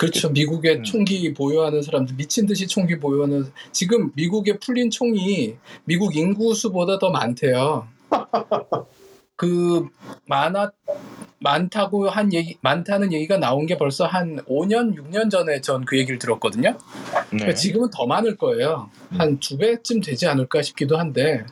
그렇죠. 0.02 0.30
미국에 0.30 0.78
음. 0.78 0.82
총기 0.82 1.32
보유하는 1.32 1.80
사람들 1.80 2.16
미친 2.16 2.46
듯이 2.46 2.66
총기 2.66 2.98
보유하는 2.98 3.52
지금 3.70 4.10
미국에 4.16 4.58
풀린 4.58 4.90
총이 4.90 5.54
미국 5.84 6.16
인구 6.16 6.54
수보다 6.54 6.98
더 6.98 7.10
많대요. 7.10 7.86
그 9.36 9.88
많아 10.26 10.72
많다고 11.38 12.08
한 12.08 12.32
얘기 12.32 12.56
많다는 12.60 13.12
얘기가 13.12 13.38
나온 13.38 13.66
게 13.66 13.78
벌써 13.78 14.04
한 14.06 14.38
5년 14.46 14.96
6년 14.96 15.30
전에 15.30 15.60
전 15.60 15.84
그 15.84 15.96
얘기를 15.98 16.18
들었거든요. 16.18 16.70
네. 16.70 16.78
그러니까 17.30 17.54
지금은 17.54 17.90
더 17.90 18.06
많을 18.06 18.36
거예요. 18.36 18.90
한두 19.10 19.56
배쯤 19.56 20.00
되지 20.00 20.26
않을까 20.26 20.62
싶기도 20.62 20.98
한데. 20.98 21.44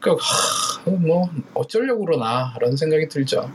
그러니까 0.00 0.24
하, 0.24 0.90
뭐 0.90 1.30
어쩌려고 1.54 2.04
그러나라는 2.04 2.76
생각이 2.76 3.08
들죠. 3.08 3.48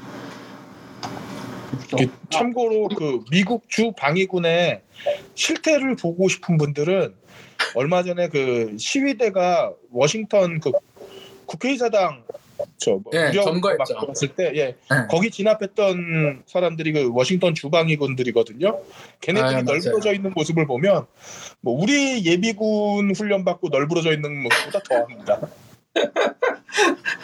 이게 1.93 2.09
참고로 2.29 2.89
그 2.89 3.23
미국 3.31 3.69
주 3.69 3.91
방위군의 3.97 4.81
실태를 5.35 5.95
보고 5.95 6.27
싶은 6.27 6.57
분들은 6.57 7.15
얼마 7.75 8.03
전에 8.03 8.29
그 8.29 8.75
시위대가 8.77 9.73
워싱턴 9.91 10.59
그 10.59 10.71
국회의사당 11.45 12.23
저뭐 12.77 13.03
예, 13.13 13.31
점거했죠. 13.31 13.93
막 13.93 14.01
들었을 14.01 14.29
때 14.35 14.51
예, 14.55 14.65
네. 14.65 14.75
거기 15.09 15.29
진압했던 15.29 16.43
사람들이 16.45 16.91
그 16.93 17.11
워싱턴 17.13 17.53
주방위군들이거든요. 17.53 18.79
걔네들이 19.21 19.47
아, 19.47 19.51
맞아요. 19.51 19.63
널브러져 19.63 20.13
있는 20.13 20.33
모습을 20.35 20.65
보면 20.65 21.05
뭐 21.61 21.79
우리 21.79 22.25
예비군 22.25 23.15
훈련 23.15 23.45
받고 23.45 23.69
널브러져 23.69 24.13
있는 24.13 24.43
모습보다 24.43 24.79
더합니다. 24.79 25.47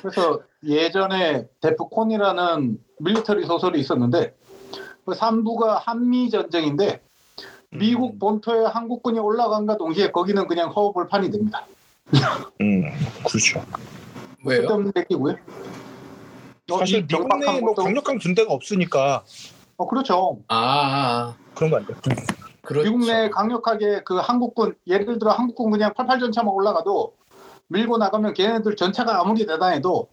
그래서 0.01 0.41
예전에 0.66 1.45
데프콘이라는 1.62 2.78
밀리터리 2.99 3.45
소설이 3.45 3.80
있었는데 3.80 4.30
그 4.30 4.43
3부가 5.12 5.80
한미 5.84 6.30
전쟁인데 6.30 7.01
미국 7.70 8.20
본토에 8.20 8.66
한국군이 8.66 9.20
올라간과 9.20 9.78
동시에 9.78 10.12
거기는 10.12 10.47
그냥 10.47 10.70
허허벌판이 10.70 11.32
됩니다. 11.32 11.66
음, 12.62 12.84
그렇죠. 13.28 13.64
왜요? 14.45 14.91
얘기고요. 14.95 15.36
어, 16.72 16.78
사실 16.78 16.99
이 16.99 17.08
미국 17.08 17.28
내에 17.39 17.60
뭐 17.60 17.74
것도- 17.74 17.84
강력한 17.84 18.20
군대가 18.20 18.54
없으니까 18.54 19.24
어, 19.78 19.88
그렇죠. 19.88 20.38
아, 20.47 20.56
아, 20.56 21.36
그런 21.56 21.72
거 21.72 21.78
아니에요? 21.78 21.95
그렇죠. 22.62 22.84
미국 22.89 23.06
내에 23.06 23.30
강력하게 23.30 24.04
그 24.06 24.18
한국군 24.18 24.76
예를 24.88 25.18
들어 25.20 25.32
한국군 25.32 25.72
그냥 25.72 25.93
88전차만 25.93 26.47
올라가도 26.54 27.14
밀고 27.68 27.97
나가면 27.97 28.34
걔네들 28.36 28.76
전차가 28.76 29.20
아무리 29.20 29.45
대단해도 29.45 30.08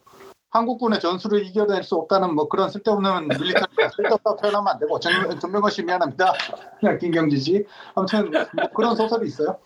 한국군의 0.51 0.99
전술을 1.01 1.47
이겨낼 1.47 1.85
수 1.85 1.95
없다는 1.95 2.35
뭐 2.35 2.49
그런 2.49 2.69
쓸데없는 2.69 3.29
밀리터리가 3.29 3.91
쓸데없다고 3.97 4.37
표현하면 4.37 4.75
안 4.75 4.79
되고 4.81 4.99
정, 4.99 5.39
정명건 5.39 5.71
씨 5.71 5.83
미안합니다. 5.83 6.33
그냥 6.81 6.99
김경지 6.99 7.39
씨. 7.39 7.65
아무튼 7.95 8.31
뭐 8.31 8.69
그런 8.75 8.97
소설이 8.97 9.29
있어요. 9.29 9.59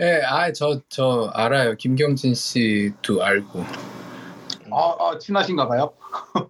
예, 0.00 0.22
아, 0.24 0.50
저, 0.52 0.80
저 0.88 1.30
알아요. 1.34 1.76
김경진 1.76 2.34
씨도 2.34 3.22
알고. 3.22 3.64
아, 4.72 4.96
아, 4.98 5.18
친하신가 5.18 5.68
봐요. 5.68 5.92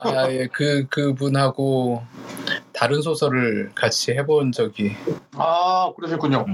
아, 0.00 0.30
예, 0.30 0.46
그, 0.52 0.86
그분하고 0.88 2.02
다른 2.72 3.02
소설을 3.02 3.72
같이 3.74 4.12
해본 4.12 4.52
적이. 4.52 4.92
아 5.32 5.92
그러셨군요. 5.96 6.46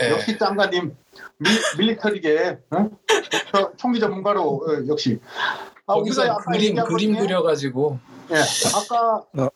예. 0.00 0.10
역시 0.10 0.38
짱가님 0.38 0.96
밀, 1.38 1.52
밀리터리계 1.78 2.58
어? 2.70 2.90
저 3.52 3.72
총기 3.76 4.00
전문가로 4.00 4.42
어, 4.42 4.86
역시. 4.88 5.20
아, 5.88 5.94
거기서 5.94 6.36
그림, 6.50 6.76
그림 6.84 7.16
그려가지고. 7.18 7.98
예, 8.30 8.36
아까 8.36 9.22
어. 9.38 9.48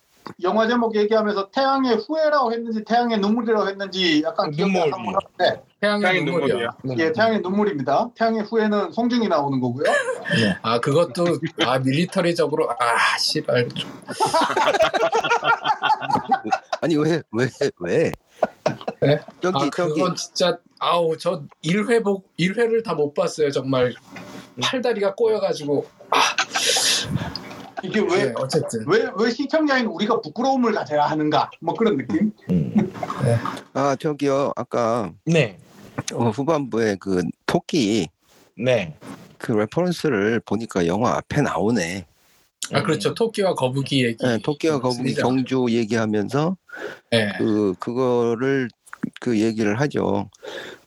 영화 0.45 0.67
제목 0.69 0.95
얘기하면서 0.97 1.51
태양의 1.51 1.97
후예라고 2.07 2.53
했는지 2.53 2.85
태양의 2.85 3.19
눈물이라고 3.19 3.69
했는지 3.69 4.23
약간 4.23 4.51
기억이 4.53 4.73
눈물. 4.73 4.95
안 4.95 5.03
나는데 5.05 5.63
태양의 5.81 6.01
태양의 6.01 6.25
눈물이요. 6.25 6.71
눈물이요. 6.85 7.07
예, 7.07 7.13
태양의 7.13 7.41
눈물입니다. 7.41 8.11
태양의 8.15 8.43
후예는 8.45 8.93
송중이 8.93 9.29
나오는 9.29 9.61
거고요. 9.61 9.85
아, 10.63 10.79
그것도, 10.81 11.25
아, 11.67 11.79
밀리터리적으로, 11.81 12.71
아, 12.71 13.19
씨발. 13.19 13.69
아니 16.81 16.97
왜 16.97 17.23
왜 17.33 17.49
왜? 17.81 18.13
네? 19.01 19.21
저기 19.43 19.57
아, 19.57 19.71
저기 19.75 19.93
그건 19.95 20.15
진짜, 20.17 20.57
아우, 20.79 21.17
저 21.19 21.43
1회 21.65 22.03
복, 22.05 22.29
1회를 22.39 22.83
다 22.85 22.95
못 22.95 23.13
봤어요. 23.13 23.51
정말. 23.51 23.93
팔다리가 24.63 25.15
꼬여가지고. 25.15 25.85
이게 27.85 28.01
왜 28.01 28.27
네, 28.27 28.33
어쨌든. 28.37 28.85
왜, 28.87 29.09
왜 29.17 29.31
시청자인 29.31 29.87
우리가 29.87 30.21
부끄러움을 30.21 30.73
가져야 30.73 31.05
하는가? 31.07 31.51
뭐 31.61 31.75
그런 31.75 31.97
느낌? 31.97 32.33
아 33.75 33.97
저기요 33.97 34.53
아까 34.55 35.13
네, 35.25 35.59
어, 36.15 36.31
후반부에 36.31 36.97
그 37.01 37.23
토끼 37.47 38.09
네. 38.57 38.97
그 39.39 39.53
reference를 39.53 40.41
보니까 40.45 40.87
영화 40.87 41.17
앞에 41.17 41.41
나오네. 41.43 42.07
아, 42.73 42.83
그렇죠. 42.83 43.13
토끼와 43.13 43.55
거북이 43.55 44.05
얘기. 44.05 44.25
네, 44.25 44.39
토끼와 44.39 44.79
거북이. 44.81 45.15
경주 45.15 45.67
얘기하면서 45.69 46.57
네. 47.11 47.33
그 47.39 47.75
그거를 47.81 48.69
그 49.21 49.41
얘기를 49.41 49.81
하죠. 49.81 50.31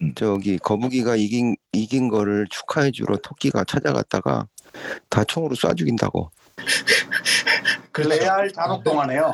음. 0.01 0.13
저기 0.15 0.57
거북이가 0.57 1.17
이긴 1.17 1.55
이긴 1.73 2.07
거를 2.07 2.47
축하해 2.49 2.91
주러 2.91 3.17
토끼가 3.17 3.65
찾아갔다가 3.65 4.47
다 5.09 5.23
총으로 5.23 5.55
쏴 5.55 5.75
죽인다고. 5.77 6.29
그렇죠. 7.91 8.09
레알 8.09 8.51
잔혹동화네요. 8.51 9.33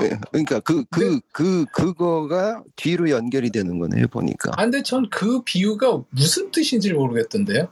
네, 0.00 0.10
그러니까 0.32 0.58
그 0.60 0.84
그 0.86 1.20
그 1.32 1.64
그 1.72 1.94
거가 1.94 2.62
뒤로 2.74 3.08
연결이 3.10 3.50
되는 3.50 3.78
거네요 3.78 4.08
보니까. 4.08 4.50
아, 4.56 4.62
근데 4.62 4.82
전 4.82 5.08
그 5.10 5.42
비유가 5.44 6.00
무슨 6.10 6.50
뜻인지 6.50 6.92
모르겠던데요. 6.92 7.68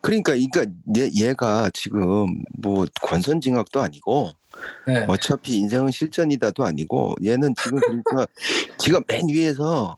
그러니까 0.00 0.32
그러니까 0.32 0.64
얘, 0.96 1.10
얘가 1.14 1.70
지금 1.74 2.42
뭐 2.58 2.86
권선징악도 3.02 3.80
아니고 3.80 4.30
네. 4.86 5.04
어차피 5.08 5.56
인생은 5.58 5.90
실전이다도 5.90 6.64
아니고 6.64 7.16
얘는 7.22 7.54
지금 7.62 7.78
그러니까 7.80 8.26
지가 8.78 9.00
맨 9.06 9.28
위에서 9.28 9.96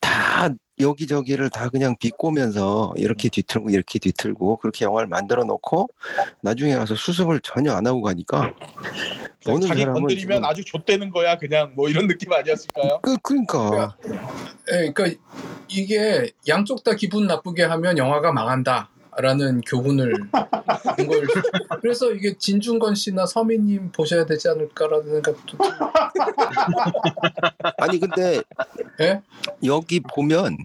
다 0.00 0.48
여기저기를 0.80 1.50
다 1.50 1.68
그냥 1.68 1.96
비꼬면서 1.98 2.94
이렇게 2.96 3.28
뒤틀고 3.28 3.70
이렇게 3.70 3.98
뒤틀고 3.98 4.56
그렇게 4.56 4.84
영화를 4.84 5.08
만들어 5.08 5.44
놓고 5.44 5.88
나중에 6.40 6.74
가서 6.74 6.94
수습을 6.96 7.40
전혀 7.40 7.72
안 7.72 7.86
하고 7.86 8.02
가니까 8.02 8.52
어느 9.46 9.66
자기 9.66 9.80
사람은 9.82 10.00
건드리면 10.02 10.36
지금- 10.38 10.44
아주 10.44 10.64
좆되는 10.64 11.10
거야 11.10 11.38
그냥 11.38 11.72
뭐 11.76 11.88
이런 11.88 12.06
느낌 12.08 12.32
아니었을까요? 12.32 12.98
그 13.02 13.16
그러니까 13.22 13.96
네, 14.66 14.92
그러니까 14.92 15.20
이게 15.68 16.32
양쪽 16.48 16.82
다 16.82 16.94
기분 16.94 17.26
나쁘게 17.26 17.62
하면 17.64 17.96
영화가 17.98 18.32
망한다. 18.32 18.88
라는 19.16 19.60
교훈을 19.60 20.12
준 20.96 21.06
걸. 21.06 21.22
그래서 21.80 22.10
이게 22.10 22.36
진중건 22.36 22.96
씨나 22.96 23.26
서민님 23.26 23.92
보셔야 23.92 24.26
되지 24.26 24.48
않을까라는 24.48 25.04
생각도. 25.08 25.40
좀- 25.46 25.58
아니 27.78 28.00
근데 28.00 28.42
예? 29.00 29.20
여기 29.66 30.00
보면 30.00 30.56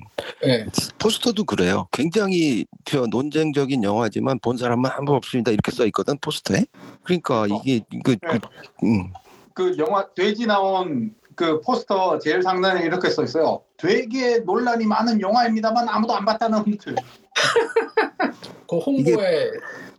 예. 0.45 0.65
포스터도 0.97 1.43
그래요. 1.45 1.87
굉장히 1.91 2.65
저 2.85 3.05
논쟁적인 3.07 3.83
영화지만 3.83 4.39
본 4.39 4.57
사람은 4.57 4.89
한 4.89 5.05
번 5.05 5.15
없습니다 5.15 5.51
이렇게 5.51 5.71
써 5.71 5.85
있거든 5.87 6.17
포스터에. 6.19 6.65
그러니까 7.03 7.47
이게 7.47 7.81
그, 8.03 8.15
그 8.17 8.39
음. 8.85 9.11
그 9.53 9.77
영화 9.77 10.07
돼지 10.13 10.45
나온 10.45 11.13
그 11.35 11.61
포스터 11.61 12.19
제일 12.19 12.41
상단에 12.43 12.83
이렇게 12.83 13.09
써 13.09 13.23
있어요. 13.23 13.63
되게 13.77 14.39
논란이 14.39 14.85
많은 14.85 15.21
영화입니다만 15.21 15.87
아무도 15.87 16.13
안 16.15 16.25
봤다는 16.25 16.63
분들. 16.63 16.95
그 18.69 18.77
홍보의 18.77 19.51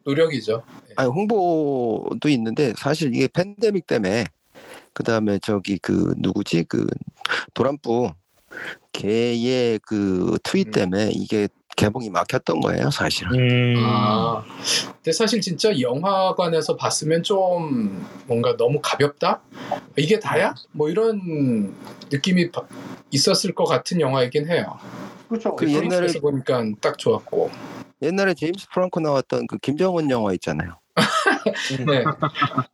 노력이죠. 0.05 0.62
아니 0.96 1.09
홍보도 1.09 2.28
있는데 2.28 2.74
사실 2.76 3.14
이게 3.14 3.26
팬데믹 3.28 3.86
때문에 3.86 4.24
그 4.92 5.03
다음에 5.03 5.38
저기 5.42 5.78
그 5.78 6.14
누구지 6.18 6.64
그 6.64 6.86
도란뿌 7.55 8.11
걔의 8.92 9.78
그 9.86 10.38
트윗 10.42 10.68
음. 10.68 10.72
때문에 10.72 11.11
이게 11.12 11.48
개봉이 11.76 12.11
막혔던 12.11 12.61
거예요 12.61 12.90
사실은. 12.90 13.32
음. 13.38 13.74
아, 13.78 14.42
근데 14.96 15.12
사실 15.12 15.40
진짜 15.40 15.78
영화관에서 15.80 16.76
봤으면 16.76 17.22
좀 17.22 18.07
뭔가 18.26 18.57
너무 18.57 18.80
가볍다? 18.82 19.40
이게 19.96 20.18
다야? 20.18 20.55
뭐 20.72 20.90
이런 20.90 21.74
느낌이 22.11 22.51
바- 22.51 22.66
있었을 23.11 23.55
것 23.55 23.64
같은 23.64 24.01
영화이긴 24.01 24.48
해요. 24.51 24.78
그렇죠. 25.28 25.55
그 25.57 25.64
옛날에- 25.66 26.20
보니까 26.20 26.64
딱 26.80 26.98
좋았고. 26.98 27.51
옛날에 28.03 28.34
제임스 28.34 28.68
프랑코 28.72 29.01
나왔던 29.01 29.46
그 29.46 29.57
김정은 29.59 30.11
영화 30.11 30.32
있잖아요. 30.34 30.74
네. 31.86 32.05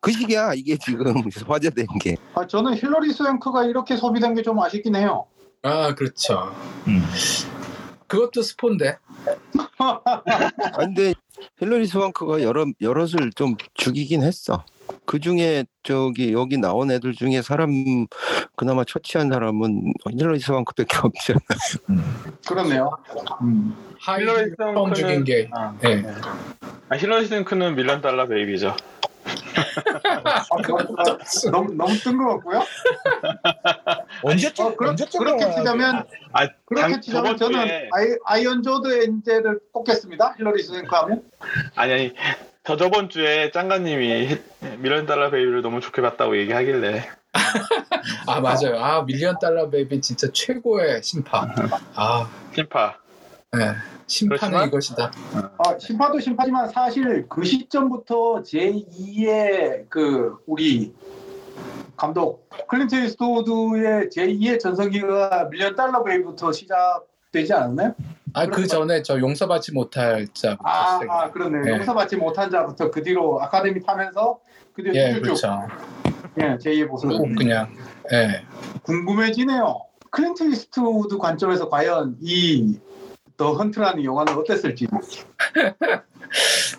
그 0.01 0.11
시기야 0.11 0.53
이게 0.55 0.77
지금 0.79 1.15
화제된 1.47 1.87
게. 2.01 2.17
아, 2.35 2.47
저는 2.47 2.75
힐러리 2.77 3.13
스랭크가 3.13 3.65
이렇게 3.67 3.97
소비된 3.97 4.35
게 4.35 4.43
좀 4.43 4.59
아쉽긴 4.61 4.97
해요. 4.97 5.27
아, 5.67 5.95
그렇죠. 5.95 6.55
음. 6.87 7.03
그것도 8.07 8.43
스폰데. 8.43 8.99
아, 9.79 10.23
근데 10.79 11.13
힐러리 11.59 11.87
스왕크가 11.87 12.43
여러 12.43 12.67
여럿을 12.81 13.33
좀 13.35 13.57
죽이긴 13.75 14.23
했어. 14.23 14.65
그 15.05 15.19
중에 15.19 15.65
저기 15.83 16.33
여기 16.33 16.57
나온 16.57 16.93
애들 16.93 17.15
중에 17.15 17.43
사람 17.43 18.07
그나마 18.55 18.85
처치한 18.85 19.29
사람은 19.29 19.93
힐러리 20.13 20.39
스왕크밖에 20.39 20.97
없잖아. 21.03 21.41
그렇네요. 22.47 22.91
음. 23.43 23.75
하이힐 23.99 24.29
힐러리 24.29 24.51
처음 24.57 24.95
죽인 24.95 25.25
게. 25.25 25.51
아, 25.53 25.75
네. 25.81 26.05
아, 26.89 26.97
힐러리 26.97 27.27
스왱크는 27.27 27.75
밀리언 27.75 28.01
달러 28.01 28.27
베이비죠. 28.29 28.77
아, 30.25 30.43
너무 31.51 31.75
너무 31.75 31.95
뜬금없고요. 31.99 32.63
언제쯤 34.23 34.65
어, 34.67 34.75
그렇, 34.77 34.91
언제쯤 34.91 35.19
그렇게? 35.21 35.51
치자면 35.55 36.05
아, 36.33 36.49
그렇게 36.65 36.93
당- 36.93 37.01
치자면 37.01 37.37
저번 37.37 37.53
저는 37.53 37.67
주에- 37.69 37.89
아이, 37.93 38.07
아이언 38.25 38.63
조드 38.63 39.03
엔젤을 39.05 39.61
꼽겠습니다. 39.73 40.35
힐러리 40.39 40.63
스왱크 40.63 40.95
하면. 40.95 41.23
아니 41.75 41.93
아니 41.93 42.15
저 42.65 42.77
저번 42.77 43.09
주에 43.09 43.51
짱가님이 43.51 44.27
히- 44.29 44.43
밀리언 44.79 45.07
달러 45.07 45.31
베이비를 45.31 45.63
너무 45.63 45.81
좋게 45.81 46.03
봤다고 46.03 46.37
얘기하길래 46.39 47.09
아 48.27 48.41
맞아요. 48.41 48.79
아 48.79 49.03
밀리언 49.03 49.37
달러 49.41 49.69
베이비 49.71 50.01
진짜 50.01 50.29
최고의 50.33 51.03
신파. 51.03 51.49
아 51.95 52.29
신파. 52.55 52.97
네. 53.53 53.73
그렇지만- 54.29 54.69
이것이다. 54.69 55.11
아, 55.59 55.79
신파도 55.79 56.21
신파지만 56.21 56.69
사실 56.69 57.27
그 57.29 57.45
시점부터 57.45 58.43
제2의 58.43 59.87
그 59.89 60.37
우리 60.47 60.95
감독 61.97 62.49
클린트 62.69 62.95
이스트우드의 63.05 64.09
제2의 64.11 64.61
전성기가 64.61 65.49
밀리언 65.51 65.75
달러 65.75 66.03
베이비부터 66.05 66.53
시작되지 66.53 67.53
않았나요? 67.55 67.95
아 68.35 68.47
그 68.47 68.67
전에 68.67 69.03
저 69.03 69.19
용서받지 69.19 69.73
못할 69.73 70.29
자부터 70.35 70.69
아, 70.69 71.01
아 71.09 71.31
그러네. 71.31 71.63
네. 71.63 71.71
용서받지 71.79 72.17
못한 72.17 72.51
자부터 72.51 72.91
그 72.91 73.03
뒤로 73.03 73.41
아카데미 73.41 73.83
타면서 73.83 74.39
그 74.75 74.83
뒤로 74.83 74.95
예 74.95 75.09
쭉쭉 75.15 75.23
그렇죠. 75.23 75.67
예, 76.39 76.57
제2의 76.59 76.85
모습. 76.87 77.09
꼭 77.09 77.27
그냥 77.37 77.75
예. 78.13 78.43
궁금해지네요. 78.83 79.81
클린트 80.11 80.51
이스트우드 80.53 81.17
관점에서 81.17 81.71
과연 81.71 82.17
이 82.21 82.79
더 83.37 83.53
헌트라는 83.53 84.03
영화는 84.05 84.35
어땠을지. 84.35 84.87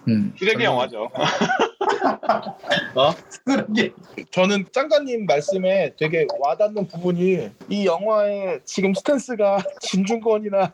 음. 0.07 0.33
쓰레기 0.37 0.63
영화죠. 0.63 1.09
그러게. 3.45 3.93
저는 4.31 4.65
짱가님 4.71 5.25
말씀에 5.25 5.93
되게 5.97 6.25
와닿는 6.39 6.87
부분이 6.87 7.49
이 7.69 7.85
영화의 7.85 8.61
지금 8.65 8.93
스탠스가 8.93 9.59
진중권이나 9.81 10.73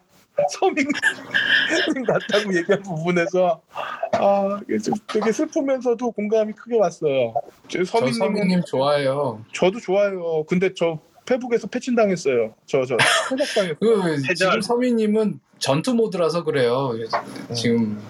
서민 0.50 0.88
같다고 2.08 2.56
얘기한 2.56 2.82
부분에서 2.82 3.62
아 4.14 4.60
되게 5.08 5.32
슬프면서도 5.32 6.12
공감이 6.12 6.54
크게 6.54 6.78
왔어요. 6.78 7.34
저저 7.68 7.86
서민님은 7.86 8.14
서민님 8.14 8.62
좋아해요. 8.66 9.44
저도 9.54 9.80
좋아요. 9.80 10.44
근데 10.46 10.74
저 10.74 11.00
페북에서 11.26 11.68
페친 11.68 11.96
당했어요. 11.96 12.54
저저 12.66 12.98
퇴각당했어요. 13.30 13.76
그 13.80 14.16
해절. 14.24 14.36
지금 14.36 14.62
서민님은 14.62 15.40
전투 15.60 15.94
모드라서 15.94 16.44
그래요. 16.44 16.92
지금 17.56 18.02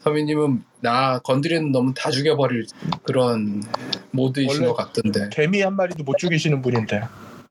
서민님은 0.00 0.64
나 0.80 1.18
건드리는 1.20 1.70
놈은 1.70 1.94
다 1.94 2.10
죽여버릴 2.10 2.66
그런 3.02 3.62
모드이신 4.12 4.64
것 4.64 4.74
같던데. 4.74 5.28
개미 5.30 5.60
한 5.60 5.76
마리도 5.76 6.02
못 6.04 6.16
죽이시는 6.18 6.62
분인데 6.62 7.02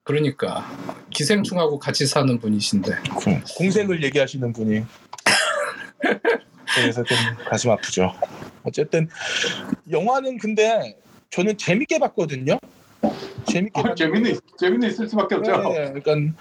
그러니까 0.03 0.65
기생충하고 1.11 1.79
같이 1.79 2.05
사는 2.05 2.39
분이신데. 2.39 2.91
공생을 3.57 4.03
얘기하시는 4.03 4.51
분이 4.51 4.83
그래서 6.75 7.03
좀 7.03 7.17
가슴 7.49 7.71
아프죠. 7.71 8.13
어쨌든 8.63 9.07
영화는 9.89 10.37
근데 10.39 10.97
저는 11.29 11.57
재밌게 11.57 11.99
봤거든요. 11.99 12.57
재밌게 13.45 13.81
아, 13.81 13.95
재밌는 13.95 14.39
재밌는 14.57 14.89
있을 14.89 15.07
수밖에 15.07 15.35
없죠. 15.35 15.51
네, 15.73 15.93
그러니까 16.01 16.33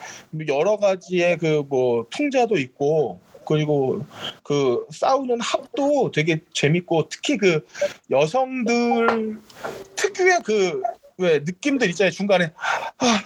여러 0.48 0.76
가지의 0.76 1.38
그 1.38 1.62
뭐 1.68 2.06
풍자도 2.10 2.58
있고 2.58 3.20
그리고 3.46 4.04
그 4.42 4.86
싸우는 4.90 5.40
합도 5.40 6.10
되게 6.12 6.40
재밌고 6.52 7.08
특히 7.08 7.36
그 7.36 7.66
여성들 8.10 9.38
특유의 9.96 10.40
그 10.44 10.82
왜 11.18 11.40
느낌들 11.40 11.90
있잖아요. 11.90 12.12
중간에 12.12 12.52
아, 12.98 13.20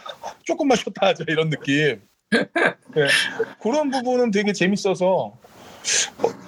조금만 0.45 0.77
쉬었다 0.79 1.09
하자 1.09 1.25
이런 1.29 1.51
느낌. 1.51 2.01
네, 2.95 3.07
그런 3.63 3.91
부분은 3.91 4.31
되게 4.31 4.53
재밌어서 4.55 5.07
어, 5.27 5.37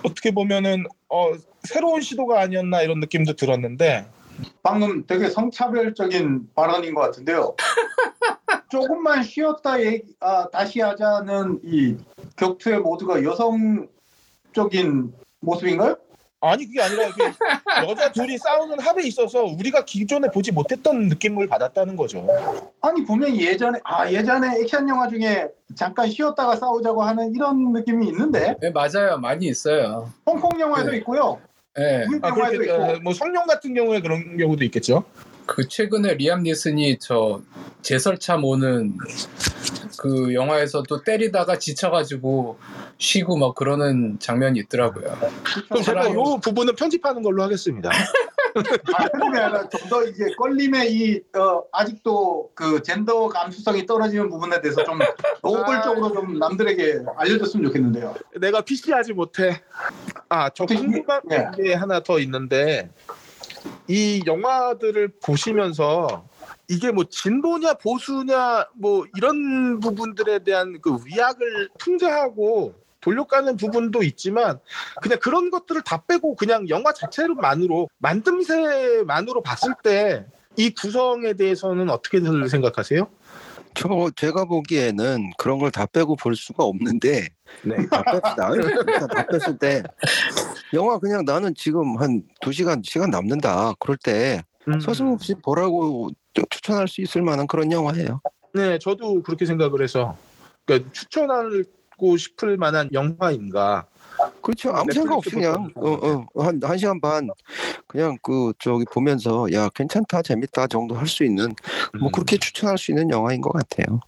어떻게 0.02 0.30
보면은 0.30 0.84
어, 1.10 1.32
새로운 1.64 2.00
시도가 2.00 2.40
아니었나 2.40 2.80
이런 2.82 2.98
느낌도 3.00 3.34
들었는데 3.34 4.06
방금 4.62 5.06
되게 5.06 5.28
성차별적인 5.28 6.50
발언인 6.54 6.94
것 6.94 7.00
같은데요. 7.02 7.54
조금만 8.70 9.22
쉬었다 9.22 9.80
얘기, 9.80 10.14
아, 10.20 10.48
다시 10.50 10.80
하자는 10.80 11.60
이 11.62 11.96
격투의 12.36 12.80
모두가 12.80 13.22
여성적인 13.22 15.12
모습인가요? 15.40 15.96
아니 16.44 16.66
그게 16.66 16.82
아니라 16.82 17.06
이게 17.06 17.24
여자 17.88 18.12
둘이 18.12 18.36
싸우는 18.36 18.78
합에 18.78 19.02
있어서 19.04 19.44
우리가 19.44 19.86
기존에 19.86 20.28
보지 20.28 20.52
못했던 20.52 21.08
느낌을 21.08 21.48
받았다는 21.48 21.96
거죠. 21.96 22.26
아니 22.82 23.02
분명히 23.02 23.46
예전에 23.46 23.80
아 23.82 24.10
예전에 24.10 24.60
액션 24.60 24.86
영화 24.86 25.08
중에 25.08 25.48
잠깐 25.74 26.10
쉬었다가 26.10 26.56
싸우자고 26.56 27.02
하는 27.02 27.34
이런 27.34 27.72
느낌이 27.72 28.08
있는데 28.08 28.56
네, 28.60 28.70
맞아요. 28.70 29.16
많이 29.16 29.46
있어요. 29.46 30.12
홍콩 30.26 30.60
영화에도 30.60 30.90
네. 30.90 30.98
있고요. 30.98 31.40
예. 31.78 32.06
아, 32.22 32.32
그렇게 32.32 32.56
있고. 32.56 32.72
어, 32.72 32.98
뭐 33.02 33.12
성룡 33.12 33.46
같은 33.46 33.74
경우에 33.74 34.00
그런 34.00 34.36
경우도 34.36 34.64
있겠죠. 34.64 35.04
그 35.46 35.68
최근에 35.68 36.14
리암 36.14 36.42
니슨이 36.42 36.98
저 36.98 37.42
제설차 37.82 38.36
모는 38.36 38.96
그 39.98 40.32
영화에서도 40.34 41.02
때리다가 41.02 41.58
지쳐가지고 41.58 42.58
쉬고 42.98 43.36
막 43.36 43.54
그러는 43.54 44.18
장면이 44.18 44.58
있더라고요. 44.60 45.16
그럼 45.68 45.82
제가 45.82 46.08
이 46.08 46.14
부분은 46.42 46.76
편집하는 46.76 47.22
걸로 47.22 47.42
하겠습니다. 47.42 47.90
아, 48.94 49.08
아니라 49.20 49.68
좀더 49.68 50.04
이제 50.04 50.26
껄림의 50.38 50.92
이 50.92 51.20
어, 51.36 51.62
아직도 51.72 52.50
그 52.54 52.82
젠더 52.82 53.28
감수성이 53.28 53.84
떨어지는 53.86 54.28
부분에 54.28 54.60
대해서 54.60 54.84
좀 54.84 54.98
노골적으로 55.42 56.12
좀 56.12 56.38
남들에게 56.38 57.00
알려줬으면 57.16 57.66
좋겠는데요. 57.66 58.14
내가 58.40 58.60
PC하지 58.60 59.12
못해. 59.12 59.60
아, 60.28 60.48
저 60.50 60.64
어떻게- 60.64 60.80
궁금한 60.80 61.20
예. 61.30 61.62
게 61.62 61.74
하나 61.74 62.00
더 62.00 62.18
있는데 62.20 62.90
이 63.88 64.22
영화들을 64.26 65.12
보시면서 65.24 66.26
이게 66.68 66.90
뭐 66.90 67.04
진보냐 67.04 67.74
보수냐 67.74 68.66
뭐 68.74 69.04
이런 69.16 69.80
부분들에 69.80 70.38
대한 70.40 70.78
그 70.80 70.96
위약을 71.04 71.70
풍자하고 71.78 72.74
돌려가는 73.04 73.54
부분도 73.56 74.02
있지만 74.02 74.58
그냥 75.02 75.18
그런 75.20 75.50
것들을 75.50 75.82
다 75.82 76.02
빼고 76.08 76.36
그냥 76.36 76.68
영화 76.70 76.92
자체로만으로 76.94 77.88
만듦새만으로 78.02 79.42
봤을 79.42 79.74
때 79.82 80.24
이 80.56 80.70
구성에 80.70 81.32
대해서는 81.32 81.90
어떻게들 81.90 82.48
생각하세요? 82.48 83.08
저 83.74 83.88
제가 84.14 84.44
보기에는 84.44 85.30
그런 85.36 85.58
걸 85.58 85.72
다 85.72 85.84
빼고 85.84 86.14
볼 86.14 86.36
수가 86.36 86.62
없는데 86.62 87.26
네. 87.64 87.76
다 87.90 88.04
뺐다. 88.04 88.50
일단 88.54 89.08
다 89.08 89.26
뺐을 89.26 89.58
때 89.58 89.82
영화 90.72 90.96
그냥 91.00 91.24
나는 91.24 91.52
지금 91.56 91.96
한 92.00 92.22
두 92.40 92.52
시간 92.52 92.82
시간 92.84 93.10
남는다. 93.10 93.72
그럴 93.80 93.96
때 93.96 94.44
음. 94.68 94.78
서슴없이 94.78 95.34
보라고 95.42 96.10
좀 96.34 96.44
추천할 96.50 96.86
수 96.86 97.00
있을 97.00 97.22
만한 97.22 97.48
그런 97.48 97.72
영화예요. 97.72 98.20
네, 98.52 98.78
저도 98.78 99.24
그렇게 99.24 99.46
생각을 99.46 99.82
해서 99.82 100.16
그러니까 100.66 100.88
추천 100.92 101.32
하고 101.94 102.16
싶을 102.16 102.56
만한 102.56 102.88
영화인가. 102.92 103.86
그렇죠. 104.42 104.70
아무 104.70 104.92
생각 104.92 105.16
없이 105.16 105.30
그냥 105.30 105.70
어어한 105.76 106.60
한 106.62 106.78
시간 106.78 107.00
반 107.00 107.28
그냥 107.86 108.16
그 108.22 108.52
저기 108.58 108.84
보면서 108.90 109.50
야 109.52 109.68
괜찮다 109.70 110.22
재밌다 110.22 110.66
정도 110.66 110.94
할 110.94 111.06
수 111.06 111.24
있는 111.24 111.54
뭐 111.98 112.10
그렇게 112.10 112.36
추천할 112.36 112.78
수 112.78 112.90
있는 112.90 113.10
영화인 113.10 113.40
것 113.40 113.52
같아요. 113.52 114.00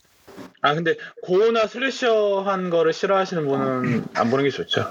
아 0.60 0.74
근데 0.74 0.96
고어나 1.22 1.66
슬래셔한 1.66 2.70
거를 2.70 2.92
싫어하시는 2.92 3.46
분은 3.46 4.04
안 4.14 4.30
보는 4.30 4.44
게 4.44 4.50
좋죠. 4.50 4.86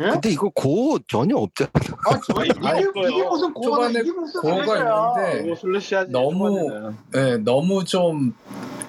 예? 0.00 0.10
근데 0.10 0.30
이거 0.30 0.48
고 0.50 0.98
전혀 1.08 1.36
없잖아. 1.36 1.70
아, 2.08 2.20
저, 2.26 2.44
이게, 2.44 2.68
아니, 2.68 2.80
이게 2.80 3.22
무슨 3.22 3.52
고가 3.54 3.66
초반에 3.76 4.00
이게 4.00 4.12
무슨 4.12 4.40
고어가 4.42 4.64
슬래셔야. 4.66 5.36
있는데 5.38 5.60
슬래시하지. 5.60 6.12
너무- 6.12 6.58
초반에는. 6.60 6.96
예, 7.16 7.36
너무 7.38 7.84
좀 7.84 8.34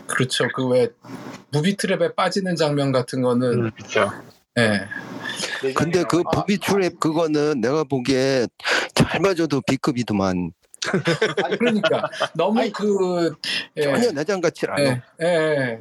그렇죠. 0.07 0.47
그 0.53 0.67
왜 0.67 0.89
무비 1.51 1.75
트랩에 1.77 2.15
빠지는 2.15 2.55
장면 2.55 2.91
같은 2.91 3.21
거는 3.21 3.65
음. 3.65 3.71
그렇죠. 3.71 4.11
예. 4.57 4.81
근데 5.73 6.03
그 6.03 6.23
아. 6.25 6.29
부비 6.31 6.57
트랩 6.59 6.99
그거는 6.99 7.61
내가 7.61 7.83
보기에 7.83 8.47
잘 8.93 9.21
맞아도 9.21 9.61
B급이더만 9.61 10.51
그러니까 11.59 12.09
너무 12.35 12.69
그 12.73 13.33
예, 13.77 13.83
전혀 13.83 14.11
내장 14.11 14.41
같지 14.41 14.65
않아. 14.67 14.81
예, 14.81 15.01
예, 15.21 15.25
예. 15.25 15.79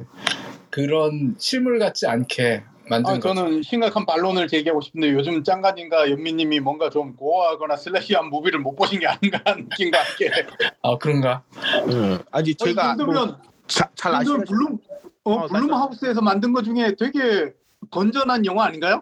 그런 0.69 1.35
실물 1.39 1.79
같지 1.79 2.05
않게 2.07 2.63
만든 2.89 3.15
아, 3.15 3.19
거. 3.19 3.33
저는 3.33 3.61
심각한 3.63 4.05
반론을 4.05 4.47
제기하고 4.47 4.81
싶은데 4.81 5.11
요즘 5.11 5.43
짱가님과 5.43 6.09
연미님이 6.11 6.59
뭔가 6.59 6.89
좀 6.89 7.15
gore하거나 7.15 7.75
slash한 7.75 8.29
movie를 8.29 8.59
못 8.59 8.75
보신 8.75 8.99
게 8.99 9.07
아닌가 9.07 9.39
하는 9.45 9.63
느낌과 9.69 9.97
함께 9.99 10.29
아 10.83 10.97
그런가? 10.97 11.43
음. 11.87 12.19
아니 12.31 12.49
어, 12.49 12.51
이 12.51 12.55
제가 12.55 12.95
뭐 12.95 13.05
정도면 13.05 13.37
자, 13.67 13.89
잘이 13.95 14.15
아시는 14.17 14.43
블룸 14.45 14.77
어, 15.23 15.31
어, 15.33 15.47
블룸하우스에서 15.47 16.21
만든 16.21 16.53
것 16.53 16.63
중에 16.63 16.95
되게 16.97 17.53
건전한 17.91 18.45
영화 18.45 18.65
아닌가요? 18.65 19.01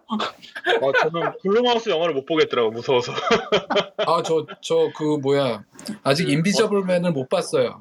어, 0.82 0.92
저는 1.02 1.32
블룸하우스 1.42 1.88
영화를 1.88 2.14
못 2.14 2.26
보겠더라고 2.26 2.70
무서워서. 2.70 3.12
아 4.06 4.22
저 4.22 4.46
저 4.60 4.90
그 4.96 5.18
뭐야 5.22 5.64
아직 6.02 6.28
인비저블맨을 6.28 7.12
못 7.12 7.28
봤어요. 7.28 7.80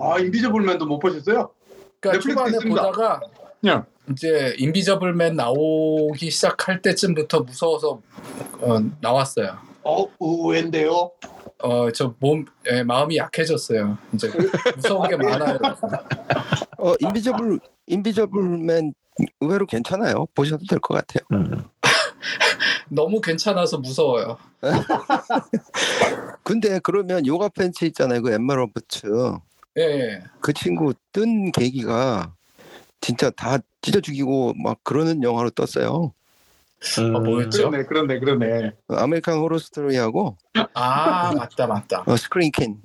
아 0.00 0.18
인비저블맨도 0.18 0.86
못 0.86 0.98
보셨어요? 0.98 1.50
그러니까 2.00 2.18
넷플릭스 2.18 2.28
초반에 2.30 2.50
있습니다. 2.56 2.82
보다가 2.82 3.20
예. 3.66 3.82
이제 4.10 4.54
인비저블맨 4.58 5.36
나오기 5.36 6.30
시작할 6.30 6.82
때쯤부터 6.82 7.40
무서워서 7.40 8.00
어, 8.60 8.78
나왔어요. 9.00 9.56
어 9.82 10.06
의외인데요. 10.20 11.10
어, 11.62 11.90
저 11.92 12.14
몸, 12.18 12.44
예, 12.70 12.82
마음이 12.82 13.16
약해졌어요. 13.16 13.96
이제 14.12 14.30
무서운 14.76 15.08
게 15.08 15.16
많아요. 15.16 15.58
어 16.78 16.94
인비저블 17.00 17.60
인비저블맨 17.86 18.92
의외로 19.40 19.64
괜찮아요. 19.66 20.26
보셔도 20.34 20.64
될 20.68 20.78
것 20.80 20.94
같아요. 20.94 21.24
너무 22.90 23.20
괜찮아서 23.22 23.78
무서워요. 23.78 24.36
근데 26.42 26.78
그러면 26.82 27.26
요가 27.26 27.48
팬츠 27.48 27.84
있잖아요. 27.86 28.20
그 28.22 28.32
엠마 28.32 28.54
로버츠 28.54 29.06
예, 29.78 29.82
예. 29.82 30.22
그 30.40 30.52
친구 30.52 30.92
뜬 31.12 31.50
계기가 31.52 32.32
진짜 33.04 33.28
다 33.28 33.58
찢어 33.82 34.00
죽이고 34.00 34.54
막 34.56 34.78
그러는 34.82 35.22
영화로 35.22 35.50
떴어요. 35.50 36.14
어, 36.98 37.20
뭐였죠? 37.20 37.70
그러네, 37.70 37.84
그러네, 37.84 38.18
그러네. 38.18 38.72
아메리칸 38.88 39.36
호러 39.36 39.58
스토리하고 39.58 40.38
아, 40.72 41.34
맞다, 41.34 41.66
맞다. 41.66 42.02
어, 42.06 42.16
스크림퀸. 42.16 42.80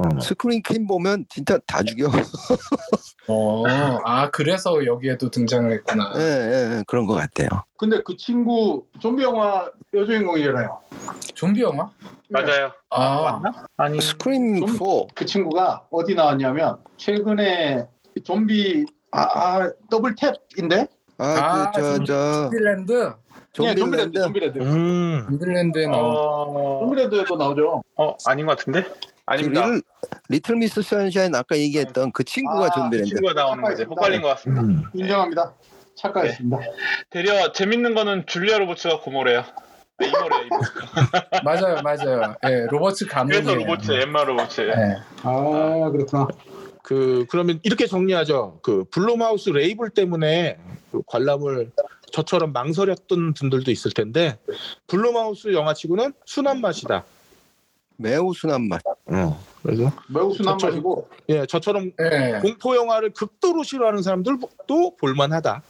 음. 0.00 0.20
스크림퀸 0.20 0.88
보면 0.88 1.26
진짜 1.28 1.58
다 1.64 1.84
죽여. 1.84 2.08
어, 3.28 3.64
아, 4.04 4.30
그래서 4.30 4.84
여기에도 4.84 5.30
등장을 5.30 5.70
했구나. 5.70 6.12
예, 6.16 6.20
예, 6.20 6.76
예, 6.78 6.84
그런 6.88 7.06
것 7.06 7.14
같아요. 7.14 7.48
근데 7.76 8.02
그 8.04 8.16
친구 8.16 8.84
좀비 8.98 9.22
영화 9.22 9.70
여주인공이잖아요. 9.94 10.80
좀비 11.34 11.62
영화? 11.62 11.88
맞아요. 12.30 12.72
아, 12.90 13.40
아니 13.76 14.00
스크린 14.00 14.58
좀- 14.66 14.76
4. 14.76 14.84
그 15.14 15.24
친구가 15.24 15.86
어디 15.90 16.14
나왔냐면 16.16 16.78
최근에 16.96 17.86
좀비 18.22 18.86
아, 19.10 19.20
아 19.22 19.72
더블 19.90 20.14
탭인데? 20.14 20.88
아, 21.18 21.24
아, 21.24 21.70
그, 21.72 21.80
저, 21.80 22.04
저, 22.04 22.50
좀비랜드? 22.50 23.12
예, 23.62 23.74
좀비랜드. 23.74 24.20
좀비랜드. 24.20 24.58
음. 24.58 25.26
좀비랜드에 25.28 25.86
나온. 25.86 26.16
어, 26.16 26.80
좀비랜드에도 26.80 27.36
나오죠. 27.36 27.82
어 27.96 28.16
아닌 28.26 28.46
것 28.46 28.56
같은데? 28.56 28.82
그 28.82 28.90
아닙니다. 29.26 29.66
리틀, 29.66 29.82
리틀 30.28 30.56
미스 30.56 30.82
선샤인 30.82 31.34
아까 31.34 31.56
얘기했던 31.56 32.12
그 32.12 32.24
친구가 32.24 32.66
아, 32.66 32.70
좀비랜드. 32.70 33.08
친구가 33.08 33.34
나오는 33.34 33.62
거지. 33.62 33.82
헷갈린 33.82 34.22
것 34.22 34.28
같습니다. 34.28 34.62
음. 34.62 34.84
인정합니다. 34.94 35.54
착각했습니다. 35.96 36.58
되려 37.10 37.52
재밌는 37.52 37.94
거는 37.94 38.26
줄리아 38.26 38.58
로버츠가 38.58 39.00
고모래요. 39.00 39.40
아, 39.40 40.04
이모래요, 40.04 40.42
이모. 40.44 40.60
맞아요, 41.44 41.82
맞아요. 41.82 42.36
예, 42.46 42.66
로버츠 42.70 43.06
가문이에요. 43.06 43.42
그래서 43.42 43.58
로버츠, 43.58 43.92
엠마 43.92 44.22
로버츠. 44.24 44.60
예. 44.60 44.96
아 45.22 45.90
그렇구나. 45.90 46.28
그 46.88 47.26
그러면 47.28 47.60
이렇게 47.64 47.86
정리하죠. 47.86 48.60
그 48.62 48.84
블룸하우스 48.90 49.50
레이블 49.50 49.90
때문에 49.90 50.56
그 50.90 51.02
관람을 51.06 51.70
저처럼 52.12 52.54
망설였던 52.54 53.34
분들도 53.34 53.70
있을 53.70 53.90
텐데 53.90 54.38
블룸하우스 54.86 55.52
영화치고는 55.52 56.14
순한 56.24 56.62
맛이다. 56.62 57.04
매우 57.98 58.32
순한 58.32 58.68
맛. 58.68 58.80
어. 59.04 59.44
그래서 59.62 59.92
매우 60.08 60.32
순한 60.32 60.56
저처럼- 60.56 60.70
맛이고 60.76 61.08
예, 61.28 61.44
저처럼 61.44 61.92
예. 62.00 62.38
공포 62.40 62.74
영화를 62.74 63.10
극도로 63.10 63.64
싫어하는 63.64 64.02
사람들도 64.02 64.96
볼만하다. 64.98 65.62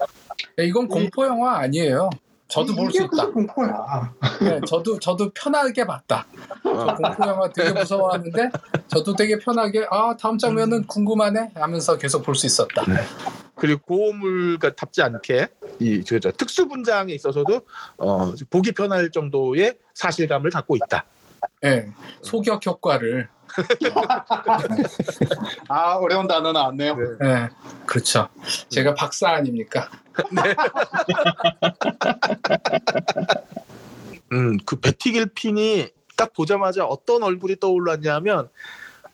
예, 0.61 0.67
이건 0.67 0.87
공포 0.87 1.27
영화 1.27 1.57
아니에요. 1.59 2.11
저도 2.49 2.75
볼 2.75 2.91
수 2.91 3.03
있다. 3.03 3.27
공포야. 3.31 4.15
예, 4.43 4.61
저도 4.67 4.99
저도 4.99 5.31
편하게 5.35 5.87
봤다. 5.87 6.27
저 6.63 6.97
공포 6.97 7.27
영화 7.29 7.49
되게 7.53 7.73
무서워하는데 7.73 8.51
저도 8.89 9.15
되게 9.15 9.39
편하게 9.39 9.87
아 9.91 10.17
다음 10.17 10.39
장면은 10.39 10.87
궁금하네 10.87 11.51
하면서 11.55 11.99
계속 11.99 12.23
볼 12.23 12.35
수 12.35 12.47
있었다. 12.47 12.85
그리고 13.55 13.81
고음물과 13.83 14.75
답지 14.77 15.03
않게 15.03 15.49
이 15.81 16.03
그죠 16.03 16.31
특수 16.33 16.67
분장에 16.69 17.13
있어서도 17.13 17.61
어, 17.99 18.33
보기 18.51 18.73
편할 18.73 19.11
정도의 19.11 19.77
사실감을 19.95 20.51
갖고 20.51 20.77
있다. 20.77 21.05
예, 21.65 21.93
소격 22.23 22.65
효과를. 22.65 23.29
아 25.69 25.95
어려운 25.95 26.27
단어 26.27 26.53
나왔네요. 26.53 26.97
예, 27.25 27.49
그렇죠. 27.87 28.29
제가 28.69 28.95
박사 28.95 29.31
아닙니까? 29.31 29.89
음, 34.33 34.59
그 34.67 34.77
베티 34.77 35.13
길핀이 35.13 35.89
딱 36.17 36.33
보자마자 36.35 36.85
어떤 36.85 37.23
얼굴이 37.23 37.57
떠올랐냐면 37.61 38.51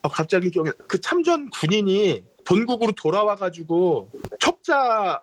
어, 0.03 0.09
갑자기 0.09 0.51
기억에 0.51 0.73
그 0.89 1.01
참전 1.01 1.51
군인이 1.51 2.25
본국으로 2.45 2.93
돌아와 2.93 3.37
가지고 3.37 4.11
첩자 4.41 5.21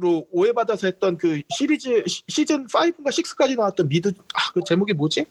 로 0.00 0.26
오해받아서 0.32 0.86
했던 0.86 1.18
그 1.18 1.42
시리즈 1.50 2.02
시- 2.06 2.22
시즌 2.26 2.66
5인가 2.66 3.08
6까지 3.08 3.56
나왔던 3.56 3.88
미드 3.88 4.08
아, 4.34 4.50
그 4.54 4.62
제목이 4.66 4.94
뭐지? 4.94 5.26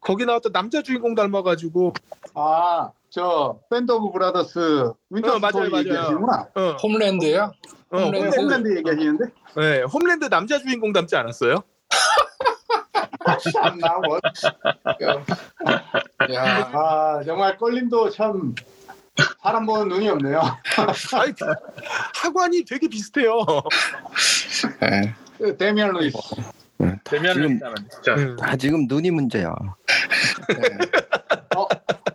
거기 0.00 0.24
나왔던 0.24 0.52
남자 0.52 0.82
주인공 0.82 1.14
닮아 1.14 1.42
가지고 1.42 1.92
아저 2.34 3.60
밴드 3.70 3.92
오브 3.92 4.12
브라더스 4.12 4.92
윈터 5.10 5.34
어, 5.34 5.38
맞아요, 5.38 5.68
맞아요. 5.70 5.84
얘기하시는구나. 5.84 6.48
어, 6.54 6.76
홈랜드요? 6.82 7.52
어, 7.90 7.98
홈랜드. 7.98 8.40
홈랜드 8.40 8.76
얘기하시는데? 8.78 9.24
네, 9.56 9.82
홈랜드 9.82 10.24
남자 10.30 10.58
주인공 10.58 10.92
닮지 10.94 11.14
않았어요? 11.14 11.56
참나 13.52 13.98
뭐. 14.06 14.18
야, 16.32 16.70
아 16.72 17.22
정말 17.24 17.58
껄림도 17.58 18.08
참 18.10 18.54
사람 19.42 19.66
보는 19.66 19.88
눈이 19.88 20.08
없네요. 20.08 20.40
아이, 21.14 21.32
하관이 22.14 22.64
되게 22.64 22.88
비슷해요. 22.88 23.38
예. 24.82 25.56
데미안 25.56 25.92
루이스. 25.92 26.16
다 26.78 26.98
대면을 27.04 27.34
지금, 27.34 27.56
있다면 27.56 27.76
진짜. 27.90 28.14
음. 28.14 28.36
다 28.36 28.56
지금 28.56 28.86
눈이 28.88 29.10
문제야. 29.10 29.54
예. 30.50 30.56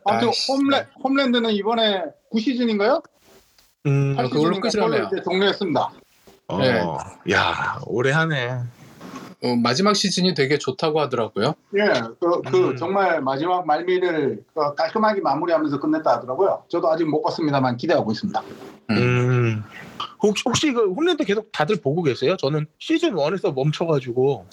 아무튼. 0.06 0.32
홈랜 0.50 0.86
홈랜드는 1.04 1.52
이번에 1.52 2.04
9시즌인가요? 2.34 3.04
음, 3.86 4.16
아, 4.18 4.24
그걸로 4.24 4.60
끝이라네요. 4.60 5.10
이제 5.12 5.22
종료했습니다. 5.24 5.92
어, 6.50 6.58
네. 6.60 6.82
야, 7.34 7.80
오래 7.86 8.12
하네. 8.12 8.60
어, 9.44 9.56
마지막 9.56 9.96
시즌이 9.96 10.34
되게 10.34 10.58
좋다고 10.58 11.00
하더라고요. 11.00 11.54
예, 11.76 12.02
그, 12.20 12.42
그 12.42 12.70
음. 12.70 12.76
정말 12.76 13.22
마지막 13.22 13.66
말미를 13.68 14.44
어, 14.56 14.74
깔끔하게 14.74 15.22
마무리하면서 15.22 15.80
끝냈다 15.80 16.12
하더라고요. 16.12 16.64
저도 16.70 16.90
아직 16.90 17.06
못 17.06 17.22
봤습니다만 17.22 17.78
기대하고 17.78 18.12
있습니다. 18.12 18.42
음. 18.92 19.64
혹시, 20.24 20.44
혹시 20.46 20.72
그 20.72 20.92
홈랜드 20.92 21.24
계속 21.24 21.52
다들 21.52 21.76
보고 21.82 22.02
계세요? 22.02 22.36
저는 22.38 22.66
시즌 22.80 23.14
1에서 23.14 23.54
멈춰가지고. 23.54 24.46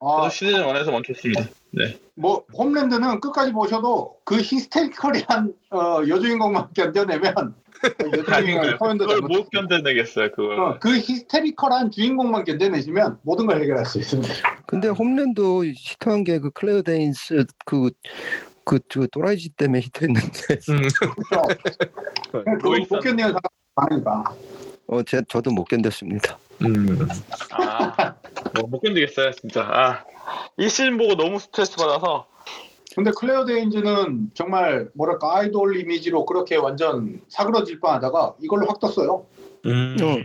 아, 0.00 0.16
저도 0.16 0.30
시즌 0.30 0.62
1에서 0.62 0.90
멈췄습니다. 0.90 1.44
뭐 2.14 2.44
홈랜드는 2.52 3.20
끝까지 3.20 3.52
보셔도 3.52 4.16
그 4.24 4.36
hysterical이한 4.36 5.52
어, 5.70 6.00
여주인공만 6.08 6.68
견뎌내면 6.74 7.54
여주인공 8.04 8.34
아닌가요? 8.34 8.76
표현도 8.78 9.06
그걸. 9.06 9.20
못 9.22 9.50
견뎌내겠어요, 9.50 10.30
그걸. 10.32 10.60
어, 10.60 10.78
그 10.80 10.96
hysterical한 10.98 11.90
주인공만 11.90 12.44
견뎌내시면 12.44 13.18
모든 13.22 13.46
걸 13.46 13.60
해결할 13.62 13.86
수 13.86 13.98
있습니다. 13.98 14.34
근데 14.66 14.88
홈랜드 14.88 15.40
히트한 15.74 16.24
게 16.24 16.38
그 16.40 16.50
클레어 16.50 16.82
데인스 16.82 17.44
그, 17.64 17.90
그, 18.64 18.78
그 18.88 19.08
또라이지 19.12 19.50
때문에 19.50 19.80
히트했는데, 19.80 20.28
음. 20.70 20.82
그렇죠. 22.32 22.86
못 22.90 23.00
견디는 23.00 23.32
사람 23.32 23.40
많으니까. 23.74 24.24
어, 24.88 25.02
제, 25.04 25.22
저도 25.28 25.50
못 25.52 25.66
견뎠습니다. 25.68 26.36
음. 26.62 27.08
아, 27.52 28.14
뭐, 28.54 28.68
못 28.68 28.80
견디겠어요, 28.80 29.32
진짜. 29.32 29.62
아, 29.62 30.04
이 30.58 30.68
시즌 30.68 30.98
보고 30.98 31.14
너무 31.14 31.38
스트레스 31.38 31.76
받아서. 31.76 32.26
근데 32.94 33.10
클레어 33.12 33.44
데인즈는 33.44 34.30
정말 34.34 34.88
뭐랄까 34.94 35.36
아이돌 35.36 35.76
이미지로 35.76 36.26
그렇게 36.26 36.56
완전 36.56 37.20
사그러질 37.28 37.78
뻔하다가 37.80 38.34
이걸로 38.40 38.66
확 38.66 38.80
떴어요. 38.80 39.26
음. 39.66 39.96
어, 40.02 40.16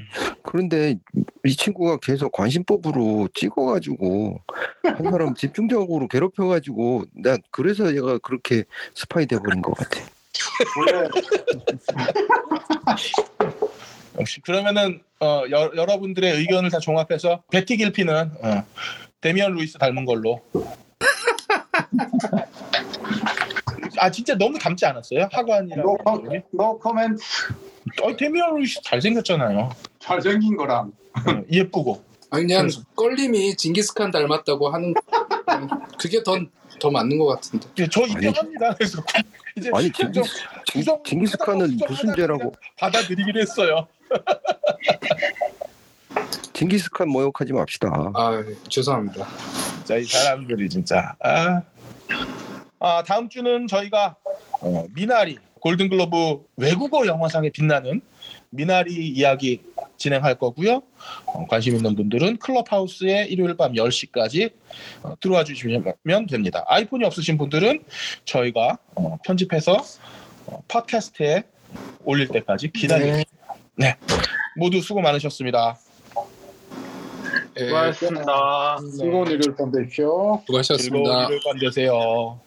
그런데 0.43 0.97
이 1.43 1.55
친구가 1.55 1.97
계속 1.97 2.31
관심법으로 2.31 3.27
찍어가지고 3.33 4.39
한 4.83 5.11
사람 5.11 5.35
집중적으로 5.35 6.07
괴롭혀가지고 6.07 7.03
난 7.13 7.37
그래서 7.51 7.93
얘가 7.95 8.17
그렇게 8.19 8.63
스파이 8.95 9.27
돼버린 9.27 9.61
것 9.61 9.75
같아. 9.75 9.99
원래 10.79 11.07
역시 14.19 14.41
그러면은 14.41 15.01
어, 15.19 15.43
여, 15.51 15.71
여러분들의 15.75 16.31
의견을 16.39 16.69
다 16.69 16.79
종합해서 16.79 17.43
베티 17.51 17.77
길핀은 17.77 18.31
어, 18.41 18.63
데미안 19.21 19.53
루이스 19.53 19.77
닮은 19.77 20.05
걸로. 20.05 20.41
아 23.97 24.11
진짜 24.11 24.35
너무 24.35 24.57
닮지 24.59 24.85
않았어요? 24.85 25.29
하관이랑 25.31 25.85
노, 26.51 26.77
코멘트 26.79 27.21
어, 28.03 28.15
데미안 28.15 28.55
루이스 28.55 28.81
잘생겼잖아요. 28.83 29.69
잘생긴 29.99 30.57
거랑 30.57 30.91
어, 31.15 31.43
예쁘고. 31.51 32.03
아니, 32.29 32.43
그냥 32.47 32.63
그래서- 32.63 32.81
껄림이 32.95 33.55
징기스칸 33.55 34.11
닮았다고 34.11 34.69
하는 34.69 34.93
그게 35.97 36.21
더, 36.23 36.37
더 36.79 36.91
맞는 36.91 37.17
것 37.17 37.27
같은데. 37.27 37.67
예, 37.79 37.87
저 37.87 38.01
인정합니다. 38.01 38.73
그래서 38.75 39.01
이제 39.55 39.69
아니 39.73 39.89
좀 39.91 40.11
징기스, 40.11 40.35
징, 40.65 40.83
징기스칸은 41.05 41.77
무슨 41.87 42.13
죄라고? 42.15 42.53
받아들이긴 42.77 43.37
했어요. 43.37 43.87
징기스칸 46.53 47.09
모욕하지 47.09 47.53
맙시다. 47.53 47.89
아, 48.13 48.43
죄송합니다. 48.69 49.27
진짜 49.77 49.97
이 49.97 50.03
사람들이 50.05 50.69
진짜 50.69 51.15
아, 51.19 51.61
아, 52.79 53.03
다음 53.03 53.29
주는 53.29 53.67
저희가 53.67 54.15
어, 54.61 54.85
미나리 54.93 55.37
골든글로브 55.59 56.45
외국어 56.57 57.07
영화상에 57.07 57.49
빛나는 57.49 58.01
미나리 58.51 59.09
이야기 59.09 59.61
진행할 59.97 60.35
거고요. 60.35 60.83
어, 61.25 61.45
관심 61.47 61.75
있는 61.75 61.95
분들은 61.95 62.37
클럽하우스에 62.37 63.25
일요일 63.25 63.57
밤 63.57 63.73
10시까지 63.73 64.51
어, 65.03 65.15
들어와 65.19 65.43
주시면 65.43 66.27
됩니다. 66.29 66.63
아이폰이 66.67 67.03
없으신 67.05 67.37
분들은 67.37 67.83
저희가 68.25 68.77
어, 68.95 69.17
편집해서 69.25 69.83
어, 70.47 70.61
팟캐스트에 70.67 71.43
올릴 72.03 72.27
때까지 72.27 72.71
기다리겠습니다. 72.71 73.31
네. 73.77 73.95
모두 74.55 74.81
수고 74.81 75.01
많으셨습니다. 75.01 75.77
예, 77.57 77.65
수고하셨습니다. 77.65 78.77
즐거운 78.97 79.27
일요일 79.27 79.55
밤 79.57 79.71
되십시오. 79.71 80.41
즐거운 80.45 80.45
수고하셨습니다. 80.45 81.25
일요일 81.25 81.39
밤 81.45 81.57
되세요. 81.59 82.39